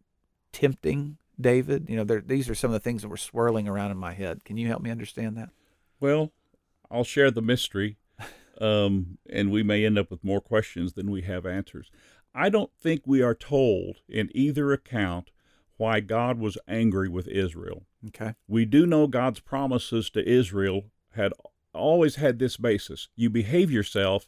tempting 0.52 1.18
David? 1.40 1.88
You 1.90 1.98
know, 2.04 2.04
these 2.04 2.50
are 2.50 2.56
some 2.56 2.70
of 2.72 2.74
the 2.74 2.80
things 2.80 3.04
that 3.04 3.10
were 3.10 3.18
swirling 3.18 3.68
around 3.68 3.92
in 3.92 3.98
my 3.98 4.14
head. 4.14 4.44
Can 4.44 4.58
you 4.58 4.68
help 4.68 4.82
me 4.82 4.90
understand 4.90 5.38
that? 5.38 5.50
Well, 6.00 6.32
I'll 6.90 7.04
share 7.04 7.32
the 7.32 7.42
mystery, 7.42 7.98
um, 8.62 9.18
and 9.30 9.52
we 9.52 9.64
may 9.64 9.86
end 9.86 9.98
up 9.98 10.10
with 10.10 10.24
more 10.24 10.42
questions 10.42 10.94
than 10.94 11.12
we 11.12 11.22
have 11.24 11.46
answers. 11.46 11.92
I 12.38 12.50
don't 12.50 12.70
think 12.80 13.02
we 13.06 13.24
are 13.24 13.34
told 13.34 13.98
in 14.08 14.30
either 14.36 14.72
account 14.72 15.32
why 15.78 16.02
God 16.02 16.38
was 16.38 16.56
angry 16.68 17.10
with 17.10 17.28
Israel. 17.28 17.88
Okay. 18.10 18.36
We 18.48 18.64
do 18.64 18.86
know 18.86 19.08
God's 19.08 19.40
promises 19.40 20.12
to 20.12 20.28
Israel 20.28 20.84
had 21.16 21.34
always 21.74 22.16
had 22.16 22.38
this 22.38 22.56
basis 22.56 23.10
you 23.16 23.32
behave 23.32 23.72
yourself, 23.72 24.28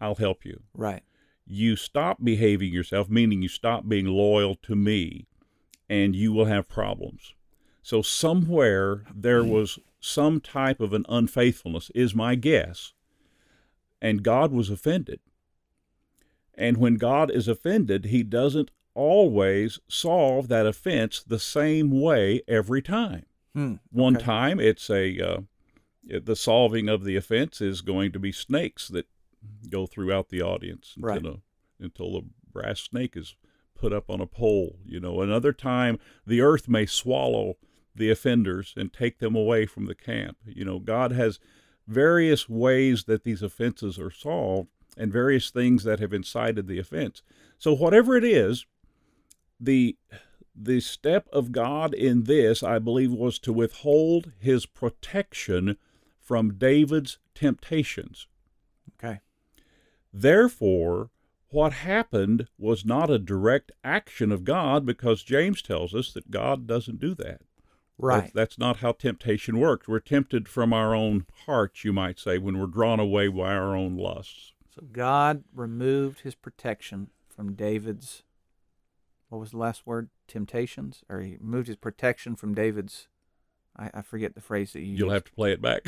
I'll 0.00 0.14
help 0.14 0.46
you. 0.46 0.62
Right. 0.74 1.02
You 1.46 1.76
stop 1.76 2.24
behaving 2.24 2.72
yourself, 2.72 3.10
meaning 3.10 3.42
you 3.42 3.48
stop 3.48 3.86
being 3.86 4.06
loyal 4.06 4.54
to 4.62 4.74
me, 4.74 5.26
and 5.86 6.16
you 6.16 6.32
will 6.32 6.46
have 6.46 6.66
problems. 6.66 7.34
So, 7.82 8.00
somewhere 8.00 9.04
there 9.14 9.44
was 9.44 9.78
some 10.00 10.40
type 10.40 10.80
of 10.80 10.94
an 10.94 11.04
unfaithfulness, 11.10 11.90
is 11.94 12.14
my 12.14 12.34
guess, 12.36 12.94
and 14.00 14.22
God 14.22 14.50
was 14.50 14.70
offended. 14.70 15.20
And 16.56 16.76
when 16.76 16.94
God 16.96 17.30
is 17.30 17.48
offended, 17.48 18.06
he 18.06 18.22
doesn't 18.22 18.70
always 18.94 19.80
solve 19.88 20.48
that 20.48 20.66
offense 20.66 21.22
the 21.26 21.38
same 21.38 21.90
way 22.00 22.42
every 22.46 22.80
time. 22.82 23.26
Hmm. 23.54 23.74
One 23.90 24.16
Okay. 24.16 24.24
time, 24.24 24.60
it's 24.60 24.88
a 24.90 25.20
uh, 25.20 25.40
the 26.06 26.36
solving 26.36 26.88
of 26.88 27.04
the 27.04 27.16
offense 27.16 27.60
is 27.60 27.80
going 27.80 28.12
to 28.12 28.18
be 28.18 28.30
snakes 28.30 28.88
that 28.88 29.06
go 29.70 29.86
throughout 29.86 30.28
the 30.28 30.42
audience 30.42 30.94
Right. 30.98 31.16
until, 31.16 31.32
a, 31.32 31.82
until 31.84 32.12
the 32.12 32.26
brass 32.52 32.80
snake 32.80 33.16
is 33.16 33.36
put 33.74 33.92
up 33.92 34.10
on 34.10 34.20
a 34.20 34.26
pole. 34.26 34.78
You 34.84 35.00
know, 35.00 35.20
another 35.22 35.52
time 35.52 35.98
the 36.26 36.40
earth 36.40 36.68
may 36.68 36.86
swallow 36.86 37.56
the 37.94 38.10
offenders 38.10 38.74
and 38.76 38.92
take 38.92 39.18
them 39.18 39.34
away 39.34 39.66
from 39.66 39.86
the 39.86 39.94
camp. 39.94 40.36
You 40.46 40.64
know, 40.64 40.78
God 40.78 41.12
has 41.12 41.38
various 41.86 42.48
ways 42.48 43.04
that 43.04 43.24
these 43.24 43.42
offenses 43.42 43.98
are 43.98 44.10
solved 44.10 44.68
and 44.96 45.12
various 45.12 45.50
things 45.50 45.84
that 45.84 46.00
have 46.00 46.12
incited 46.12 46.66
the 46.66 46.78
offense. 46.78 47.22
So 47.58 47.74
whatever 47.74 48.16
it 48.16 48.24
is, 48.24 48.66
the 49.60 49.96
the 50.56 50.80
step 50.80 51.28
of 51.32 51.50
God 51.50 51.92
in 51.92 52.24
this, 52.24 52.62
I 52.62 52.78
believe, 52.78 53.12
was 53.12 53.38
to 53.40 53.52
withhold 53.52 54.32
his 54.38 54.66
protection 54.66 55.76
from 56.20 56.54
David's 56.54 57.18
temptations. 57.34 58.28
Okay. 58.96 59.20
Therefore, 60.12 61.10
what 61.48 61.72
happened 61.72 62.48
was 62.58 62.84
not 62.84 63.10
a 63.10 63.18
direct 63.18 63.72
action 63.82 64.30
of 64.30 64.44
God 64.44 64.86
because 64.86 65.22
James 65.22 65.60
tells 65.60 65.94
us 65.94 66.12
that 66.12 66.30
God 66.30 66.66
doesn't 66.66 67.00
do 67.00 67.14
that. 67.16 67.42
Right. 67.98 68.22
That's, 68.22 68.32
that's 68.32 68.58
not 68.58 68.78
how 68.78 68.92
temptation 68.92 69.58
works. 69.58 69.86
We're 69.86 70.00
tempted 70.00 70.48
from 70.48 70.72
our 70.72 70.94
own 70.94 71.26
hearts, 71.46 71.84
you 71.84 71.92
might 71.92 72.18
say, 72.18 72.38
when 72.38 72.58
we're 72.58 72.66
drawn 72.66 72.98
away 72.98 73.28
by 73.28 73.54
our 73.54 73.76
own 73.76 73.96
lusts. 73.96 74.52
So 74.74 74.82
God 74.92 75.44
removed 75.54 76.20
his 76.20 76.34
protection 76.34 77.10
from 77.28 77.54
David's, 77.54 78.22
what 79.28 79.38
was 79.38 79.52
the 79.52 79.58
last 79.58 79.86
word? 79.86 80.08
Temptations? 80.26 81.04
Or 81.08 81.20
he 81.20 81.36
removed 81.40 81.68
his 81.68 81.76
protection 81.76 82.34
from 82.34 82.54
David's, 82.54 83.06
I, 83.76 83.90
I 83.94 84.02
forget 84.02 84.34
the 84.34 84.40
phrase 84.40 84.72
that 84.72 84.80
you 84.80 84.96
You'll 84.96 85.08
used. 85.08 85.14
have 85.14 85.24
to 85.24 85.32
play 85.32 85.52
it 85.52 85.62
back. 85.62 85.82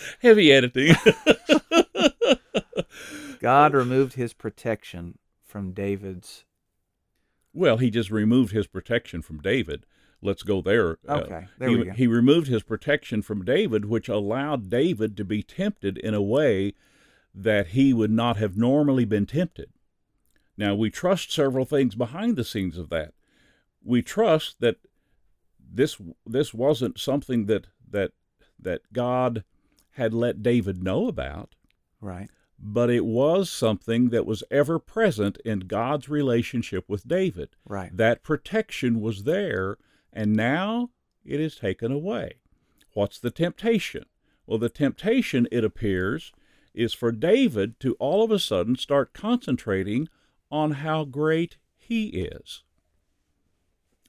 Heavy 0.20 0.52
editing. 0.52 0.94
God 3.40 3.74
removed 3.74 4.14
his 4.14 4.32
protection 4.32 5.18
from 5.44 5.72
David's. 5.72 6.44
well, 7.52 7.78
he 7.78 7.90
just 7.90 8.10
removed 8.10 8.52
his 8.52 8.66
protection 8.68 9.22
from 9.22 9.40
David. 9.40 9.86
Let's 10.24 10.42
go 10.42 10.60
there. 10.62 10.98
Uh, 11.08 11.20
Okay, 11.24 11.46
there 11.58 11.68
he, 11.68 11.76
we 11.76 11.84
go. 11.84 11.92
he 11.92 12.06
removed 12.06 12.48
his 12.48 12.62
protection 12.62 13.20
from 13.22 13.44
David, 13.44 13.84
which 13.84 14.08
allowed 14.08 14.70
David 14.70 15.16
to 15.18 15.24
be 15.24 15.42
tempted 15.42 15.98
in 15.98 16.14
a 16.14 16.22
way 16.22 16.72
that 17.34 17.68
he 17.68 17.92
would 17.92 18.10
not 18.10 18.36
have 18.38 18.56
normally 18.56 19.04
been 19.04 19.26
tempted. 19.26 19.70
Now, 20.56 20.74
we 20.74 20.88
trust 20.90 21.32
several 21.32 21.64
things 21.64 21.94
behind 21.94 22.36
the 22.36 22.44
scenes 22.44 22.78
of 22.78 22.88
that. 22.90 23.12
We 23.84 24.00
trust 24.02 24.60
that 24.60 24.76
this 25.58 26.00
this 26.26 26.54
wasn't 26.54 26.98
something 26.98 27.46
that 27.46 27.66
that 27.90 28.12
that 28.58 28.80
God 28.92 29.44
had 29.92 30.14
let 30.14 30.42
David 30.42 30.82
know 30.82 31.06
about, 31.08 31.54
Right. 32.00 32.30
but 32.58 32.88
it 32.88 33.04
was 33.04 33.50
something 33.50 34.08
that 34.10 34.26
was 34.26 34.42
ever 34.50 34.78
present 34.78 35.38
in 35.44 35.60
God's 35.60 36.08
relationship 36.08 36.88
with 36.88 37.06
David. 37.06 37.50
Right. 37.66 37.94
That 37.94 38.22
protection 38.22 39.00
was 39.00 39.24
there, 39.24 39.76
and 40.14 40.32
now 40.32 40.90
it 41.24 41.40
is 41.40 41.56
taken 41.56 41.92
away. 41.92 42.34
What's 42.94 43.18
the 43.18 43.30
temptation? 43.30 44.06
Well, 44.46 44.58
the 44.58 44.68
temptation, 44.68 45.48
it 45.50 45.64
appears, 45.64 46.32
is 46.74 46.94
for 46.94 47.12
David 47.12 47.80
to 47.80 47.94
all 47.94 48.22
of 48.22 48.30
a 48.30 48.38
sudden 48.38 48.76
start 48.76 49.12
concentrating 49.12 50.08
on 50.50 50.72
how 50.72 51.04
great 51.04 51.56
he 51.76 52.06
is 52.06 52.62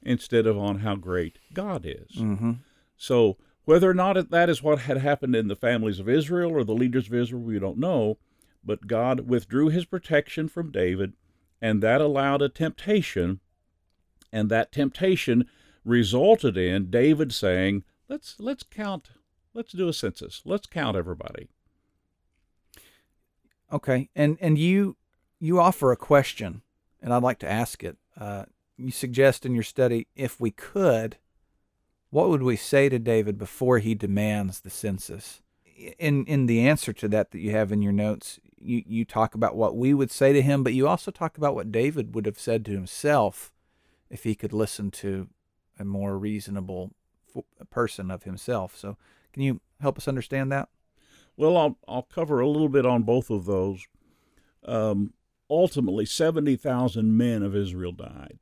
instead 0.04 0.46
of 0.46 0.58
on 0.58 0.80
how 0.80 0.96
great 0.96 1.40
God 1.54 1.86
is. 1.86 2.18
Mm-hmm. 2.18 2.54
So, 2.96 3.38
whether 3.66 3.90
or 3.90 3.96
not 3.96 4.30
that 4.30 4.50
is 4.50 4.62
what 4.62 4.80
had 4.80 4.98
happened 4.98 5.36
in 5.36 5.48
the 5.48 5.56
families 5.56 6.00
of 6.00 6.08
Israel 6.08 6.52
or 6.52 6.64
the 6.64 6.76
leaders 6.76 7.08
of 7.08 7.16
Israel, 7.16 7.42
we 7.42 7.58
don't 7.58 7.80
know. 7.80 8.20
But 8.64 8.88
God 8.88 9.22
withdrew 9.22 9.70
his 9.70 9.86
protection 9.86 10.48
from 10.48 10.72
David, 10.72 11.14
and 11.62 11.82
that 11.82 12.02
allowed 12.02 12.44
a 12.44 12.50
temptation. 12.50 13.40
And 14.32 14.50
that 14.50 14.72
temptation 14.72 15.48
resulted 15.86 16.58
in 16.58 16.90
David 16.90 17.34
saying, 17.34 17.84
Let's, 18.10 18.36
let's 18.38 18.64
count, 18.64 19.10
let's 19.54 19.72
do 19.72 19.88
a 19.88 19.94
census, 19.94 20.42
let's 20.46 20.68
count 20.68 20.98
everybody. 20.98 21.48
Okay. 23.72 24.10
And 24.16 24.38
and 24.40 24.58
you 24.58 24.96
you 25.40 25.60
offer 25.60 25.92
a 25.92 25.98
question, 25.98 26.62
and 27.02 27.14
I'd 27.14 27.24
like 27.24 27.40
to 27.40 27.50
ask 27.50 27.84
it. 27.84 27.98
Uh, 28.18 28.46
you 28.78 28.92
suggest 28.92 29.46
in 29.46 29.54
your 29.54 29.64
study, 29.64 30.08
if 30.16 30.40
we 30.40 30.52
could, 30.52 31.18
what 32.10 32.30
would 32.30 32.44
we 32.44 32.56
say 32.56 32.90
to 32.90 33.00
David 33.00 33.38
before 33.38 33.80
he 33.80 33.96
demands 33.96 34.62
the 34.62 34.70
census? 34.70 35.42
In 36.00 36.26
in 36.26 36.46
the 36.46 36.66
answer 36.66 36.94
to 36.94 37.08
that 37.10 37.32
that 37.32 37.40
you 37.40 37.52
have 37.52 37.72
in 37.72 37.82
your 37.82 37.92
notes, 37.92 38.40
you 38.58 38.84
you 38.86 39.04
talk 39.04 39.36
about 39.36 39.56
what 39.56 39.76
we 39.76 39.94
would 39.94 40.12
say 40.12 40.32
to 40.32 40.42
him, 40.42 40.64
but 40.64 40.74
you 40.74 40.88
also 40.88 41.12
talk 41.12 41.38
about 41.38 41.56
what 41.56 41.72
David 41.72 42.16
would 42.16 42.26
have 42.26 42.40
said 42.40 42.64
to 42.66 42.72
himself 42.72 43.52
if 44.10 44.24
he 44.24 44.36
could 44.36 44.54
listen 44.54 44.92
to 44.92 45.28
a 45.80 45.86
more 45.86 46.18
reasonable 46.18 46.94
person 47.70 48.12
of 48.12 48.24
himself. 48.24 48.78
So, 48.78 48.98
can 49.34 49.44
you 49.44 49.62
help 49.82 49.98
us 49.98 50.08
understand 50.08 50.52
that? 50.52 50.70
Well, 51.38 51.58
I'll, 51.58 51.78
I'll 51.88 52.04
cover 52.04 52.40
a 52.40 52.48
little 52.48 52.70
bit 52.70 52.86
on 52.86 53.04
both 53.04 53.30
of 53.30 53.46
those. 53.46 53.86
Um, 54.64 55.14
ultimately, 55.50 56.06
70,000 56.06 57.18
men 57.18 57.44
of 57.44 57.56
Israel 57.56 57.92
died. 57.92 58.40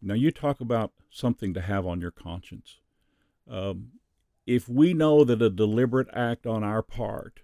Now, 0.00 0.14
you 0.14 0.30
talk 0.30 0.60
about 0.60 0.92
something 1.10 1.54
to 1.54 1.60
have 1.60 1.86
on 1.86 2.00
your 2.00 2.10
conscience. 2.10 2.78
Um, 3.48 3.92
if 4.46 4.68
we 4.68 4.92
know 4.92 5.24
that 5.24 5.40
a 5.40 5.50
deliberate 5.50 6.08
act 6.12 6.46
on 6.46 6.64
our 6.64 6.82
part 6.82 7.40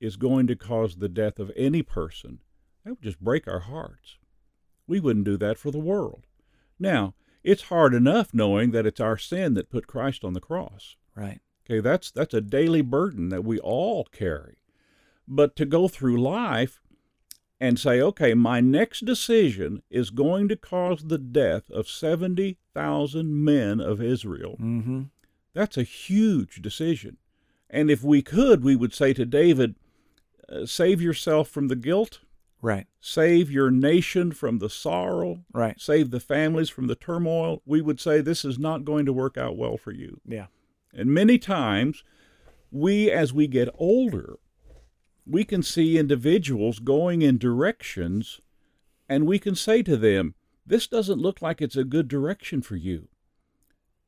is 0.00 0.16
going 0.16 0.46
to 0.46 0.56
cause 0.56 0.96
the 0.96 1.08
death 1.08 1.38
of 1.38 1.52
any 1.54 1.82
person, 1.82 2.40
that 2.84 2.90
would 2.90 3.02
just 3.02 3.20
break 3.20 3.46
our 3.46 3.60
hearts. 3.60 4.16
We 4.86 4.98
wouldn't 4.98 5.26
do 5.26 5.36
that 5.36 5.58
for 5.58 5.70
the 5.70 5.78
world. 5.78 6.26
Now, 6.78 7.14
it's 7.44 7.64
hard 7.64 7.94
enough 7.94 8.32
knowing 8.32 8.70
that 8.70 8.86
it's 8.86 9.00
our 9.00 9.16
sin 9.16 9.54
that 9.54 9.70
put 9.70 9.86
Christ 9.86 10.24
on 10.24 10.32
the 10.32 10.40
cross. 10.40 10.96
Right. 11.14 11.40
Okay, 11.64 11.80
that's 11.80 12.10
that's 12.10 12.34
a 12.34 12.40
daily 12.40 12.82
burden 12.82 13.28
that 13.28 13.44
we 13.44 13.58
all 13.58 14.04
carry. 14.04 14.56
But 15.28 15.54
to 15.56 15.64
go 15.64 15.88
through 15.88 16.20
life 16.20 16.80
and 17.60 17.78
say, 17.78 18.00
okay, 18.00 18.34
my 18.34 18.60
next 18.60 19.04
decision 19.04 19.82
is 19.88 20.10
going 20.10 20.48
to 20.48 20.56
cause 20.56 21.04
the 21.04 21.18
death 21.18 21.70
of 21.70 21.88
70,000 21.88 23.44
men 23.44 23.80
of 23.80 24.02
Israel. 24.02 24.56
Mm-hmm. 24.60 25.02
That's 25.54 25.76
a 25.76 25.84
huge 25.84 26.60
decision. 26.60 27.18
And 27.70 27.88
if 27.88 28.02
we 28.02 28.20
could, 28.20 28.64
we 28.64 28.74
would 28.74 28.92
say 28.92 29.12
to 29.14 29.24
David, 29.24 29.76
uh, 30.48 30.66
save 30.66 31.00
yourself 31.00 31.48
from 31.48 31.68
the 31.68 31.76
guilt, 31.76 32.18
Right. 32.62 32.86
save 33.00 33.50
your 33.50 33.70
nation 33.72 34.30
from 34.30 34.58
the 34.58 34.70
sorrow, 34.70 35.44
Right. 35.52 35.80
save 35.80 36.10
the 36.12 36.20
families 36.20 36.70
from 36.70 36.86
the 36.86 36.94
turmoil. 36.94 37.60
We 37.66 37.80
would 37.82 37.98
say 38.00 38.20
this 38.20 38.44
is 38.44 38.58
not 38.58 38.84
going 38.84 39.04
to 39.06 39.12
work 39.12 39.36
out 39.36 39.56
well 39.56 39.76
for 39.76 39.90
you. 39.92 40.20
Yeah. 40.24 40.46
And 40.94 41.12
many 41.12 41.38
times, 41.38 42.04
we, 42.70 43.10
as 43.10 43.32
we 43.32 43.48
get 43.48 43.68
older, 43.74 44.38
we 45.26 45.44
can 45.44 45.62
see 45.62 45.98
individuals 45.98 46.78
going 46.78 47.22
in 47.22 47.36
directions, 47.38 48.40
and 49.08 49.26
we 49.26 49.38
can 49.38 49.54
say 49.56 49.82
to 49.82 49.96
them, 49.96 50.34
This 50.64 50.86
doesn't 50.86 51.20
look 51.20 51.42
like 51.42 51.60
it's 51.60 51.76
a 51.76 51.84
good 51.84 52.06
direction 52.06 52.62
for 52.62 52.76
you. 52.76 53.08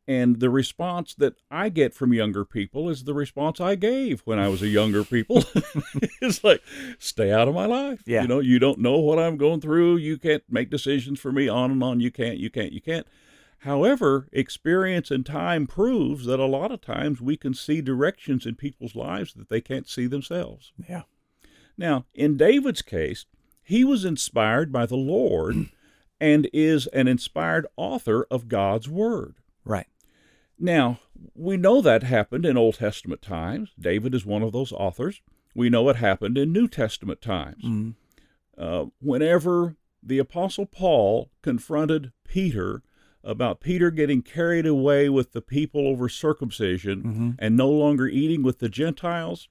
And 0.07 0.41
the 0.41 0.51
response 0.51 1.15
that 1.15 1.35
I 1.51 1.71
get 1.71 1.95
from 1.95 2.13
younger 2.13 2.45
people 2.45 2.91
is 2.91 3.05
the 3.05 3.15
response 3.15 3.59
I 3.59 3.75
gave 3.75 4.21
when 4.27 4.39
I 4.39 4.49
was 4.49 4.61
a 4.61 4.69
younger 4.69 5.03
people. 5.03 5.45
it's 6.21 6.45
like, 6.45 6.63
stay 6.99 7.33
out 7.33 7.49
of 7.49 7.55
my 7.55 7.65
life. 7.65 8.03
Yeah. 8.07 8.23
You 8.23 8.29
know, 8.29 8.41
you 8.41 8.59
don't 8.59 8.81
know 8.81 8.99
what 8.99 9.19
I'm 9.19 9.39
going 9.39 9.63
through. 9.63 9.97
You 9.97 10.19
can't 10.19 10.43
make 10.51 10.69
decisions 10.69 11.19
for 11.19 11.33
me 11.33 11.49
on 11.49 11.71
and 11.71 11.83
on. 11.83 12.01
You 12.01 12.11
can't, 12.11 12.37
you 12.37 12.51
can't, 12.51 12.73
you 12.73 12.83
can't. 12.83 13.07
However, 13.61 14.29
experience 14.31 15.11
and 15.11 15.25
time 15.25 15.67
proves 15.67 16.27
that 16.27 16.39
a 16.39 16.45
lot 16.45 16.71
of 16.71 16.83
times 16.83 17.23
we 17.23 17.39
can 17.39 17.55
see 17.55 17.81
directions 17.81 18.45
in 18.45 18.57
people's 18.57 18.95
lives 18.95 19.33
that 19.33 19.49
they 19.49 19.63
can't 19.63 19.89
see 19.89 20.07
themselves. 20.07 20.73
Yeah. 20.87 21.03
Now, 21.79 22.05
in 22.15 22.37
David's 22.37 22.83
case, 22.83 23.25
he 23.63 23.83
was 23.83 24.05
inspired 24.05 24.71
by 24.71 24.85
the 24.85 24.97
Lord 24.97 25.71
and 26.21 26.51
is 26.53 26.87
an 26.89 27.09
inspired 27.09 27.67
author 27.79 28.27
of 28.31 28.49
God's 28.49 28.87
Word. 28.87 29.37
Now, 30.59 31.01
we 31.35 31.57
know 31.57 31.81
that 31.81 32.03
happened 32.03 32.47
in 32.47 32.57
Old 32.57 32.77
Testament 32.77 33.23
times. 33.23 33.71
David 33.79 34.15
is 34.15 34.25
one 34.25 34.43
of 34.43 34.53
those 34.53 34.73
authors. 34.73 35.21
We 35.55 35.69
know 35.71 35.89
it 35.89 35.97
happened 35.97 36.37
in 36.39 36.53
New 36.53 36.69
Testament 36.69 37.21
times. 37.21 37.63
Mm-hmm. 37.65 37.91
Uh, 38.57 38.87
whenever 39.01 39.77
the 40.03 40.19
Apostle 40.19 40.67
Paul 40.67 41.31
confronted 41.43 42.13
Peter 42.27 42.83
about 43.23 43.61
Peter 43.61 43.91
getting 43.91 44.21
carried 44.23 44.67
away 44.67 45.09
with 45.09 45.33
the 45.33 45.41
people 45.41 45.89
over 45.89 46.09
circumcision 46.09 47.03
Mm-hmm. 47.03 47.31
and 47.39 47.57
no 47.57 47.71
longer 47.71 48.07
eating 48.07 48.43
with 48.43 48.59
the 48.59 48.69
Gentiles, 48.69 49.49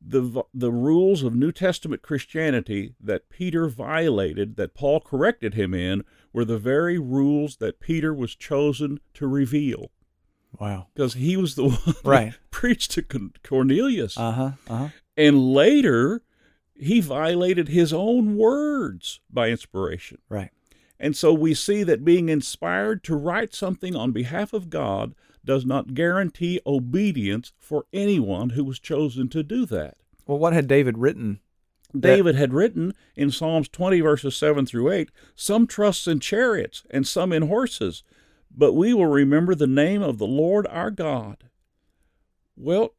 the, 0.00 0.42
the 0.54 0.70
rules 0.72 1.22
of 1.22 1.34
New 1.34 1.52
Testament 1.52 2.02
Christianity 2.02 2.94
that 3.00 3.28
Peter 3.28 3.68
violated, 3.68 4.56
that 4.56 4.74
Paul 4.74 5.00
corrected 5.00 5.54
him 5.54 5.74
in, 5.74 6.04
were 6.32 6.44
the 6.44 6.58
very 6.58 6.98
rules 6.98 7.56
that 7.56 7.80
Peter 7.80 8.12
was 8.14 8.34
chosen 8.34 9.00
to 9.14 9.26
reveal 9.26 9.90
Wow. 10.58 10.88
because 10.94 11.14
he 11.14 11.36
was 11.36 11.54
the 11.54 11.68
one 11.68 11.94
Right. 12.04 12.34
preached 12.50 12.92
to 12.92 13.02
Cornelius. 13.42 14.16
Uh 14.18 14.32
huh. 14.32 14.50
Uh 14.68 14.76
huh. 14.76 14.88
and 15.16 15.52
later, 15.52 16.22
he 16.74 17.00
violated 17.00 17.68
his 17.68 17.92
own 17.92 18.36
words 18.36 19.20
by 19.30 19.50
inspiration. 19.50 20.18
Right. 20.28 20.50
And 20.98 21.16
so 21.16 21.32
we 21.32 21.54
see 21.54 21.82
that 21.84 22.04
being 22.04 22.28
inspired 22.28 23.02
to 23.04 23.16
write 23.16 23.54
something 23.54 23.96
on 23.96 24.12
behalf 24.12 24.52
of 24.52 24.68
God 24.70 25.14
does 25.44 25.64
not 25.64 25.94
guarantee 25.94 26.60
obedience 26.66 27.52
for 27.58 27.86
anyone 27.92 28.50
who 28.50 28.64
was 28.64 28.78
chosen 28.78 29.28
to 29.30 29.42
do 29.42 29.64
that. 29.66 29.96
Well, 30.26 30.38
what 30.38 30.52
had 30.52 30.68
David 30.68 30.98
written? 30.98 31.40
That- 31.92 32.16
David 32.16 32.34
had 32.36 32.52
written 32.54 32.94
in 33.16 33.30
Psalms 33.30 33.68
20, 33.68 34.00
verses 34.00 34.36
7 34.36 34.66
through 34.66 34.90
8 34.90 35.10
Some 35.34 35.66
trust 35.66 36.06
in 36.06 36.20
chariots 36.20 36.84
and 36.90 37.06
some 37.06 37.32
in 37.32 37.48
horses, 37.48 38.02
but 38.50 38.74
we 38.74 38.94
will 38.94 39.06
remember 39.06 39.54
the 39.54 39.66
name 39.66 40.02
of 40.02 40.18
the 40.18 40.26
Lord 40.26 40.66
our 40.68 40.90
God. 40.90 41.44
Well, 42.56 42.94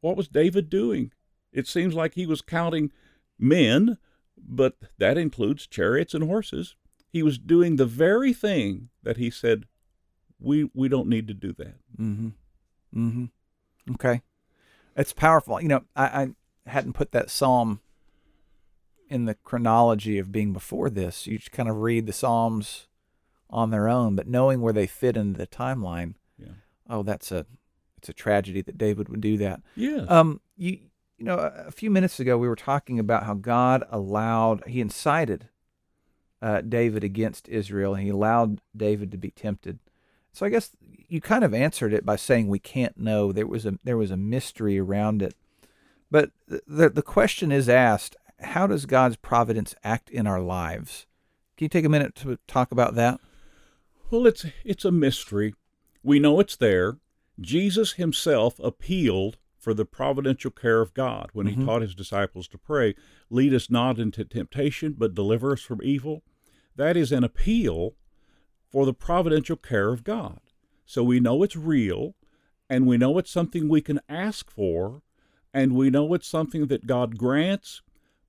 what 0.00 0.16
was 0.16 0.28
David 0.28 0.68
doing? 0.70 1.12
It 1.52 1.66
seems 1.68 1.94
like 1.94 2.14
he 2.14 2.26
was 2.26 2.42
counting 2.42 2.90
men, 3.38 3.98
but 4.36 4.76
that 4.98 5.16
includes 5.18 5.66
chariots 5.66 6.14
and 6.14 6.24
horses. 6.24 6.74
He 7.08 7.22
was 7.22 7.38
doing 7.38 7.76
the 7.76 7.86
very 7.86 8.32
thing 8.32 8.88
that 9.02 9.16
he 9.18 9.30
said, 9.30 9.66
we, 10.40 10.68
we 10.74 10.88
don't 10.88 11.08
need 11.08 11.28
to 11.28 11.34
do 11.34 11.52
that. 11.54 11.76
Mm-hmm. 11.96 12.28
Mm-hmm. 12.96 13.92
Okay. 13.92 14.22
It's 14.96 15.12
powerful. 15.12 15.60
You 15.60 15.68
know, 15.68 15.84
I, 15.94 16.04
I 16.04 16.28
hadn't 16.70 16.94
put 16.94 17.12
that 17.12 17.30
psalm 17.30 17.80
in 19.14 19.26
the 19.26 19.34
chronology 19.34 20.18
of 20.18 20.32
being 20.32 20.52
before 20.52 20.90
this. 20.90 21.26
You 21.28 21.38
just 21.38 21.52
kind 21.52 21.68
of 21.68 21.76
read 21.76 22.06
the 22.06 22.12
psalms 22.12 22.88
on 23.48 23.70
their 23.70 23.88
own, 23.88 24.16
but 24.16 24.26
knowing 24.26 24.60
where 24.60 24.72
they 24.72 24.88
fit 24.88 25.16
into 25.16 25.38
the 25.38 25.46
timeline. 25.46 26.14
Yeah. 26.36 26.54
Oh, 26.90 27.04
that's 27.04 27.30
a 27.30 27.46
it's 27.96 28.08
a 28.08 28.12
tragedy 28.12 28.60
that 28.62 28.76
David 28.76 29.08
would 29.08 29.20
do 29.20 29.36
that. 29.38 29.62
Yeah. 29.76 30.04
Um, 30.08 30.40
you 30.56 30.78
you 31.16 31.24
know, 31.24 31.38
a 31.38 31.68
a 31.68 31.70
few 31.70 31.92
minutes 31.92 32.18
ago 32.18 32.36
we 32.36 32.48
were 32.48 32.56
talking 32.56 32.98
about 32.98 33.22
how 33.22 33.34
God 33.34 33.84
allowed 33.88 34.64
he 34.66 34.80
incited 34.80 35.48
uh, 36.42 36.60
David 36.60 37.04
against 37.04 37.48
Israel, 37.48 37.94
and 37.94 38.02
he 38.02 38.10
allowed 38.10 38.60
David 38.76 39.12
to 39.12 39.16
be 39.16 39.30
tempted. 39.30 39.78
So 40.32 40.44
I 40.44 40.48
guess 40.48 40.72
you 40.80 41.20
kind 41.20 41.44
of 41.44 41.54
answered 41.54 41.92
it 41.92 42.04
by 42.04 42.16
saying 42.16 42.48
we 42.48 42.58
can't 42.58 42.98
know. 42.98 43.30
There 43.30 43.46
was 43.46 43.64
a 43.64 43.78
there 43.84 43.96
was 43.96 44.10
a 44.10 44.16
mystery 44.16 44.76
around 44.76 45.22
it, 45.22 45.34
but 46.10 46.32
the 46.48 46.90
the 46.90 47.02
question 47.02 47.52
is 47.52 47.68
asked: 47.68 48.16
How 48.40 48.66
does 48.66 48.86
God's 48.86 49.16
providence 49.16 49.74
act 49.84 50.10
in 50.10 50.26
our 50.26 50.40
lives? 50.40 51.06
Can 51.56 51.66
you 51.66 51.68
take 51.68 51.84
a 51.84 51.88
minute 51.88 52.14
to 52.16 52.38
talk 52.46 52.72
about 52.72 52.94
that? 52.96 53.20
Well, 54.10 54.26
it's 54.26 54.44
it's 54.64 54.84
a 54.84 54.92
mystery. 54.92 55.54
We 56.02 56.18
know 56.18 56.40
it's 56.40 56.56
there. 56.56 56.98
Jesus 57.40 57.92
himself 57.92 58.58
appealed 58.60 59.38
for 59.58 59.72
the 59.72 59.86
providential 59.86 60.50
care 60.50 60.80
of 60.80 60.92
God 60.94 61.30
when 61.32 61.46
he 61.46 61.56
Mhm. 61.56 61.64
taught 61.64 61.82
his 61.82 61.94
disciples 61.94 62.46
to 62.48 62.58
pray, 62.58 62.94
"Lead 63.30 63.54
us 63.54 63.70
not 63.70 63.98
into 63.98 64.24
temptation, 64.24 64.92
but 64.92 65.14
deliver 65.14 65.52
us 65.52 65.62
from 65.62 65.80
evil." 65.82 66.22
That 66.76 66.96
is 66.96 67.12
an 67.12 67.24
appeal 67.24 67.96
for 68.68 68.84
the 68.84 68.92
providential 68.92 69.56
care 69.56 69.90
of 69.90 70.04
God. 70.04 70.40
So 70.84 71.02
we 71.02 71.18
know 71.18 71.42
it's 71.42 71.56
real, 71.56 72.14
and 72.68 72.86
we 72.86 72.98
know 72.98 73.16
it's 73.16 73.30
something 73.30 73.68
we 73.68 73.80
can 73.80 74.00
ask 74.08 74.50
for, 74.50 75.02
and 75.54 75.74
we 75.74 75.88
know 75.88 76.12
it's 76.12 76.28
something 76.28 76.66
that 76.66 76.86
God 76.86 77.16
grants, 77.16 77.80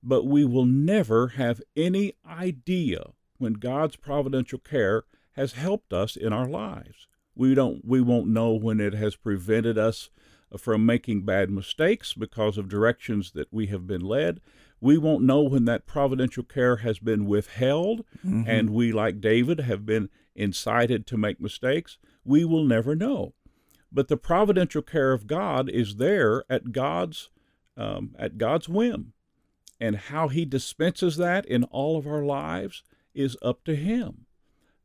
but 0.06 0.24
we 0.24 0.44
will 0.44 0.64
never 0.64 1.28
have 1.28 1.60
any 1.76 2.12
idea 2.24 3.10
when 3.38 3.54
God's 3.54 3.96
providential 3.96 4.60
care 4.60 5.02
has 5.32 5.52
helped 5.52 5.92
us 5.92 6.14
in 6.16 6.32
our 6.32 6.46
lives. 6.46 7.08
We 7.34 7.54
don't 7.54 7.84
we 7.84 8.00
won't 8.00 8.28
know 8.28 8.52
when 8.52 8.80
it 8.80 8.94
has 8.94 9.16
prevented 9.16 9.76
us 9.76 10.08
from 10.56 10.86
making 10.86 11.22
bad 11.22 11.50
mistakes 11.50 12.14
because 12.14 12.56
of 12.56 12.68
directions 12.68 13.32
that 13.32 13.52
we 13.52 13.66
have 13.66 13.86
been 13.86 14.00
led. 14.00 14.40
We 14.80 14.96
won't 14.96 15.24
know 15.24 15.42
when 15.42 15.64
that 15.64 15.86
providential 15.86 16.44
care 16.44 16.76
has 16.76 17.00
been 17.00 17.26
withheld 17.26 18.04
and 18.46 18.70
we 18.70 18.92
like 18.92 19.20
David 19.20 19.60
have 19.60 19.84
been 19.84 20.08
incited 20.36 21.06
to 21.08 21.16
make 21.18 21.40
mistakes. 21.40 21.98
We 22.24 22.44
will 22.44 22.64
never 22.64 22.94
know. 22.94 23.34
But 23.90 24.08
the 24.08 24.16
providential 24.16 24.82
care 24.82 25.12
of 25.12 25.26
God 25.26 25.68
is 25.68 25.96
there 25.96 26.44
at 26.48 26.70
God's 26.72 27.28
um, 27.76 28.14
at 28.18 28.38
God's 28.38 28.68
whim, 28.68 29.12
and 29.80 29.96
how 29.96 30.28
He 30.28 30.44
dispenses 30.44 31.16
that 31.16 31.44
in 31.46 31.64
all 31.64 31.96
of 31.96 32.06
our 32.06 32.22
lives 32.24 32.82
is 33.14 33.36
up 33.42 33.64
to 33.64 33.74
Him. 33.76 34.26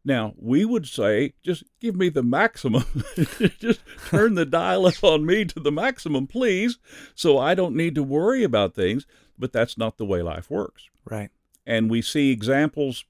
Now 0.04 0.34
we 0.38 0.66
would 0.66 0.88
say, 0.88 1.34
just 1.44 1.64
give 1.80 1.96
me 1.96 2.10
the 2.10 2.24
maximum, 2.24 2.84
just 3.60 3.82
turn 4.08 4.34
the 4.36 4.46
dial 4.46 4.88
up 4.88 5.04
on 5.04 5.26
me 5.26 5.46
to 5.46 5.60
the 5.60 5.72
maximum, 5.72 6.26
please, 6.28 6.80
so 7.14 7.38
I 7.38 7.54
don't 7.56 7.76
need 7.76 7.94
to 7.96 8.04
worry 8.04 8.44
about 8.44 8.74
things. 8.74 9.06
But 9.38 9.54
that's 9.54 9.78
not 9.78 9.98
the 9.98 10.06
way 10.06 10.22
life 10.22 10.50
works 10.52 10.90
Right. 11.04 11.30
and 11.66 11.90
we 11.90 12.02
see 12.04 12.30
examples 12.32 13.06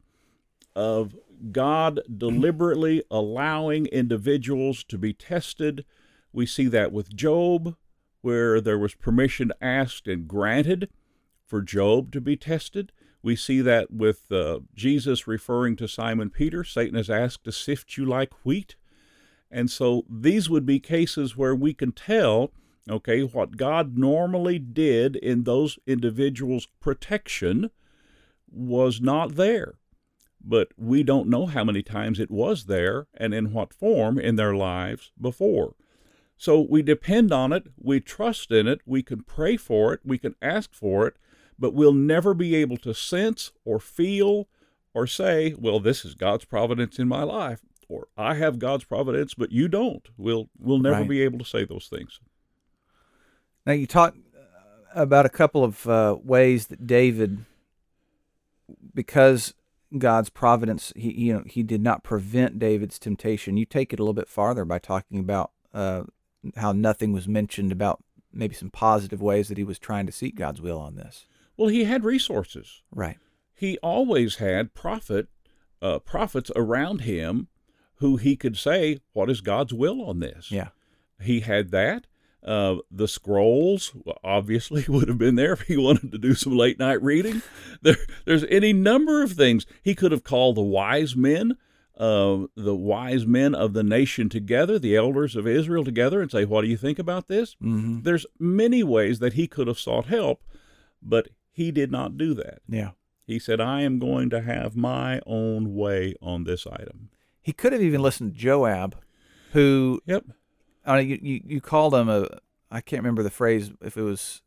of 0.76 1.16
God 1.52 2.00
deliberately 2.18 3.04
allowing 3.12 3.88
individuals 3.88 4.84
to 4.86 4.98
be 4.98 5.12
tested. 5.14 5.84
We 6.32 6.46
see 6.46 6.68
that 6.68 6.92
with 6.94 7.14
Job, 7.16 7.76
where 8.22 8.62
there 8.62 8.78
was 8.78 8.94
permission 8.94 9.52
asked 9.62 10.08
and 10.08 10.28
granted 10.28 10.90
for 11.52 11.62
Job 11.62 12.14
to 12.14 12.22
be 12.22 12.38
tested. 12.38 12.94
We 13.22 13.36
see 13.36 13.60
that 13.60 13.92
with 13.92 14.32
uh, 14.32 14.62
Jesus 14.74 15.28
referring 15.28 15.76
to 15.76 15.88
Simon 15.88 16.30
Peter 16.30 16.64
Satan 16.64 16.96
has 16.96 17.10
asked 17.10 17.44
to 17.44 17.52
sift 17.52 17.98
you 17.98 18.06
like 18.06 18.46
wheat. 18.46 18.78
And 19.52 19.70
so 19.70 20.06
these 20.10 20.50
would 20.50 20.66
be 20.66 20.80
cases 20.80 21.36
where 21.36 21.54
we 21.54 21.74
can 21.74 21.92
tell, 21.92 22.54
okay, 22.90 23.20
what 23.20 23.58
God 23.58 23.98
normally 23.98 24.60
did 24.60 25.18
in 25.18 25.44
those 25.44 25.78
individuals' 25.86 26.70
protection 26.80 27.70
was 28.50 29.02
not 29.02 29.36
there. 29.36 29.74
But 30.42 30.70
we 30.78 31.04
don't 31.04 31.28
know 31.28 31.48
how 31.48 31.66
many 31.66 31.84
times 31.84 32.18
it 32.18 32.32
was 32.32 32.68
there 32.68 33.08
and 33.14 33.34
in 33.34 33.52
what 33.52 33.74
form 33.74 34.18
in 34.18 34.38
their 34.38 34.56
lives 34.56 35.12
before. 35.20 35.76
So 36.38 36.62
we 36.62 36.82
depend 36.82 37.34
on 37.34 37.52
it, 37.52 37.68
we 37.78 38.00
trust 38.00 38.52
in 38.52 38.70
it, 38.70 38.80
we 38.86 39.04
can 39.04 39.24
pray 39.24 39.58
for 39.58 39.94
it, 39.94 40.00
we 40.06 40.18
can 40.18 40.36
ask 40.42 40.74
for 40.74 41.08
it, 41.08 41.18
but 41.62 41.76
we'll 41.76 41.94
never 41.94 42.34
be 42.34 42.56
able 42.56 42.78
to 42.78 42.94
sense 42.94 43.52
or 43.64 43.80
feel 43.80 44.48
or 44.94 45.06
say, 45.08 45.54
well, 45.58 45.80
this 45.80 46.04
is 46.04 46.16
God's 46.16 46.44
providence 46.44 47.00
in 47.00 47.08
my 47.08 47.24
life, 47.24 47.62
or 47.88 48.08
I 48.18 48.34
have 48.34 48.60
God's 48.60 48.84
providence, 48.84 49.36
but 49.36 49.52
you 49.52 49.68
don't. 49.68 50.06
We'll 50.18 50.50
we'll 50.60 50.80
never 50.80 51.02
Right. 51.02 51.10
be 51.10 51.22
able 51.22 51.40
to 51.40 51.46
say 51.46 51.64
those 51.64 51.88
things. 51.88 52.20
Now 53.66 53.74
you 53.74 53.86
talked 53.88 54.18
about 54.96 55.26
a 55.26 55.30
couple 55.30 55.64
of 55.64 55.88
uh, 55.88 56.18
ways 56.24 56.68
that 56.68 56.86
David, 56.88 57.46
because 58.94 59.54
God's 59.98 60.30
providence, 60.30 60.92
he 60.96 61.12
you 61.14 61.34
know 61.34 61.44
he 61.46 61.64
did 61.64 61.82
not 61.82 62.04
prevent 62.04 62.60
David's 62.60 62.98
temptation. 63.00 63.56
You 63.56 63.66
take 63.66 63.94
it 63.94 64.00
a 64.00 64.04
little 64.04 64.14
bit 64.14 64.28
farther 64.30 64.66
by 64.66 64.80
talking 64.80 65.20
about 65.20 65.52
uh, 65.74 66.04
how 66.58 66.72
nothing 66.72 67.14
was 67.14 67.28
mentioned 67.28 67.72
about 67.72 68.04
maybe 68.34 68.56
some 68.56 68.72
positive 68.72 69.22
ways 69.22 69.48
that 69.50 69.58
he 69.58 69.64
was 69.64 69.78
trying 69.78 70.06
to 70.08 70.12
seek 70.12 70.36
God's 70.36 70.60
will 70.62 70.80
on 70.80 70.96
this. 70.96 71.26
Well, 71.62 71.70
he 71.70 71.84
had 71.84 72.04
resources. 72.04 72.82
Right. 72.92 73.20
He 73.54 73.78
always 73.84 74.38
had 74.38 74.74
prophet 74.74 75.28
uh, 75.80 76.00
prophets 76.00 76.50
around 76.56 77.02
him 77.02 77.50
who 77.98 78.18
he 78.18 78.36
could 78.36 78.58
say, 78.58 78.98
"What 79.14 79.30
is 79.30 79.42
God's 79.42 79.72
will 79.72 80.02
on 80.02 80.20
this?" 80.22 80.52
Yeah. 80.52 80.70
he 81.22 81.42
had 81.42 81.70
that. 81.70 82.08
Uh, 82.44 82.78
the 82.90 83.08
scrolls 83.08 83.96
obviously 84.24 84.86
would 84.90 85.08
have 85.08 85.20
been 85.20 85.36
there 85.36 85.54
if 85.54 85.62
he 85.62 85.78
wanted 85.78 86.12
to 86.12 86.18
do 86.18 86.34
some 86.34 86.58
late 86.58 86.80
night 86.80 87.00
reading. 87.04 87.44
There, 87.84 87.98
there's 88.26 88.44
any 88.46 88.74
number 88.74 89.22
of 89.22 89.34
things 89.34 89.68
he 89.84 89.94
could 89.94 90.12
have 90.12 90.24
called 90.24 90.56
the 90.56 90.62
wise 90.64 91.16
men, 91.16 91.58
uh, 91.96 92.46
the 92.56 92.76
wise 92.76 93.28
men 93.28 93.54
of 93.54 93.74
the 93.74 93.84
nation 93.84 94.30
together, 94.30 94.80
the 94.80 94.96
elders 94.96 95.36
of 95.36 95.46
Israel 95.46 95.84
together, 95.86 96.22
and 96.24 96.32
say, 96.32 96.44
"What 96.44 96.62
do 96.62 96.68
you 96.70 96.78
think 96.78 96.98
about 96.98 97.28
this?" 97.28 97.56
Mm-hmm. 97.62 98.02
There's 98.02 98.26
many 98.40 98.82
ways 98.82 99.20
that 99.20 99.34
he 99.34 99.46
could 99.48 99.68
have 99.68 99.80
sought 99.80 100.06
help, 100.08 100.44
but 101.04 101.30
he 101.52 101.72
did 101.72 101.92
not 101.92 102.18
do 102.18 102.34
that. 102.36 102.60
Yeah. 102.68 102.92
He 103.26 103.40
said, 103.40 103.62
"I 103.62 103.82
am 103.82 104.00
going 104.00 104.30
to 104.32 104.42
have 104.42 104.76
my 104.76 105.22
own 105.26 105.74
way 105.76 106.16
on 106.22 106.44
this 106.44 106.68
item." 106.68 107.10
He 107.42 107.54
could 107.54 107.74
have 107.74 107.82
even 107.82 108.02
listened 108.02 108.34
to 108.34 108.40
Joab, 108.40 108.98
who 109.54 110.02
Yep. 110.06 110.26
I 110.86 110.98
mean, 111.00 111.10
you, 111.10 111.20
you 111.22 111.42
you 111.46 111.62
called 111.62 111.94
him 111.96 112.10
a 112.10 112.28
I 112.70 112.82
can't 112.82 113.02
remember 113.04 113.24
the 113.24 113.30
phrase 113.30 113.72
if 113.82 113.98
it 113.98 114.02
was. 114.02 114.42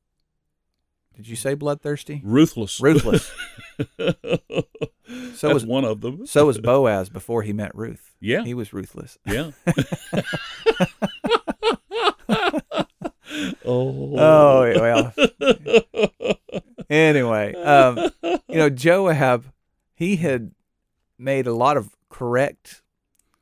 Did 1.14 1.28
you 1.28 1.36
say 1.36 1.54
bloodthirsty? 1.54 2.20
Ruthless. 2.24 2.80
Ruthless. 2.80 3.30
so 3.98 4.14
So 5.34 5.54
was- 5.54 5.64
one 5.64 5.84
of 5.84 6.00
them. 6.00 6.26
So 6.26 6.46
was 6.46 6.58
Boaz 6.58 7.08
before 7.08 7.42
he 7.42 7.52
met 7.52 7.70
Ruth. 7.74 8.14
Yeah. 8.20 8.42
He 8.42 8.52
was 8.54 8.72
ruthless. 8.72 9.16
Yeah. 9.24 9.52
oh. 13.64 14.14
Oh 14.18 14.72
well. 14.80 15.12
Anyway, 16.90 17.54
um, 17.54 17.98
you 18.22 18.56
know 18.58 18.70
Joab, 18.70 19.46
he 19.94 20.16
had 20.16 20.52
made 21.18 21.46
a 21.46 21.54
lot 21.54 21.76
of 21.76 21.96
correct. 22.08 22.82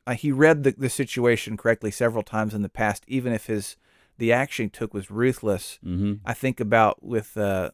Uh, 0.06 0.14
he 0.14 0.32
read 0.32 0.64
the, 0.64 0.72
the 0.72 0.90
situation 0.90 1.56
correctly 1.56 1.90
several 1.90 2.22
times 2.22 2.54
in 2.54 2.62
the 2.62 2.68
past, 2.68 3.04
even 3.06 3.32
if 3.32 3.46
his 3.46 3.76
the 4.18 4.32
action 4.32 4.66
he 4.66 4.70
took 4.70 4.92
was 4.94 5.10
ruthless. 5.10 5.78
Mm-hmm. 5.84 6.14
I 6.24 6.34
think 6.34 6.60
about 6.60 7.02
with 7.04 7.36
uh, 7.36 7.70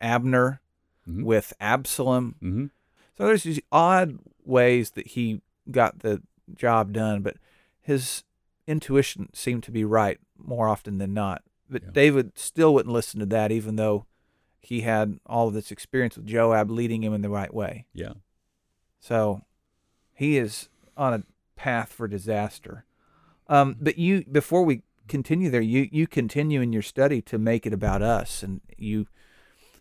Abner, 0.00 0.60
Mhm. 1.08 1.24
with 1.24 1.52
Absalom. 1.60 2.36
Mm-hmm. 2.42 2.66
So 3.18 3.26
there's 3.26 3.42
these 3.42 3.60
odd 3.72 4.18
ways 4.44 4.92
that 4.92 5.08
he 5.08 5.40
got 5.70 5.98
the 6.00 6.22
job 6.54 6.92
done, 6.92 7.22
but 7.22 7.36
his 7.80 8.22
intuition 8.68 9.28
seemed 9.34 9.64
to 9.64 9.72
be 9.72 9.84
right 9.84 10.18
more 10.38 10.68
often 10.68 10.98
than 10.98 11.12
not. 11.12 11.42
But 11.68 11.82
Yeah. 11.82 11.90
David 11.92 12.38
still 12.38 12.72
wouldn't 12.74 12.92
listen 12.92 13.18
to 13.18 13.26
that, 13.26 13.50
even 13.50 13.74
though 13.76 14.06
he 14.62 14.82
had 14.82 15.18
all 15.26 15.48
of 15.48 15.54
this 15.54 15.70
experience 15.70 16.16
with 16.16 16.26
Joab 16.26 16.70
leading 16.70 17.02
him 17.02 17.12
in 17.12 17.22
the 17.22 17.28
right 17.28 17.52
way. 17.52 17.86
Yeah. 17.92 18.14
So 19.00 19.42
he 20.14 20.38
is 20.38 20.68
on 20.96 21.12
a 21.12 21.22
path 21.56 21.92
for 21.92 22.06
disaster. 22.06 22.84
Um, 23.48 23.76
but 23.80 23.98
you, 23.98 24.24
before 24.30 24.64
we 24.64 24.82
continue 25.08 25.50
there, 25.50 25.60
you 25.60 25.88
you 25.90 26.06
continue 26.06 26.60
in 26.60 26.72
your 26.72 26.82
study 26.82 27.20
to 27.22 27.38
make 27.38 27.66
it 27.66 27.72
about 27.72 28.02
us, 28.02 28.42
and 28.42 28.60
you, 28.78 29.06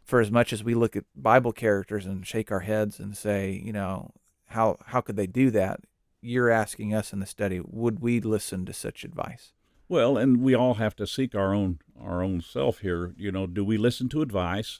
for 0.04 0.20
as 0.20 0.32
much 0.32 0.52
as 0.52 0.63
we 0.63 0.74
look 0.74 0.96
at 0.96 1.06
Bible 1.15 1.54
characters 1.54 2.06
and 2.06 2.26
shake 2.26 2.52
our 2.52 2.62
heads 2.62 3.00
and 3.00 3.15
say, 3.15 3.62
you 3.63 3.72
know, 3.72 4.12
how 4.48 4.78
how 4.88 5.00
could 5.00 5.15
they 5.15 5.28
do 5.28 5.52
that? 5.52 5.82
You're 6.22 6.50
asking 6.50 6.94
us 6.94 7.13
in 7.13 7.20
the 7.20 7.26
study, 7.26 7.62
would 7.63 8.00
we 8.00 8.20
listen 8.20 8.65
to 8.65 8.74
such 8.74 9.04
advice? 9.04 9.54
Well, 9.91 10.17
and 10.17 10.41
we 10.41 10.56
all 10.56 10.75
have 10.75 10.95
to 10.95 11.06
seek 11.06 11.36
our 11.36 11.54
own 11.54 11.80
our 11.99 12.23
own 12.23 12.39
self 12.39 12.80
here. 12.80 13.13
You 13.17 13.30
know, 13.30 13.45
do 13.45 13.65
we 13.65 13.77
listen 13.77 14.08
to 14.10 14.21
advice? 14.21 14.80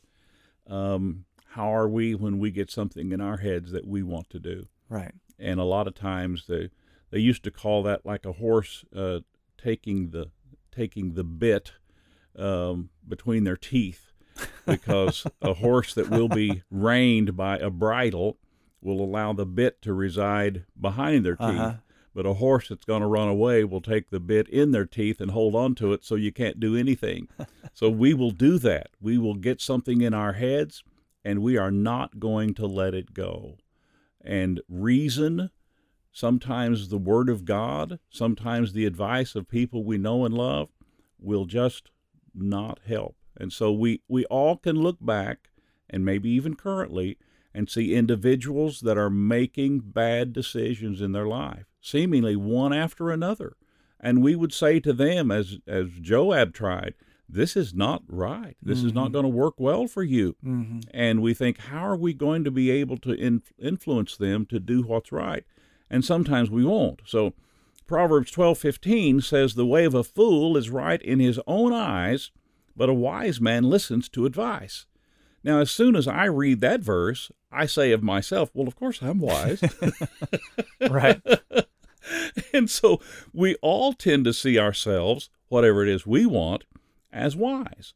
Um, 0.68 1.26
how 1.48 1.76
are 1.76 1.90
we 1.90 2.16
when 2.16 2.40
we 2.40 2.50
get 2.50 2.72
something 2.72 3.12
in 3.12 3.20
our 3.20 3.36
heads 3.36 3.74
that 3.74 3.86
we 3.86 4.04
want 4.04 4.30
to 4.30 4.40
do? 4.40 4.68
Right. 4.88 5.12
And 5.38 5.60
a 5.60 5.66
lot 5.66 5.86
of 5.86 5.96
times 5.96 6.46
they 6.48 6.70
they 7.10 7.20
used 7.20 7.44
to 7.44 7.52
call 7.52 7.84
that 7.84 8.06
like 8.06 8.26
a 8.26 8.32
horse 8.32 8.86
uh, 8.96 9.20
taking 9.58 10.12
the 10.12 10.28
taking 10.74 11.16
the 11.16 11.26
bit 11.26 11.74
um, 12.38 12.90
between 13.06 13.44
their 13.44 13.58
teeth, 13.58 14.14
because 14.66 15.28
a 15.42 15.56
horse 15.56 15.94
that 15.94 16.10
will 16.10 16.30
be 16.30 16.64
reined 16.72 17.36
by 17.36 17.58
a 17.58 17.70
bridle 17.70 18.38
will 18.80 19.02
allow 19.02 19.34
the 19.34 19.46
bit 19.46 19.82
to 19.82 19.94
reside 19.94 20.64
behind 20.80 21.26
their 21.26 21.36
teeth. 21.36 21.50
Uh-huh. 21.50 21.74
But 22.14 22.26
a 22.26 22.36
horse 22.36 22.68
that's 22.70 22.86
going 22.86 23.02
to 23.02 23.08
run 23.08 23.30
away 23.30 23.64
will 23.64 23.82
take 23.82 24.10
the 24.10 24.20
bit 24.20 24.50
in 24.50 24.72
their 24.72 24.86
teeth 24.86 25.22
and 25.22 25.32
hold 25.32 25.56
on 25.56 25.76
to 25.76 25.94
it 25.94 26.04
so 26.04 26.16
you 26.16 26.32
can't 26.32 26.60
do 26.60 26.76
anything. 26.76 27.30
so 27.74 27.90
we 27.90 28.14
will 28.14 28.32
do 28.32 28.58
that. 28.60 28.88
We 29.00 29.18
will 29.18 29.36
get 29.36 29.62
something 29.62 30.02
in 30.02 30.14
our 30.14 30.34
heads 30.34 30.84
and 31.24 31.42
we 31.42 31.58
are 31.58 31.72
not 31.72 32.20
going 32.20 32.54
to 32.56 32.66
let 32.66 32.94
it 32.94 33.14
go. 33.14 33.58
And 34.20 34.62
reason, 34.68 35.50
sometimes 36.12 36.90
the 36.90 36.98
Word 36.98 37.30
of 37.30 37.46
God, 37.46 38.00
sometimes 38.10 38.74
the 38.74 38.86
advice 38.86 39.36
of 39.36 39.48
people 39.48 39.84
we 39.84 39.98
know 39.98 40.26
and 40.26 40.34
love 40.34 40.70
will 41.20 41.46
just 41.46 41.92
not 42.34 42.80
help. 42.86 43.16
And 43.38 43.54
so 43.54 43.72
we, 43.72 44.02
we 44.08 44.26
all 44.26 44.58
can 44.58 44.76
look 44.76 44.98
back 45.00 45.50
and 45.90 46.06
maybe 46.06 46.30
even 46.30 46.56
currently 46.56 47.18
and 47.54 47.70
see 47.70 47.96
individuals 47.96 48.82
that 48.82 48.98
are 48.98 49.10
making 49.10 49.80
bad 49.80 50.34
decisions 50.34 51.02
in 51.02 51.12
their 51.12 51.28
life, 51.28 51.66
seemingly 51.82 52.36
one 52.36 52.72
after 52.72 53.10
another. 53.12 53.58
And 54.00 54.24
we 54.24 54.36
would 54.36 54.54
say 54.54 54.80
to 54.80 54.94
them, 54.94 55.30
as, 55.32 55.58
as 55.68 55.90
Joab 56.02 56.54
tried, 56.54 56.94
this 57.30 57.56
is 57.56 57.74
not 57.74 58.04
right. 58.08 58.58
This 58.62 58.84
is 58.84 58.94
not 58.94 59.10
Mhm. 59.10 59.14
going 59.14 59.24
to 59.24 59.30
work 59.30 59.60
well 59.60 59.88
for 59.88 60.04
you. 60.04 60.36
Mm-hmm. 60.46 60.80
And 60.94 61.22
we 61.22 61.34
think, 61.34 61.58
how 61.60 61.86
are 61.88 61.96
we 61.96 62.14
going 62.14 62.44
to 62.44 62.52
be 62.52 62.70
able 62.72 62.98
to 62.98 63.12
in, 63.14 63.42
influence 63.58 64.18
them 64.18 64.46
to 64.48 64.60
do 64.60 64.82
what's 64.82 65.12
right? 65.12 65.44
And 65.90 66.04
sometimes 66.04 66.50
we 66.50 66.66
won't. 66.66 67.02
So 67.06 67.34
Proverbs 67.88 68.32
12:15 68.32 69.22
says 69.22 69.54
the 69.54 69.66
way 69.66 69.86
of 69.86 69.94
a 69.94 70.04
fool 70.04 70.58
is 70.58 70.70
right 70.70 71.02
in 71.02 71.20
his 71.20 71.40
own 71.48 71.72
eyes, 71.74 72.32
but 72.76 72.90
a 72.90 72.94
wise 72.94 73.40
man 73.42 73.64
listens 73.64 74.08
to 74.10 74.26
advice. 74.26 74.86
Now, 75.44 75.60
as 75.60 75.72
soon 75.72 75.96
as 75.96 76.08
I 76.08 76.26
read 76.26 76.62
that 76.62 76.82
verse, 76.82 77.32
I 77.52 77.66
say 77.66 77.92
of 77.92 78.04
myself, 78.04 78.52
well, 78.54 78.68
of 78.68 78.76
course 78.76 79.02
I'm 79.02 79.20
wise. 79.20 79.62
Right. 80.90 81.22
and 82.54 82.70
so 82.70 83.00
we 83.34 83.56
all 83.62 83.94
tend 83.94 84.26
to 84.26 84.34
see 84.34 84.58
ourselves, 84.58 85.30
whatever 85.48 85.84
it 85.84 85.90
is 85.90 86.08
we 86.08 86.26
want, 86.26 86.64
as 87.14 87.36
wise. 87.36 87.94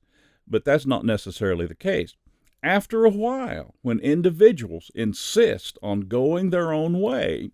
But 0.47 0.65
that's 0.65 0.85
not 0.85 1.03
necessarily 1.03 1.65
the 1.65 1.75
case. 1.75 2.15
After 2.61 3.05
a 3.05 3.09
while, 3.09 3.75
when 3.81 3.99
individuals 3.99 4.91
insist 4.95 5.77
on 5.81 6.01
going 6.01 6.49
their 6.49 6.71
own 6.71 6.99
way, 6.99 7.51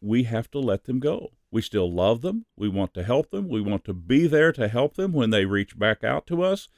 we 0.00 0.24
have 0.24 0.50
to 0.52 0.58
let 0.58 0.84
them 0.84 1.00
go. 1.00 1.32
We 1.50 1.62
still 1.62 1.90
love 1.90 2.20
them. 2.20 2.46
We 2.56 2.68
want 2.68 2.94
to 2.94 3.02
help 3.02 3.30
them. 3.30 3.48
We 3.48 3.60
want 3.60 3.84
to 3.84 3.94
be 3.94 4.26
there 4.26 4.52
to 4.52 4.68
help 4.68 4.96
them 4.96 5.12
when 5.12 5.30
they 5.30 5.44
reach 5.44 5.78
back 5.78 6.04
out 6.04 6.26
to 6.28 6.42
us. 6.42 6.68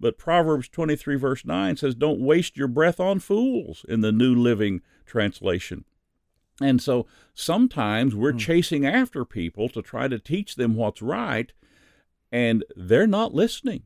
But 0.00 0.18
Proverbs 0.18 0.68
23, 0.68 1.16
verse 1.16 1.44
9 1.44 1.76
says, 1.76 1.94
Don't 1.94 2.20
waste 2.20 2.56
your 2.56 2.68
breath 2.68 3.00
on 3.00 3.20
fools 3.20 3.84
in 3.88 4.00
the 4.00 4.12
New 4.12 4.34
Living 4.34 4.82
Translation. 5.06 5.84
And 6.60 6.80
so 6.80 7.06
sometimes 7.34 8.14
we're 8.14 8.32
Hmm. 8.32 8.38
chasing 8.38 8.86
after 8.86 9.24
people 9.24 9.68
to 9.70 9.82
try 9.82 10.08
to 10.08 10.18
teach 10.18 10.56
them 10.56 10.74
what's 10.74 11.02
right, 11.02 11.52
and 12.30 12.64
they're 12.76 13.06
not 13.06 13.34
listening. 13.34 13.82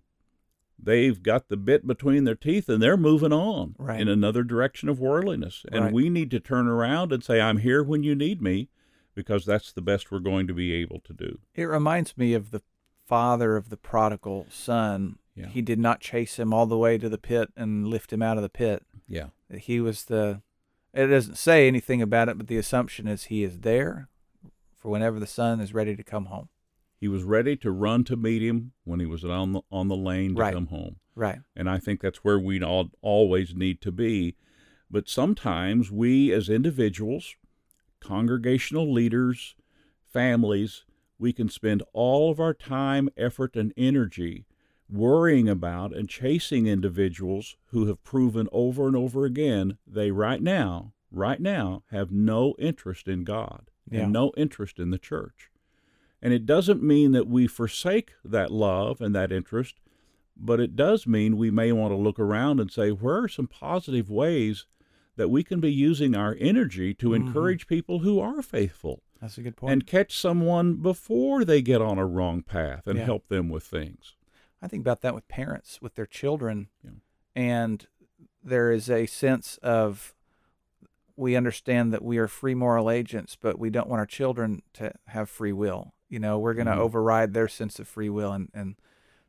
They've 0.79 1.21
got 1.23 1.49
the 1.49 1.57
bit 1.57 1.87
between 1.87 2.25
their 2.25 2.35
teeth 2.37 2.69
and 2.69 2.81
they're 2.83 2.97
moving 2.97 3.33
on 3.33 3.75
Right. 3.79 4.01
in 4.01 4.07
another 4.09 4.45
direction 4.45 4.89
of 4.89 5.01
worldliness. 5.01 5.65
And 5.73 5.85
Right. 5.87 5.93
we 5.93 6.09
need 6.09 6.31
to 6.33 6.41
turn 6.41 6.69
around 6.69 7.13
and 7.13 7.23
say, 7.25 7.41
I'm 7.41 7.59
here 7.59 7.83
when 7.83 8.03
you 8.05 8.15
need 8.15 8.41
me, 8.41 8.69
because 9.15 9.45
that's 9.45 9.73
the 9.73 9.83
best 9.83 10.13
we're 10.13 10.21
going 10.21 10.47
to 10.47 10.55
be 10.55 10.73
able 10.73 11.01
to 11.01 11.13
do. 11.13 11.41
It 11.55 11.65
reminds 11.65 12.17
me 12.17 12.33
of 12.35 12.51
the 12.53 12.63
father 13.07 13.57
of 13.57 13.71
the 13.71 13.77
prodigal 13.77 14.47
son. 14.51 15.19
Yeah. 15.39 15.47
He 15.49 15.63
did 15.63 15.79
not 15.79 16.01
chase 16.01 16.39
him 16.39 16.53
all 16.53 16.67
the 16.67 16.77
way 16.79 16.99
to 16.99 17.09
the 17.09 17.19
pit 17.19 17.53
and 17.57 17.87
lift 17.89 18.13
him 18.13 18.23
out 18.23 18.37
of 18.37 18.43
the 18.43 18.49
pit. 18.49 18.83
Yeah. 19.07 19.29
He 19.57 19.81
was 19.81 20.05
the. 20.07 20.43
It 20.95 21.07
doesn't 21.07 21.37
say 21.37 21.69
anything 21.69 22.03
about 22.03 22.29
it, 22.29 22.39
but 22.39 22.47
the 22.49 22.57
assumption 22.57 23.07
is 23.07 23.25
he 23.25 23.45
is 23.45 23.59
there 23.61 24.09
for 24.77 24.91
whenever 24.91 25.21
the 25.21 25.27
son 25.27 25.61
is 25.61 25.73
ready 25.75 25.95
to 25.95 26.03
come 26.03 26.27
home. 26.27 26.49
He 26.97 27.07
was 27.09 27.23
ready 27.23 27.55
to 27.59 27.71
run 27.71 28.03
to 28.05 28.17
meet 28.17 28.43
him 28.43 28.73
when 28.85 28.99
he 28.99 29.07
was 29.07 29.25
on 29.25 29.53
the, 29.53 29.61
on 29.71 29.87
the 29.89 29.97
lane 29.97 30.35
to 30.35 30.41
Right. 30.41 30.55
come 30.55 30.67
home. 30.69 30.97
Right. 31.15 31.39
And 31.55 31.69
I 31.71 31.79
think 31.79 32.01
that's 32.01 32.25
where 32.25 32.39
we 32.39 32.61
all 32.63 32.91
always 33.03 33.55
need 33.55 33.81
to 33.83 33.93
be. 33.93 34.35
But 34.91 35.09
sometimes 35.09 35.93
we, 35.93 36.33
as 36.33 36.49
individuals, 36.49 37.37
congregational 38.01 38.91
leaders, 38.93 39.55
families, 40.13 40.85
we 41.19 41.33
can 41.33 41.49
spend 41.49 41.83
all 41.93 42.31
of 42.31 42.41
our 42.41 42.55
time, 42.55 43.09
effort, 43.17 43.57
and 43.57 43.73
energy 43.77 44.47
worrying 44.91 45.49
about 45.49 45.95
and 45.95 46.09
chasing 46.09 46.67
individuals 46.67 47.57
who 47.67 47.87
have 47.87 48.03
proven 48.03 48.49
over 48.53 48.87
and 48.87 48.97
over 48.97 49.25
again 49.25 49.77
they 49.87 50.11
right 50.11 50.43
now, 50.43 50.93
right 51.11 51.41
now, 51.41 51.83
have 51.91 52.11
no 52.11 52.55
interest 52.59 53.07
in 53.09 53.25
God 53.25 53.71
Yeah. 53.91 54.05
and 54.05 54.13
no 54.13 54.33
interest 54.37 54.79
in 54.79 54.91
the 54.91 54.99
church. 54.99 55.51
And 56.23 56.33
it 56.33 56.47
doesn't 56.47 56.83
mean 56.83 57.13
that 57.13 57.29
we 57.29 57.47
forsake 57.47 58.13
that 58.25 58.51
love 58.51 59.01
and 59.01 59.15
that 59.15 59.31
interest, 59.31 59.77
but 60.37 60.59
it 60.61 60.75
does 60.75 61.07
mean 61.07 61.37
we 61.37 61.51
may 61.51 61.71
want 61.73 61.93
to 61.93 61.97
look 61.97 62.19
around 62.19 62.59
and 62.61 62.71
say, 62.71 62.91
where 62.91 63.23
are 63.25 63.29
some 63.29 63.47
positive 63.47 64.09
ways 64.11 64.67
that 65.17 65.29
we 65.31 65.43
can 65.43 65.61
be 65.61 65.73
using 65.73 66.15
our 66.15 66.37
energy 66.41 66.95
to 66.95 67.11
Mhm. 67.11 67.17
encourage 67.17 67.67
people 67.67 68.01
who 68.01 68.21
are 68.21 68.41
faithful 68.43 69.03
That's 69.21 69.37
a 69.39 69.43
good 69.43 69.57
point. 69.57 69.73
and 69.73 69.87
catch 69.87 70.17
someone 70.17 70.77
before 70.77 71.45
they 71.45 71.61
get 71.61 71.81
on 71.83 71.99
a 71.99 72.07
wrong 72.07 72.43
path 72.43 72.87
and 72.87 72.99
Yeah. 72.99 73.05
help 73.05 73.29
them 73.29 73.49
with 73.49 73.65
things? 73.65 74.15
I 74.61 74.69
think 74.69 74.81
about 74.83 75.03
that 75.03 75.15
with 75.15 75.29
parents 75.29 75.81
with 75.81 75.95
their 75.95 76.07
children, 76.07 76.69
Yeah. 76.83 76.91
and 77.37 77.87
there 78.43 78.73
is 78.73 78.91
a 78.91 79.07
sense 79.07 79.59
of 79.59 80.15
we 81.17 81.35
understand 81.37 81.93
that 81.93 82.03
we 82.05 82.19
are 82.19 82.29
free 82.29 82.55
moral 82.55 82.91
agents, 82.91 83.37
but 83.37 83.59
we 83.59 83.71
don't 83.71 83.89
want 83.89 83.99
our 84.01 84.07
children 84.07 84.63
to 84.75 84.93
have 85.09 85.29
free 85.29 85.53
will. 85.53 85.93
You 86.09 86.21
know, 86.21 86.39
we're 86.39 86.55
going 86.55 86.67
to 86.69 86.73
Mhm. 86.75 86.79
override 86.79 87.35
their 87.35 87.49
sense 87.49 87.79
of 87.81 87.89
free 87.89 88.09
will, 88.09 88.33
and 88.33 88.51
and 88.55 88.77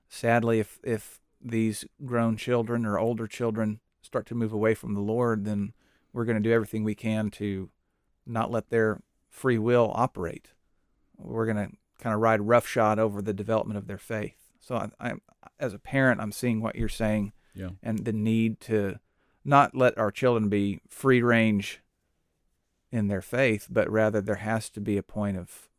sadly, 0.07 0.59
if 0.59 0.79
if 0.83 1.19
these 1.41 1.85
grown 2.05 2.35
children 2.37 2.85
or 2.85 2.99
older 2.99 3.25
children 3.27 3.79
start 4.01 4.25
to 4.27 4.35
move 4.35 4.51
away 4.53 4.73
from 4.75 4.93
the 4.93 4.99
Lord, 5.01 5.45
then 5.45 5.73
we're 6.13 6.25
going 6.25 6.41
to 6.41 6.47
do 6.49 6.51
everything 6.53 6.83
we 6.83 6.95
can 6.95 7.29
to 7.31 7.69
not 8.25 8.51
let 8.51 8.69
their 8.69 9.01
free 9.29 9.57
will 9.57 9.91
operate. 9.95 10.51
We're 11.17 11.45
going 11.45 11.69
to 11.69 11.75
kind 11.97 12.13
of 12.13 12.21
ride 12.21 12.41
roughshod 12.41 12.99
over 12.99 13.21
the 13.21 13.33
development 13.33 13.77
of 13.77 13.87
their 13.87 13.97
faith. 13.97 14.48
So 14.69 14.75
I, 14.75 14.89
I, 14.99 15.13
as 15.59 15.73
a 15.73 15.79
parent, 15.79 16.21
I'm 16.21 16.31
seeing 16.31 16.61
what 16.61 16.75
you're 16.75 16.87
saying 16.89 17.33
Yeah. 17.55 17.69
and 17.81 18.05
the 18.05 18.13
need 18.13 18.59
to 18.61 18.99
not 19.43 19.73
let 19.73 19.97
our 19.97 20.11
children 20.11 20.47
be 20.47 20.79
free 20.87 21.23
range 21.23 21.81
in 22.91 23.07
their 23.07 23.23
faith, 23.23 23.65
but 23.67 23.89
rather 23.89 24.21
there 24.21 24.35
has 24.35 24.69
to 24.69 24.79
be 24.79 24.95
a 24.95 25.01
point 25.01 25.37
of 25.37 25.69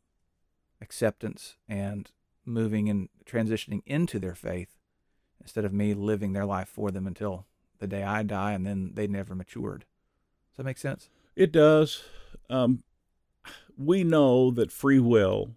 acceptance 0.80 1.56
and 1.68 2.10
moving 2.44 2.88
and 2.88 3.08
transitioning 3.24 3.82
into 3.86 4.18
their 4.18 4.34
faith 4.34 4.74
instead 5.40 5.64
of 5.64 5.72
me 5.72 5.94
living 5.94 6.32
their 6.32 6.44
life 6.44 6.68
for 6.68 6.90
them 6.90 7.06
until 7.06 7.46
the 7.78 7.86
day 7.86 8.02
I 8.02 8.24
die 8.24 8.54
and 8.54 8.66
then 8.66 8.90
they 8.94 9.06
never 9.06 9.36
matured. 9.36 9.84
Does 10.50 10.56
that 10.56 10.64
make 10.64 10.78
sense? 10.78 11.10
It 11.36 11.52
does. 11.52 12.02
Um, 12.48 12.82
we 13.78 14.02
know 14.02 14.50
that 14.50 14.72
free 14.72 14.98
will 14.98 15.52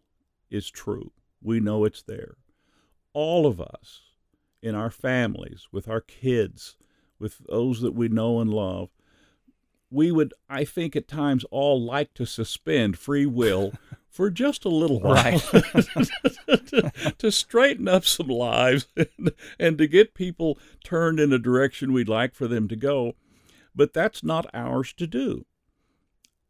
is 0.52 0.70
true. 0.70 1.12
We 1.42 1.60
know 1.60 1.84
it's 1.84 2.04
there. 2.04 2.36
All 3.14 3.46
of 3.46 3.62
us 3.62 4.02
in 4.62 4.76
our 4.76 4.90
families, 4.90 5.68
with 5.72 5.88
our 5.88 6.02
kids, 6.02 6.78
with 7.20 7.40
those 7.50 7.82
that 7.82 7.94
we 7.94 8.08
know 8.08 8.40
and 8.40 8.54
love, 8.54 8.90
we 9.92 10.12
would, 10.12 10.34
I 10.50 10.64
think, 10.66 10.96
at 10.96 11.08
times 11.08 11.46
all 11.52 11.82
like 11.82 12.14
to 12.16 12.26
suspend 12.26 12.98
free 12.98 13.26
will 13.26 13.74
for 14.10 14.30
just 14.30 14.66
a 14.66 14.70
little 14.70 15.00
while 15.00 15.40
to, 15.40 16.92
to 17.18 17.32
straighten 17.32 17.88
up 17.88 18.06
some 18.06 18.28
lives 18.28 18.88
and, 18.96 19.32
and 19.60 19.78
to 19.78 19.88
get 19.88 20.14
people 20.14 20.58
turned 20.84 21.20
in 21.20 21.34
a 21.34 21.40
direction 21.40 21.94
we'd 21.94 22.10
like 22.10 22.34
for 22.34 22.48
them 22.48 22.68
to 22.68 22.76
go. 22.76 23.16
But 23.76 23.94
that's 23.94 24.24
not 24.24 24.46
ours 24.54 24.94
to 24.94 25.08
do. 25.08 25.46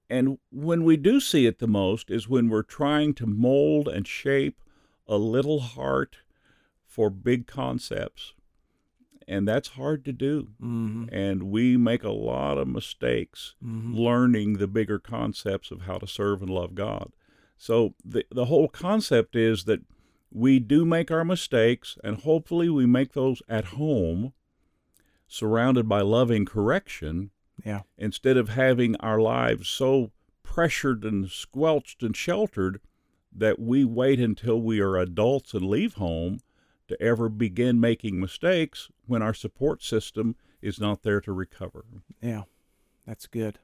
And 0.09 0.37
when 0.51 0.83
we 0.83 0.97
do 0.97 1.19
see 1.19 1.45
it 1.45 1.59
the 1.59 1.67
most 1.67 2.11
is 2.11 2.27
when 2.27 2.49
we're 2.49 2.63
trying 2.63 3.13
to 3.15 3.25
mold 3.25 3.87
and 3.87 4.07
shape 4.07 4.61
a 5.07 5.17
little 5.17 5.59
heart 5.59 6.17
for 6.93 7.09
big 7.09 7.47
concepts. 7.47 8.33
And 9.27 9.47
that's 9.47 9.69
hard 9.69 10.03
to 10.05 10.11
do. 10.13 10.49
Mm-hmm. 10.61 11.05
And 11.11 11.43
we 11.43 11.75
make 11.77 12.03
a 12.03 12.11
lot 12.11 12.57
of 12.57 12.67
mistakes 12.67 13.55
Mm-hmm. 13.65 13.95
learning 13.95 14.53
the 14.57 14.67
bigger 14.67 14.99
concepts 14.99 15.71
of 15.71 15.81
how 15.81 15.97
to 15.97 16.05
serve 16.07 16.41
and 16.41 16.51
love 16.51 16.75
God. 16.75 17.11
So 17.57 17.95
the 18.03 18.25
the 18.29 18.45
whole 18.45 18.67
concept 18.67 19.35
is 19.35 19.63
that 19.63 19.81
we 20.29 20.59
do 20.59 20.83
make 20.85 21.09
our 21.09 21.23
mistakes 21.25 21.97
and 22.03 22.17
hopefully 22.17 22.69
we 22.69 22.85
make 22.85 23.13
those 23.13 23.41
at 23.47 23.65
home 23.65 24.33
surrounded 25.27 25.87
by 25.87 26.01
loving 26.01 26.45
correction 26.45 27.31
Yeah. 27.65 27.81
instead 27.97 28.37
of 28.37 28.49
having 28.49 28.95
our 28.97 29.19
lives 29.19 29.67
so 29.67 30.11
pressured 30.43 31.03
and 31.05 31.29
squelched 31.29 32.03
and 32.03 32.15
sheltered 32.15 32.79
that 33.35 33.57
we 33.59 33.83
wait 33.85 34.19
until 34.19 34.61
we 34.61 34.79
are 34.79 34.97
adults 34.97 35.53
and 35.53 35.65
leave 35.65 35.93
home 35.95 36.39
to 36.87 37.01
ever 37.01 37.29
begin 37.29 37.79
making 37.79 38.19
mistakes 38.19 38.89
when 39.05 39.21
our 39.21 39.33
support 39.33 39.83
system 39.83 40.35
is 40.61 40.79
not 40.79 41.03
there 41.03 41.21
to 41.21 41.31
recover. 41.31 41.85
Yeah, 42.21 42.43
that's 43.05 43.27
good. 43.27 43.59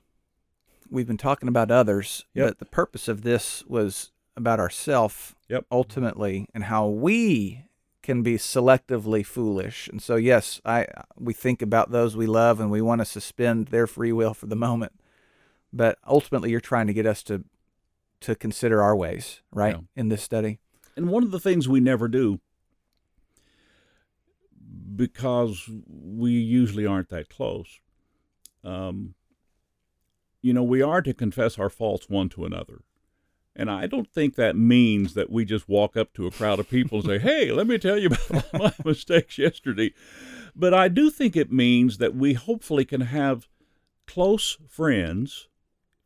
We've 0.89 1.07
been 1.07 1.17
talking 1.17 1.49
about 1.49 1.69
others, 1.71 2.25
Yep. 2.33 2.47
but 2.47 2.59
the 2.59 2.65
purpose 2.65 3.07
of 3.07 3.21
this 3.21 3.63
was 3.65 4.11
about 4.35 4.59
ourself 4.59 5.35
Yep. 5.49 5.65
ultimately 5.71 6.47
and 6.53 6.65
how 6.65 6.87
we 6.87 7.65
can 8.01 8.23
be 8.23 8.35
selectively 8.37 9.23
foolish. 9.25 9.87
And 9.89 10.01
so 10.01 10.15
yes, 10.15 10.61
I 10.65 10.87
we 11.17 11.33
think 11.33 11.61
about 11.61 11.91
those 11.91 12.15
we 12.17 12.25
love 12.25 12.59
and 12.59 12.71
we 12.71 12.81
want 12.81 13.01
to 13.01 13.05
suspend 13.05 13.67
their 13.67 13.85
free 13.85 14.11
will 14.11 14.33
for 14.33 14.47
the 14.47 14.55
moment. 14.55 14.93
But 15.71 15.99
ultimately 16.07 16.49
you're 16.49 16.59
trying 16.61 16.87
to 16.87 16.93
get 16.93 17.05
us 17.05 17.21
to 17.23 17.43
to 18.21 18.35
consider 18.35 18.81
our 18.81 18.95
ways, 18.95 19.41
right? 19.51 19.75
Yeah. 19.75 19.81
In 19.95 20.09
this 20.09 20.23
study. 20.23 20.59
And 20.97 21.09
one 21.09 21.23
of 21.23 21.31
the 21.31 21.39
things 21.39 21.69
we 21.69 21.79
never 21.79 22.07
do, 22.09 22.39
because 24.95 25.69
we 25.87 26.31
usually 26.31 26.85
aren't 26.85 27.09
that 27.09 27.29
close, 27.29 27.79
um, 28.63 29.15
you 30.41 30.53
know, 30.53 30.63
we 30.63 30.81
are 30.81 31.01
to 31.01 31.13
confess 31.13 31.59
our 31.59 31.69
faults 31.69 32.09
one 32.09 32.29
to 32.29 32.45
another. 32.45 32.81
And 33.55 33.69
I 33.69 33.87
don't 33.87 34.09
think 34.09 34.35
that 34.35 34.55
means 34.55 35.15
that 35.15 35.29
we 35.29 35.43
just 35.43 35.67
walk 35.67 35.97
up 35.97 36.13
to 36.13 36.27
a 36.27 36.31
crowd 36.31 36.59
of 36.59 36.69
people 36.69 36.99
and 36.99 37.07
say, 37.07 37.19
hey, 37.19 37.51
let 37.51 37.67
me 37.67 37.77
tell 37.77 37.97
you 37.97 38.07
about 38.07 38.53
my 38.53 38.73
mistakes 38.85 39.37
yesterday. 39.37 39.93
But 40.55 40.73
I 40.73 40.87
do 40.87 41.09
think 41.09 41.35
it 41.35 41.51
means 41.51 41.97
that 41.97 42.15
we 42.15 42.33
hopefully 42.33 42.85
can 42.85 43.01
have 43.01 43.47
close 44.07 44.57
friends, 44.67 45.47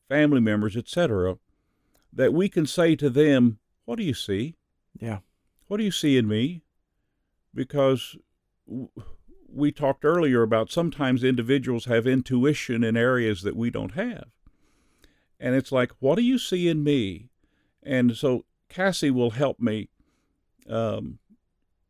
family 0.10 0.42
members, 0.42 0.76
etc., 0.76 1.38
that 2.12 2.34
we 2.34 2.50
can 2.50 2.66
say 2.66 2.96
to 2.96 3.10
them, 3.10 3.60
What 3.86 3.98
do 3.98 4.04
you 4.04 4.14
see? 4.14 4.56
Yeah. 5.00 5.20
What 5.68 5.78
do 5.78 5.84
you 5.84 5.92
see 5.92 6.18
in 6.18 6.28
me? 6.28 6.62
Because 7.54 8.16
we 9.48 9.72
talked 9.72 10.06
earlier 10.06 10.42
about 10.42 10.72
sometimes 10.72 11.24
individuals 11.24 11.86
have 11.86 12.08
intuition 12.08 12.84
in 12.84 12.98
areas 12.98 13.44
that 13.44 13.56
we 13.56 13.70
don't 13.70 13.94
have. 13.94 14.26
And 15.40 15.56
it's 15.56 15.72
like, 15.72 15.92
what 16.00 16.16
do 16.16 16.22
you 16.24 16.38
see 16.38 16.68
in 16.68 16.84
me? 16.84 17.30
And 17.82 18.16
so 18.16 18.46
Cassie 18.70 19.12
will 19.12 19.32
help 19.32 19.60
me 19.60 19.90
um, 20.70 21.20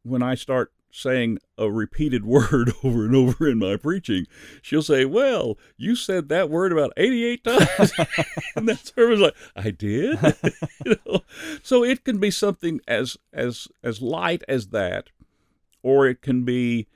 when 0.04 0.24
I 0.24 0.36
start 0.36 0.74
saying 0.94 1.40
a 1.58 1.70
repeated 1.70 2.24
word 2.26 2.72
over 2.84 3.06
and 3.06 3.16
over 3.16 3.48
in 3.48 3.60
my 3.60 3.76
preaching. 3.76 4.28
She'll 4.62 4.84
say, 4.84 5.06
Well, 5.06 5.58
you 5.78 5.96
said 5.96 6.30
that 6.30 6.50
word 6.50 6.72
about 6.72 6.94
88 6.96 7.44
times. 7.44 7.94
and 8.56 8.70
that 8.70 8.92
server's 8.96 9.20
like, 9.20 9.36
I 9.56 9.72
did. 9.72 10.20
you 10.86 10.96
know? 11.06 11.22
So 11.64 11.84
it 11.84 12.04
can 12.04 12.20
be 12.20 12.32
something 12.32 12.80
as 12.88 13.18
as 13.34 13.68
as 13.84 14.02
light 14.02 14.44
as 14.48 14.68
that, 14.68 15.10
or 15.84 16.08
it 16.08 16.22
can 16.22 16.44
be 16.44 16.88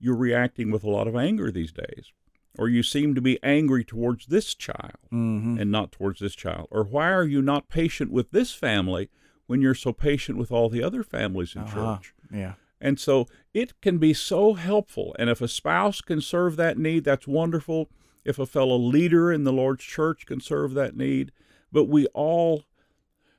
you're 0.00 0.16
reacting 0.16 0.70
with 0.70 0.82
a 0.82 0.90
lot 0.90 1.06
of 1.06 1.14
anger 1.14 1.50
these 1.52 1.72
days, 1.72 2.12
or 2.58 2.68
you 2.68 2.82
seem 2.82 3.14
to 3.14 3.20
be 3.20 3.38
angry 3.42 3.84
towards 3.84 4.26
this 4.26 4.54
child 4.54 4.96
Mm-hmm. 5.12 5.58
and 5.60 5.70
not 5.70 5.92
towards 5.92 6.20
this 6.20 6.34
child, 6.34 6.66
or 6.70 6.82
why 6.84 7.10
are 7.12 7.24
you 7.26 7.42
not 7.42 7.68
patient 7.68 8.10
with 8.10 8.30
this 8.32 8.52
family 8.52 9.08
when 9.46 9.60
you're 9.60 9.74
so 9.74 9.92
patient 9.92 10.38
with 10.38 10.50
all 10.50 10.68
the 10.68 10.82
other 10.82 11.02
families 11.04 11.54
in 11.54 11.62
Uh-huh. 11.62 11.96
church? 11.98 12.14
Yeah. 12.32 12.54
And 12.80 12.98
so 12.98 13.26
it 13.52 13.78
can 13.82 13.98
be 13.98 14.14
so 14.14 14.54
helpful. 14.54 15.14
And 15.18 15.28
if 15.28 15.42
a 15.42 15.48
spouse 15.48 16.00
can 16.00 16.22
serve 16.22 16.56
that 16.56 16.78
need, 16.78 17.04
that's 17.04 17.26
wonderful. 17.28 17.90
If 18.24 18.38
a 18.38 18.46
fellow 18.46 18.76
leader 18.78 19.30
in 19.30 19.44
the 19.44 19.52
Lord's 19.52 19.84
church 19.84 20.24
can 20.24 20.40
serve 20.40 20.72
that 20.74 20.96
need. 20.96 21.30
But 21.70 21.84
we 21.84 22.06
all, 22.14 22.64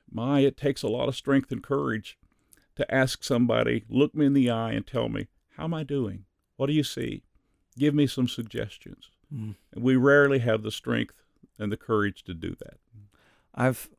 my, 0.08 0.40
it 0.40 0.56
takes 0.56 0.82
a 0.84 0.88
lot 0.88 1.08
of 1.08 1.16
strength 1.16 1.50
and 1.50 1.60
courage 1.62 2.16
to 2.76 2.94
ask 2.94 3.22
somebody, 3.24 3.84
look 3.88 4.14
me 4.14 4.26
in 4.26 4.32
the 4.32 4.50
eye 4.50 4.72
and 4.72 4.86
tell 4.86 5.08
me, 5.08 5.28
how 5.56 5.64
am 5.64 5.74
I 5.74 5.82
doing? 5.84 6.24
What 6.56 6.66
do 6.66 6.72
you 6.72 6.82
see? 6.84 7.22
Give 7.78 7.94
me 7.94 8.06
some 8.06 8.28
suggestions. 8.28 9.10
Mm. 9.34 9.56
And 9.72 9.82
we 9.84 9.96
rarely 9.96 10.38
have 10.40 10.62
the 10.62 10.70
strength 10.70 11.14
and 11.58 11.70
the 11.72 11.76
courage 11.76 12.22
to 12.24 12.34
do 12.34 12.54
that. 12.60 12.78
I've 13.54 13.90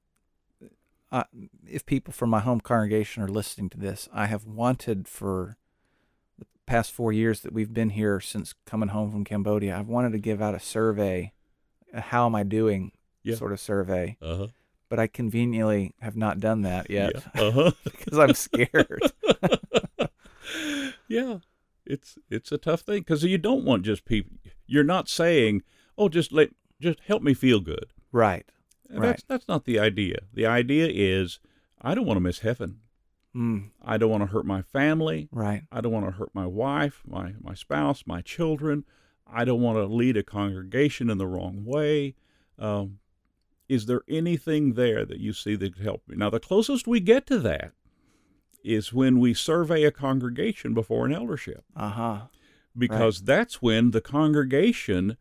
uh, 1.12 1.26
if 1.68 1.86
people 1.86 2.12
from 2.12 2.32
my 2.32 2.40
home 2.40 2.60
congregation 2.60 3.22
are 3.22 3.28
listening 3.28 3.70
to 3.70 3.78
this, 3.78 4.10
I 4.12 4.26
have 4.26 4.46
wanted 4.46 5.08
for 5.08 5.58
the 6.40 6.46
past 6.66 6.92
four 6.92 7.14
years 7.14 7.42
that 7.42 7.54
we've 7.54 7.72
been 7.74 7.92
here 7.92 8.20
since 8.20 8.56
coming 8.66 8.90
home 8.90 9.12
from 9.12 9.24
Cambodia. 9.24 9.78
I've 9.78 9.88
wanted 9.88 10.12
to 10.14 10.18
give 10.18 10.42
out 10.42 10.56
a 10.56 10.60
survey, 10.60 11.34
a 11.94 12.02
how 12.02 12.26
am 12.26 12.34
I 12.34 12.42
doing 12.42 12.94
Yeah. 13.22 13.36
sort 13.36 13.52
of 13.52 13.60
survey, 13.60 14.18
Uh 14.22 14.38
huh. 14.38 14.48
But 14.94 15.00
I 15.00 15.08
conveniently 15.08 15.96
have 16.02 16.16
not 16.16 16.40
done 16.40 16.62
that 16.62 16.88
yet 16.92 17.16
Uh 17.34 17.50
huh. 17.52 17.72
because 17.84 18.20
I'm 18.20 18.36
scared. 18.36 19.02
yeah, 21.08 21.38
it's 21.84 22.20
it's 22.30 22.52
a 22.52 22.60
tough 22.60 22.82
thing 22.82 23.00
because 23.00 23.24
you 23.24 23.40
don't 23.40 23.66
want 23.66 23.82
just 23.84 24.06
people. 24.06 24.38
You're 24.68 24.84
not 24.84 25.10
saying, 25.10 25.64
"Oh, 25.98 26.10
just 26.10 26.32
let 26.32 26.50
just 26.80 27.00
help 27.08 27.24
me 27.24 27.34
feel 27.34 27.60
good." 27.60 27.86
right. 28.12 28.46
That's 28.88 29.00
Right. 29.02 29.24
that's 29.28 29.48
not 29.48 29.66
the 29.66 29.80
idea. 29.80 30.20
The 30.32 30.46
idea 30.46 30.88
is, 30.88 31.40
I 31.82 31.96
don't 31.96 32.06
want 32.06 32.18
to 32.18 32.22
miss 32.22 32.40
heaven. 32.40 32.82
Mm, 33.36 33.72
I 33.82 33.98
don't 33.98 34.12
want 34.12 34.22
to 34.22 34.28
hurt 34.28 34.46
my 34.46 34.62
family. 34.62 35.28
right. 35.32 35.64
I 35.72 35.82
don't 35.82 35.92
want 35.92 36.06
to 36.06 36.12
hurt 36.12 36.30
my 36.36 36.46
wife, 36.46 37.02
my 37.08 37.34
my 37.42 37.56
spouse, 37.56 38.04
my 38.06 38.22
children. 38.22 38.86
I 39.26 39.44
don't 39.44 39.62
want 39.62 39.78
to 39.80 39.86
lead 39.86 40.18
a 40.18 40.22
congregation 40.24 41.10
in 41.10 41.18
the 41.18 41.26
wrong 41.26 41.64
way. 41.66 42.14
Um, 42.60 43.00
is 43.74 43.86
there 43.88 44.02
anything 44.08 44.74
there 44.74 45.06
that 45.06 45.20
you 45.20 45.34
see 45.34 45.56
that 45.56 45.76
could 45.76 45.84
help 45.84 46.02
me? 46.08 46.16
Now, 46.16 46.30
the 46.30 46.40
closest 46.40 46.88
we 46.88 47.00
get 47.00 47.26
to 47.28 47.40
that 47.40 47.72
is 48.64 48.94
when 48.94 49.20
we 49.20 49.34
survey 49.34 49.84
a 49.84 49.92
congregation 49.92 50.74
before 50.74 51.06
an 51.06 51.14
eldership, 51.14 51.64
Uh 51.76 51.90
huh. 51.90 52.18
because 52.78 53.22
that's 53.24 53.62
when 53.62 53.92
the 53.92 54.02
congregation 54.02 55.18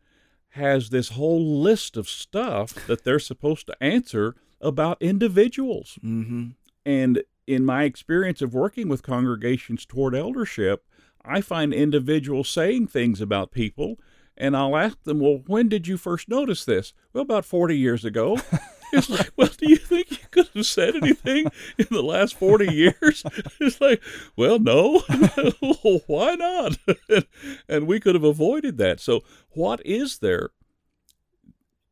has 0.51 0.91
this 0.91 1.11
whole 1.11 1.61
list 1.61 1.97
of 1.97 2.09
stuff 2.09 2.75
that 2.87 3.05
they're 3.05 3.19
supposed 3.19 3.67
to 3.67 3.83
answer 3.83 4.37
about 4.61 5.01
individuals. 5.01 5.99
Mm-hmm. 6.05 6.51
And 6.85 7.23
in 7.47 7.65
my 7.65 7.85
experience 7.85 8.43
of 8.43 8.55
working 8.55 8.89
with 8.89 9.03
congregations 9.03 9.85
toward 9.87 10.15
eldership, 10.15 10.85
I 11.25 11.41
find 11.41 11.73
individuals 11.73 12.49
saying 12.49 12.89
things 12.89 13.21
about 13.21 13.51
people, 13.51 13.99
and 14.37 14.57
I'll 14.57 14.77
ask 14.77 15.03
them, 15.05 15.21
Well, 15.21 15.43
when 15.47 15.69
did 15.69 15.87
you 15.87 15.97
first 15.97 16.29
notice 16.29 16.65
this? 16.65 16.93
Well, 17.13 17.23
about 17.23 17.45
40 17.45 17.77
years 17.77 18.05
ago. 18.05 18.39
It's 18.95 19.09
like, 19.09 19.31
Well, 19.39 19.49
do 19.57 19.71
you 19.71 19.77
think 19.79 20.11
you 20.11 20.19
could 20.31 20.49
have 20.55 20.67
said 20.67 20.95
anything 20.95 21.47
in 21.79 21.87
the 21.91 22.03
last 22.03 22.35
40 22.35 22.71
years? 22.71 23.25
It's 23.59 23.81
like, 23.81 24.03
Well, 24.37 24.59
no. 24.59 25.03
well, 25.63 26.03
why 26.07 26.35
not? 26.35 26.77
and 27.71 27.87
we 27.87 28.01
could 28.01 28.15
have 28.15 28.25
avoided 28.25 28.77
that. 28.77 29.01
So, 29.01 29.23
what 29.53 29.81
is 29.87 30.19
there? 30.19 30.51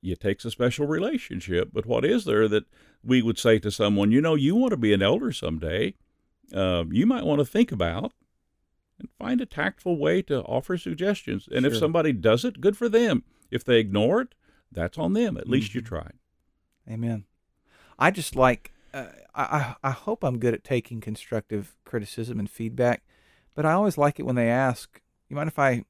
It 0.03 0.21
takes 0.21 0.45
a 0.45 0.51
special 0.51 0.87
relationship, 0.87 1.71
but 1.73 1.87
what 1.87 2.05
is 2.05 2.27
there 2.27 2.49
that 2.49 2.65
we 3.03 3.23
would 3.23 3.39
say 3.39 3.59
to 3.61 3.71
someone, 3.71 4.13
you 4.13 4.21
know, 4.21 4.35
you 4.35 4.55
want 4.55 4.73
to 4.73 4.77
be 4.77 4.93
an 4.93 5.01
elder 5.01 5.33
someday, 5.33 5.95
um, 6.53 6.93
you 6.93 7.07
might 7.07 7.25
want 7.25 7.39
to 7.39 7.47
think 7.47 7.73
about 7.73 8.13
and 9.01 9.09
find 9.19 9.41
a 9.41 9.47
tactful 9.47 9.97
way 9.99 10.23
to 10.23 10.43
offer 10.43 10.77
suggestions. 10.79 11.49
And 11.51 11.67
if 11.67 11.77
somebody 11.77 12.13
does 12.13 12.45
it, 12.45 12.61
good 12.61 12.77
for 12.77 12.89
them. 12.89 13.25
If 13.51 13.65
they 13.65 13.79
ignore 13.81 14.21
it, 14.21 14.35
that's 14.71 14.99
on 14.99 15.13
them. 15.15 15.37
At 15.37 15.49
least 15.49 15.75
you 15.75 15.81
Mhm. 15.83 15.87
tried. 15.87 16.13
Amen. 16.89 17.25
I 17.99 18.11
just 18.11 18.37
like 18.37 18.73
uh, 18.93 19.07
I 19.35 19.77
I 19.85 19.91
hope 19.93 20.25
I'm 20.25 20.39
good 20.41 20.53
at 20.55 20.65
taking 20.65 21.01
constructive 21.01 21.77
criticism 21.85 22.41
and 22.41 22.51
feedback, 22.51 23.05
but 23.55 23.65
I 23.65 23.73
always 23.73 23.97
like 23.97 24.19
it 24.19 24.25
when 24.25 24.35
they 24.35 24.49
ask, 24.49 25.01
"You 25.29 25.37
mind 25.37 25.47
if 25.49 25.61
I 25.61 25.85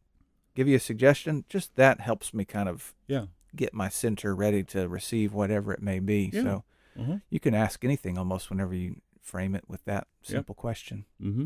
give 0.55 0.69
you 0.69 0.77
a 0.77 0.81
suggestion?" 0.81 1.45
Just 1.49 1.77
that 1.77 2.01
helps 2.01 2.35
me 2.35 2.45
kind 2.45 2.69
of 2.69 2.95
Yeah. 3.07 3.27
get 3.57 3.73
my 3.73 3.89
center 3.89 4.35
ready 4.35 4.63
to 4.65 4.87
receive 4.87 5.33
whatever 5.33 5.73
it 5.73 5.81
may 5.81 5.99
be. 5.99 6.31
Yeah. 6.33 6.43
So 6.43 6.65
Uh-huh. 6.99 7.19
you 7.31 7.41
can 7.41 7.55
ask 7.55 7.83
anything 7.87 8.19
almost 8.19 8.51
whenever 8.51 8.75
you 8.75 9.01
frame 9.23 9.55
it 9.55 9.65
with 9.67 9.83
that 9.87 10.07
simple 10.23 10.55
question. 10.55 11.07
Mm-hmm. 11.23 11.45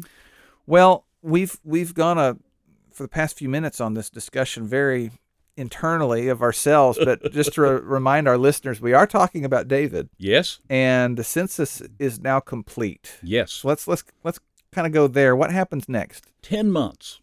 Well, 0.66 1.06
we've 1.24 1.58
we've 1.64 1.94
gone 1.94 2.18
a 2.18 2.36
for 2.92 3.02
the 3.02 3.08
past 3.08 3.36
few 3.38 3.48
minutes 3.48 3.80
on 3.80 3.94
this 3.94 4.08
discussion 4.10 4.68
very 4.68 5.10
internally 5.56 6.28
of 6.28 6.42
ourselves, 6.42 6.98
but 7.02 7.32
just 7.32 7.54
to 7.54 7.62
re- 7.62 7.80
remind 7.80 8.28
our 8.28 8.38
listeners, 8.38 8.80
we 8.80 8.92
are 8.92 9.06
talking 9.06 9.44
about 9.44 9.66
David, 9.68 10.08
Yes. 10.18 10.60
and 10.68 11.16
the 11.16 11.24
census 11.24 11.82
is 11.98 12.20
now 12.20 12.40
complete. 12.40 13.16
Yes. 13.22 13.52
So 13.52 13.68
let's 13.68 13.88
let's 13.88 14.04
let's 14.22 14.38
kind 14.72 14.86
of 14.86 14.92
go 14.92 15.06
there. 15.08 15.34
What 15.34 15.50
happens 15.52 15.88
next? 15.88 16.26
10 16.42 16.70
months. 16.70 17.20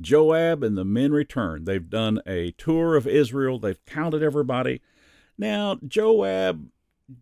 Joab 0.00 0.62
and 0.62 0.76
the 0.76 0.84
men 0.84 1.12
return. 1.12 1.64
They've 1.64 1.88
done 1.88 2.20
a 2.26 2.50
tour 2.52 2.96
of 2.96 3.06
Israel. 3.06 3.58
They've 3.58 3.82
counted 3.86 4.22
everybody. 4.22 4.82
Now, 5.38 5.78
Joab 5.86 6.68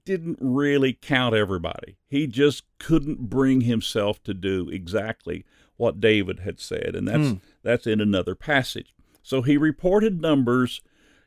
didn't 0.05 0.39
really 0.41 0.93
count 0.93 1.35
everybody. 1.37 1.97
He 2.09 2.27
just 2.27 2.64
couldn't 2.79 3.29
bring 3.31 3.61
himself 3.62 4.22
to 4.25 4.35
do 4.35 4.68
exactly 4.70 5.45
what 5.77 6.01
David 6.01 6.41
had 6.41 6.61
said, 6.61 6.95
and 6.95 7.07
that's 7.09 7.29
Hmm. 7.31 7.35
that's 7.62 7.87
in 7.87 8.01
another 8.01 8.35
passage. 8.35 8.95
So 9.22 9.43
he 9.43 9.57
reported 9.57 10.20
numbers. 10.20 10.83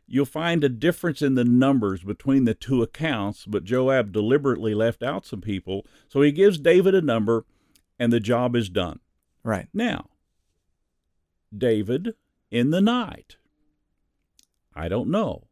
You'll 0.08 0.26
find 0.26 0.64
a 0.64 0.70
difference 0.70 1.22
in 1.22 1.36
the 1.36 1.44
numbers 1.44 2.04
between 2.04 2.46
the 2.46 2.54
two 2.54 2.82
accounts, 2.82 3.46
but 3.46 3.66
Joab 3.66 4.12
deliberately 4.14 4.74
left 4.74 5.04
out 5.04 5.26
some 5.26 5.42
people. 5.42 5.86
So 6.08 6.22
he 6.22 6.32
gives 6.32 6.58
David 6.60 6.96
a 6.96 7.02
number, 7.02 7.46
and 8.00 8.14
the 8.14 8.20
job 8.22 8.56
is 8.56 8.70
done. 8.70 9.00
Right. 9.44 9.68
Now, 9.74 10.10
David 11.56 12.14
in 12.52 12.70
the 12.72 12.82
night. 12.82 13.38
I 14.74 14.88
don't 14.88 15.10
know 15.10 15.48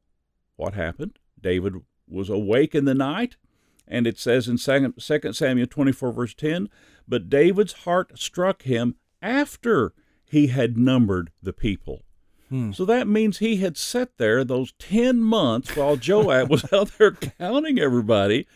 what 0.56 0.74
happened. 0.74 1.20
David 1.42 1.74
was 2.08 2.30
awake 2.30 2.76
in 2.76 2.86
the 2.86 2.94
night, 2.94 3.36
and 3.88 4.08
it 4.08 4.18
says 4.18 4.48
in 4.48 4.58
2 4.58 5.34
Samuel 5.34 5.68
24, 5.68 6.12
verse 6.12 6.34
10, 6.34 6.70
but 7.08 7.30
David's 7.30 7.74
heart 7.74 8.18
struck 8.18 8.64
him 8.64 8.96
after 9.22 9.94
he 10.26 10.48
had 10.48 10.78
numbered 10.78 11.32
the 11.42 11.54
people. 11.54 12.04
Hmm. 12.50 12.72
So 12.72 12.86
that 12.86 13.08
means 13.08 13.38
he 13.38 13.58
had 13.58 13.78
sat 13.78 14.18
there 14.18 14.44
those 14.44 14.74
10 14.80 15.22
months 15.22 15.76
while 15.76 15.98
Joab 15.98 16.50
was 16.50 16.66
out 16.74 16.92
there 16.98 17.12
counting 17.12 17.80
everybody. 17.80 18.48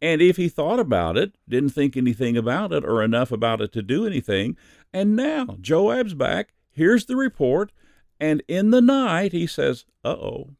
And 0.00 0.22
if 0.22 0.36
he 0.36 0.48
thought 0.48 0.78
about 0.78 1.16
it, 1.16 1.34
didn't 1.48 1.70
think 1.70 1.96
anything 1.96 2.36
about 2.36 2.72
it 2.72 2.84
or 2.84 3.02
enough 3.02 3.32
about 3.32 3.60
it 3.60 3.72
to 3.72 3.82
do 3.82 4.06
anything, 4.06 4.56
and 4.92 5.16
now 5.16 5.56
Joab's 5.60 6.14
back, 6.14 6.54
here's 6.70 7.06
the 7.06 7.16
report, 7.16 7.72
and 8.20 8.42
in 8.48 8.70
the 8.70 8.80
night 8.80 9.32
he 9.32 9.46
says, 9.46 9.84
uh 10.04 10.10
oh. 10.10 10.50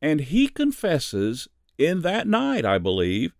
And 0.00 0.20
he 0.20 0.48
confesses 0.48 1.46
in 1.78 2.02
that 2.02 2.26
night, 2.26 2.64
I 2.64 2.78
believe, 2.78 3.34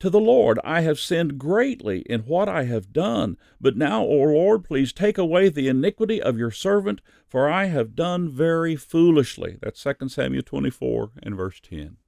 to 0.00 0.10
the 0.10 0.20
Lord, 0.20 0.58
I 0.64 0.80
have 0.80 0.98
sinned 0.98 1.38
greatly 1.38 2.00
in 2.00 2.22
what 2.22 2.48
I 2.48 2.64
have 2.64 2.92
done. 2.92 3.36
But 3.60 3.76
now, 3.76 4.02
O 4.02 4.14
Lord, 4.14 4.64
please 4.64 4.92
take 4.92 5.16
away 5.16 5.48
the 5.48 5.68
iniquity 5.68 6.20
of 6.20 6.36
your 6.36 6.50
servant, 6.50 7.00
for 7.28 7.48
I 7.48 7.66
have 7.66 7.94
done 7.94 8.28
very 8.28 8.74
foolishly. 8.74 9.58
That's 9.62 9.80
2 9.82 10.08
Samuel 10.08 10.42
24 10.42 11.12
and 11.22 11.36
verse 11.36 11.60
10. 11.60 11.98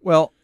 Well, 0.00 0.34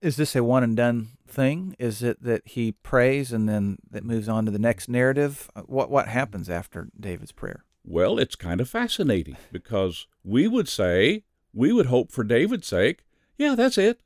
is 0.00 0.14
this 0.16 0.36
a 0.36 0.44
one 0.44 0.62
and 0.62 0.76
done 0.76 1.08
thing? 1.26 1.74
Is 1.80 2.00
it 2.02 2.22
that 2.22 2.42
he 2.46 2.70
prays 2.70 3.32
and 3.32 3.48
then 3.48 3.78
it 3.92 4.04
moves 4.04 4.28
on 4.28 4.44
to 4.44 4.52
the 4.52 4.58
next 4.60 4.88
narrative? 4.88 5.50
Uh, 5.56 5.62
What 5.62 5.90
what 5.90 6.06
happens 6.06 6.48
after 6.48 6.88
David's 6.98 7.32
prayer? 7.32 7.64
Well, 7.84 8.18
it's 8.18 8.36
kind 8.36 8.60
of 8.60 8.68
fascinating 8.68 9.36
because 9.50 10.06
we 10.22 10.46
would 10.46 10.68
say, 10.68 11.24
we 11.58 11.72
would 11.72 11.86
hope 11.86 12.12
for 12.12 12.22
David's 12.24 12.66
sake, 12.68 13.04
yeah, 13.36 13.54
that's 13.54 13.76
it. 13.76 14.00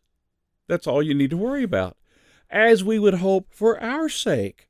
That's 0.68 0.86
all 0.86 1.03
you 1.03 1.14
need 1.14 1.30
to 1.30 1.36
worry 1.36 1.62
about. 1.62 1.96
As 2.50 2.82
we 2.82 2.98
would 2.98 3.14
hope 3.14 3.48
for 3.53 3.80
our 3.82 4.09
sake 4.09 4.68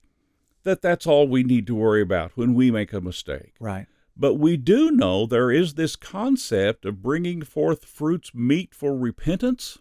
that 0.64 0.82
that's 0.82 1.06
all 1.06 1.26
we 1.26 1.42
need 1.42 1.66
to 1.68 1.74
worry 1.74 2.02
about 2.02 2.32
when 2.36 2.54
we 2.54 2.70
make 2.70 2.92
a 2.92 3.00
mistake. 3.00 3.54
Right. 3.58 3.86
But 4.16 4.34
we 4.34 4.56
do 4.56 4.90
know 4.90 5.26
there 5.26 5.50
is 5.50 5.74
this 5.74 5.96
concept 5.96 6.84
of 6.84 7.02
bringing 7.02 7.42
forth 7.42 7.84
fruits 7.84 8.32
meet 8.34 8.74
for 8.74 8.96
repentance. 8.96 9.78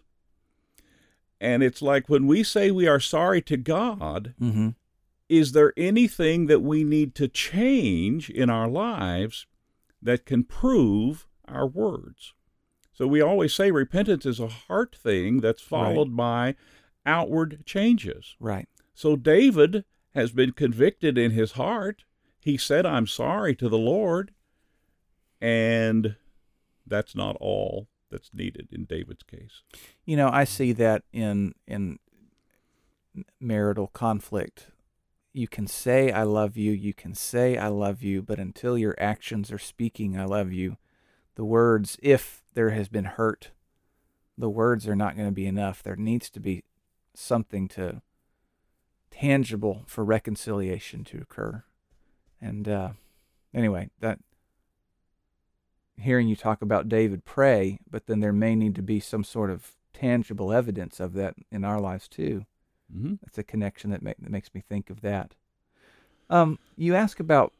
And 1.40 1.62
it's 1.62 1.82
like 1.82 2.08
when 2.08 2.26
we 2.26 2.42
say 2.42 2.70
we 2.70 2.86
are 2.86 3.00
sorry 3.00 3.42
to 3.42 3.56
God, 3.56 4.34
Mm-hmm. 4.40 4.70
is 5.28 5.52
there 5.52 5.72
anything 5.76 6.46
that 6.46 6.60
we 6.60 6.82
need 6.84 7.14
to 7.16 7.28
change 7.28 8.30
in 8.30 8.48
our 8.50 8.68
lives 8.68 9.46
that 10.00 10.24
can 10.26 10.44
prove 10.44 11.26
our 11.46 11.66
words? 11.66 12.34
So 12.92 13.06
we 13.06 13.20
always 13.20 13.54
say 13.54 13.70
repentance 13.70 14.26
is 14.26 14.38
a 14.38 14.48
heart 14.48 14.94
thing 14.94 15.40
that's 15.40 15.62
followed 15.62 16.16
by 16.16 16.54
outward 17.06 17.64
changes. 17.64 18.36
Right. 18.38 18.68
So 18.94 19.16
David 19.16 19.84
has 20.14 20.30
been 20.32 20.52
convicted 20.52 21.16
in 21.16 21.30
his 21.30 21.52
heart. 21.52 22.04
He 22.38 22.56
said, 22.56 22.84
I'm 22.84 23.06
sorry 23.06 23.54
to 23.56 23.68
the 23.68 23.78
Lord. 23.78 24.32
And 25.40 26.16
that's 26.86 27.16
not 27.16 27.36
all 27.40 27.88
that's 28.10 28.30
needed 28.32 28.68
in 28.70 28.84
David's 28.84 29.22
case. 29.22 29.62
You 30.04 30.16
know, 30.16 30.28
I 30.28 30.44
see 30.44 30.72
that 30.72 31.02
in 31.12 31.54
in 31.66 31.98
marital 33.40 33.88
conflict. 33.88 34.68
You 35.32 35.48
can 35.48 35.66
say 35.66 36.12
I 36.12 36.24
love 36.24 36.56
you, 36.56 36.72
you 36.72 36.92
can 36.92 37.14
say 37.14 37.56
I 37.56 37.68
love 37.68 38.02
you, 38.02 38.22
but 38.22 38.38
until 38.38 38.76
your 38.76 38.94
actions 38.98 39.50
are 39.50 39.58
speaking 39.58 40.18
I 40.18 40.26
love 40.26 40.52
you, 40.52 40.76
the 41.34 41.44
words 41.44 41.98
if 42.02 42.42
there 42.54 42.70
has 42.70 42.88
been 42.88 43.04
hurt, 43.04 43.50
the 44.36 44.50
words 44.50 44.88
are 44.88 44.96
not 44.96 45.16
going 45.16 45.28
to 45.28 45.34
be 45.34 45.46
enough. 45.46 45.82
There 45.82 45.96
needs 45.96 46.30
to 46.30 46.40
be 46.40 46.64
something 47.14 47.68
to 47.68 48.02
tangible 49.10 49.82
for 49.86 50.04
reconciliation 50.04 51.04
to 51.04 51.18
occur. 51.18 51.64
And 52.40 52.68
uh, 52.68 52.90
anyway, 53.54 53.90
that 54.00 54.18
hearing 55.98 56.28
you 56.28 56.36
talk 56.36 56.62
about 56.62 56.88
David 56.88 57.24
pray, 57.24 57.78
but 57.88 58.06
then 58.06 58.20
there 58.20 58.32
may 58.32 58.54
need 58.54 58.74
to 58.74 58.82
be 58.82 59.00
some 59.00 59.24
sort 59.24 59.50
of 59.50 59.72
tangible 59.92 60.52
evidence 60.52 60.98
of 60.98 61.12
that 61.14 61.34
in 61.50 61.64
our 61.64 61.80
lives 61.80 62.08
too. 62.08 62.46
Mm-hmm. 62.94 63.14
That's 63.22 63.38
a 63.38 63.42
connection 63.42 63.90
that, 63.90 64.02
make, 64.02 64.16
that 64.18 64.30
makes 64.30 64.52
me 64.54 64.60
think 64.60 64.90
of 64.90 65.02
that. 65.02 65.34
Um, 66.28 66.58
you 66.76 66.94
ask 66.94 67.20
about 67.20 67.52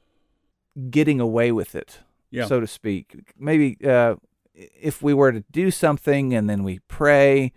getting 0.91 1.21
away 1.21 1.53
with 1.53 1.75
it, 1.75 1.99
Yeah. 2.33 2.47
so 2.47 2.61
to 2.61 2.67
speak. 2.67 3.33
Maybe 3.39 3.77
uh, 3.85 4.17
if 4.55 5.03
we 5.03 5.15
were 5.15 5.33
to 5.33 5.45
do 5.53 5.71
something 5.71 6.35
and 6.35 6.49
then 6.49 6.65
we 6.65 6.81
pray 6.89 7.53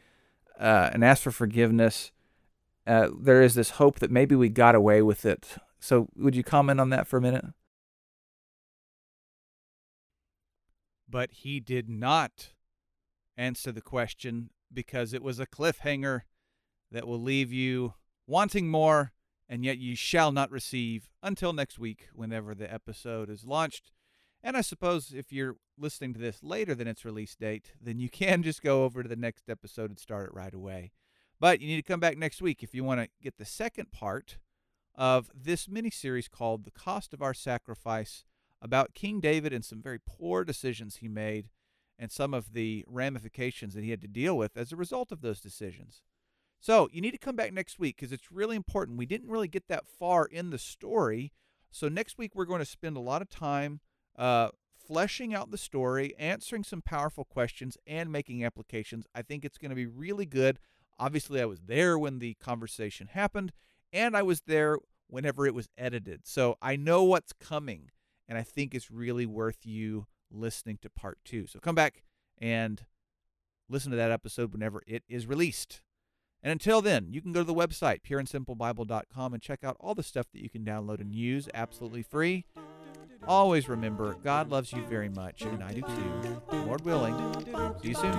uh, 0.60 0.90
and 0.94 1.04
ask 1.04 1.24
for 1.24 1.32
forgiveness, 1.32 2.12
uh, 2.86 3.10
there 3.20 3.42
is 3.42 3.56
this 3.56 3.72
hope 3.72 4.00
that 4.00 4.12
maybe 4.12 4.36
we 4.36 4.50
got 4.50 4.76
away 4.76 5.02
with 5.02 5.26
it. 5.26 5.58
So, 5.80 6.08
would 6.16 6.36
you 6.36 6.44
comment 6.44 6.80
on 6.80 6.90
that 6.90 7.08
for 7.08 7.18
a 7.18 7.22
minute? 7.22 7.46
But 11.10 11.32
he 11.32 11.60
did 11.60 11.90
not 11.90 12.50
answer 13.38 13.72
the 13.72 13.82
question 13.82 14.50
because 14.74 15.14
it 15.14 15.24
was 15.24 15.40
a 15.40 15.46
cliffhanger 15.46 16.22
that 16.92 17.08
will 17.08 17.22
leave 17.22 17.52
you 17.52 17.94
wanting 18.28 18.70
more, 18.70 19.14
and 19.48 19.64
yet 19.64 19.78
you 19.78 19.96
shall 19.96 20.32
not 20.32 20.52
receive 20.52 21.10
until 21.22 21.54
next 21.54 21.78
week, 21.80 22.08
whenever 22.14 22.56
the 22.56 22.72
episode 22.72 23.30
is 23.30 23.46
launched. 23.46 23.92
And 24.46 24.56
I 24.56 24.62
suppose 24.62 25.12
if 25.12 25.34
you're 25.34 25.56
listening 25.76 26.14
to 26.14 26.20
this 26.20 26.44
later 26.44 26.76
than 26.76 26.88
its 26.88 27.04
release 27.04 27.36
date, 27.36 27.72
then 27.82 27.98
you 27.98 28.10
can 28.22 28.44
just 28.44 28.62
go 28.62 28.84
over 28.84 29.02
to 29.02 29.10
the 29.10 29.16
next 29.16 29.50
episode 29.50 29.90
and 29.90 30.00
start 30.00 30.28
it 30.28 30.36
right 30.36 30.54
away. 30.54 30.92
But 31.40 31.60
you 31.60 31.68
need 31.68 31.78
to 31.78 31.82
come 31.82 32.00
back 32.00 32.16
next 32.16 32.44
week 32.44 32.62
if 32.62 32.76
you 32.76 32.84
want 32.84 33.02
to 33.02 33.10
get 33.22 33.38
the 33.38 33.44
second 33.44 33.92
part 33.92 34.38
of 34.94 35.32
this 35.34 35.68
mini 35.68 35.90
series 35.90 36.28
called 36.28 36.64
The 36.64 36.72
Cost 36.72 37.12
of 37.12 37.24
Our 37.24 37.34
Sacrifice 37.34 38.24
about 38.62 38.94
King 38.94 39.20
David 39.20 39.52
and 39.52 39.66
some 39.66 39.82
very 39.82 40.00
poor 40.06 40.46
decisions 40.46 40.98
he 40.98 41.08
made 41.08 41.50
and 41.98 42.12
some 42.12 42.34
of 42.34 42.54
the 42.54 42.86
ramifications 42.88 43.74
that 43.74 43.84
he 43.84 43.90
had 43.90 44.02
to 44.02 44.08
deal 44.08 44.38
with 44.38 44.56
as 44.56 44.72
a 44.72 44.78
result 44.78 45.12
of 45.12 45.22
those 45.22 45.42
decisions. 45.42 46.04
So 46.60 46.88
you 46.94 47.02
need 47.02 47.12
to 47.12 47.18
come 47.18 47.36
back 47.36 47.52
next 47.52 47.80
week 47.80 47.96
because 47.98 48.14
it's 48.14 48.32
really 48.32 48.56
important. 48.56 49.00
We 49.00 49.08
didn't 49.08 49.30
really 49.30 49.48
get 49.48 49.68
that 49.70 49.88
far 49.88 50.26
in 50.26 50.52
the 50.52 50.60
story. 50.60 51.34
So 51.72 51.90
next 51.90 52.20
week 52.20 52.36
we're 52.36 52.46
going 52.46 52.60
to 52.60 52.66
spend 52.66 52.96
a 52.96 53.02
lot 53.02 53.24
of 53.24 53.30
time 53.30 53.82
uh, 54.18 54.50
fleshing 54.88 55.34
out 55.34 55.52
the 55.52 55.58
story, 55.58 56.14
answering 56.18 56.64
some 56.64 56.82
powerful 56.82 57.26
questions, 57.26 57.78
and 57.88 58.12
making 58.12 58.44
applications. 58.44 59.06
I 59.14 59.22
think 59.22 59.44
it's 59.44 59.58
going 59.58 59.70
to 59.70 59.76
be 59.76 59.86
really 59.86 60.26
good. 60.26 60.60
Obviously, 61.00 61.42
I 61.42 61.46
was 61.46 61.62
there 61.62 61.98
when 61.98 62.20
the 62.20 62.36
conversation 62.36 63.08
happened, 63.08 63.52
and 63.92 64.16
I 64.16 64.22
was 64.22 64.42
there 64.42 64.78
whenever 65.08 65.46
it 65.46 65.54
was 65.54 65.70
edited. 65.78 66.22
So 66.26 66.58
I 66.62 66.76
know 66.76 67.04
what's 67.04 67.34
coming, 67.34 67.92
and 68.28 68.38
I 68.38 68.44
think 68.44 68.74
it's 68.74 68.92
really 68.92 69.26
worth 69.26 69.66
you 69.66 70.08
listening 70.32 70.80
to 70.82 70.90
part 70.90 71.20
two. 71.24 71.48
So 71.48 71.60
come 71.60 71.76
back 71.76 72.04
and 72.40 72.86
listen 73.70 73.92
to 73.92 73.98
that 73.98 74.12
episode 74.12 74.54
whenever 74.54 74.84
it 74.88 75.04
is 75.08 75.28
released. 75.28 75.82
And 76.42 76.52
until 76.52 76.82
then, 76.82 77.08
you 77.10 77.22
can 77.22 77.32
go 77.32 77.40
to 77.40 77.46
the 77.46 77.56
website, 77.56 78.02
pureandsimplebible.com, 78.04 79.34
and 79.34 79.42
check 79.42 79.64
out 79.64 79.78
all 79.80 79.96
the 79.96 80.04
stuff 80.04 80.28
that 80.32 80.44
you 80.44 80.50
can 80.50 80.64
download 80.64 81.02
and 81.02 81.16
use 81.16 81.50
absolutely 81.54 82.04
free. 82.04 82.46
Always 83.28 83.68
remember, 83.68 84.16
God 84.24 84.50
loves 84.50 84.72
you 84.72 84.86
very 84.86 85.10
much, 85.10 85.42
and 85.42 85.64
I 85.64 85.74
do 85.74 85.82
too. 85.82 86.42
Lord 86.66 86.82
willing. 86.82 87.16
See 87.82 87.90
you 87.90 87.96
soon. 87.96 88.12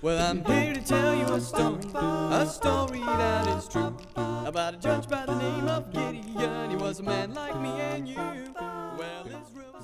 Well, 0.00 0.30
I'm 0.30 0.44
here 0.44 0.74
to 0.74 0.80
tell 0.80 1.14
you 1.14 1.24
a 1.24 1.40
story, 1.40 1.82
a 1.94 2.46
story 2.46 3.00
that 3.00 3.46
is 3.48 3.68
true. 3.68 3.96
About 4.16 4.74
a 4.74 4.76
judge 4.76 5.08
by 5.08 5.26
the 5.26 5.34
name 5.36 5.66
of 5.68 5.92
Gideon. 5.92 6.70
He 6.70 6.76
was 6.76 7.00
a 7.00 7.02
man 7.02 7.34
like 7.34 7.60
me 7.60 7.68
and 7.68 8.08
you. 8.08 8.16
Well, 8.16 9.26
Israel. 9.26 9.74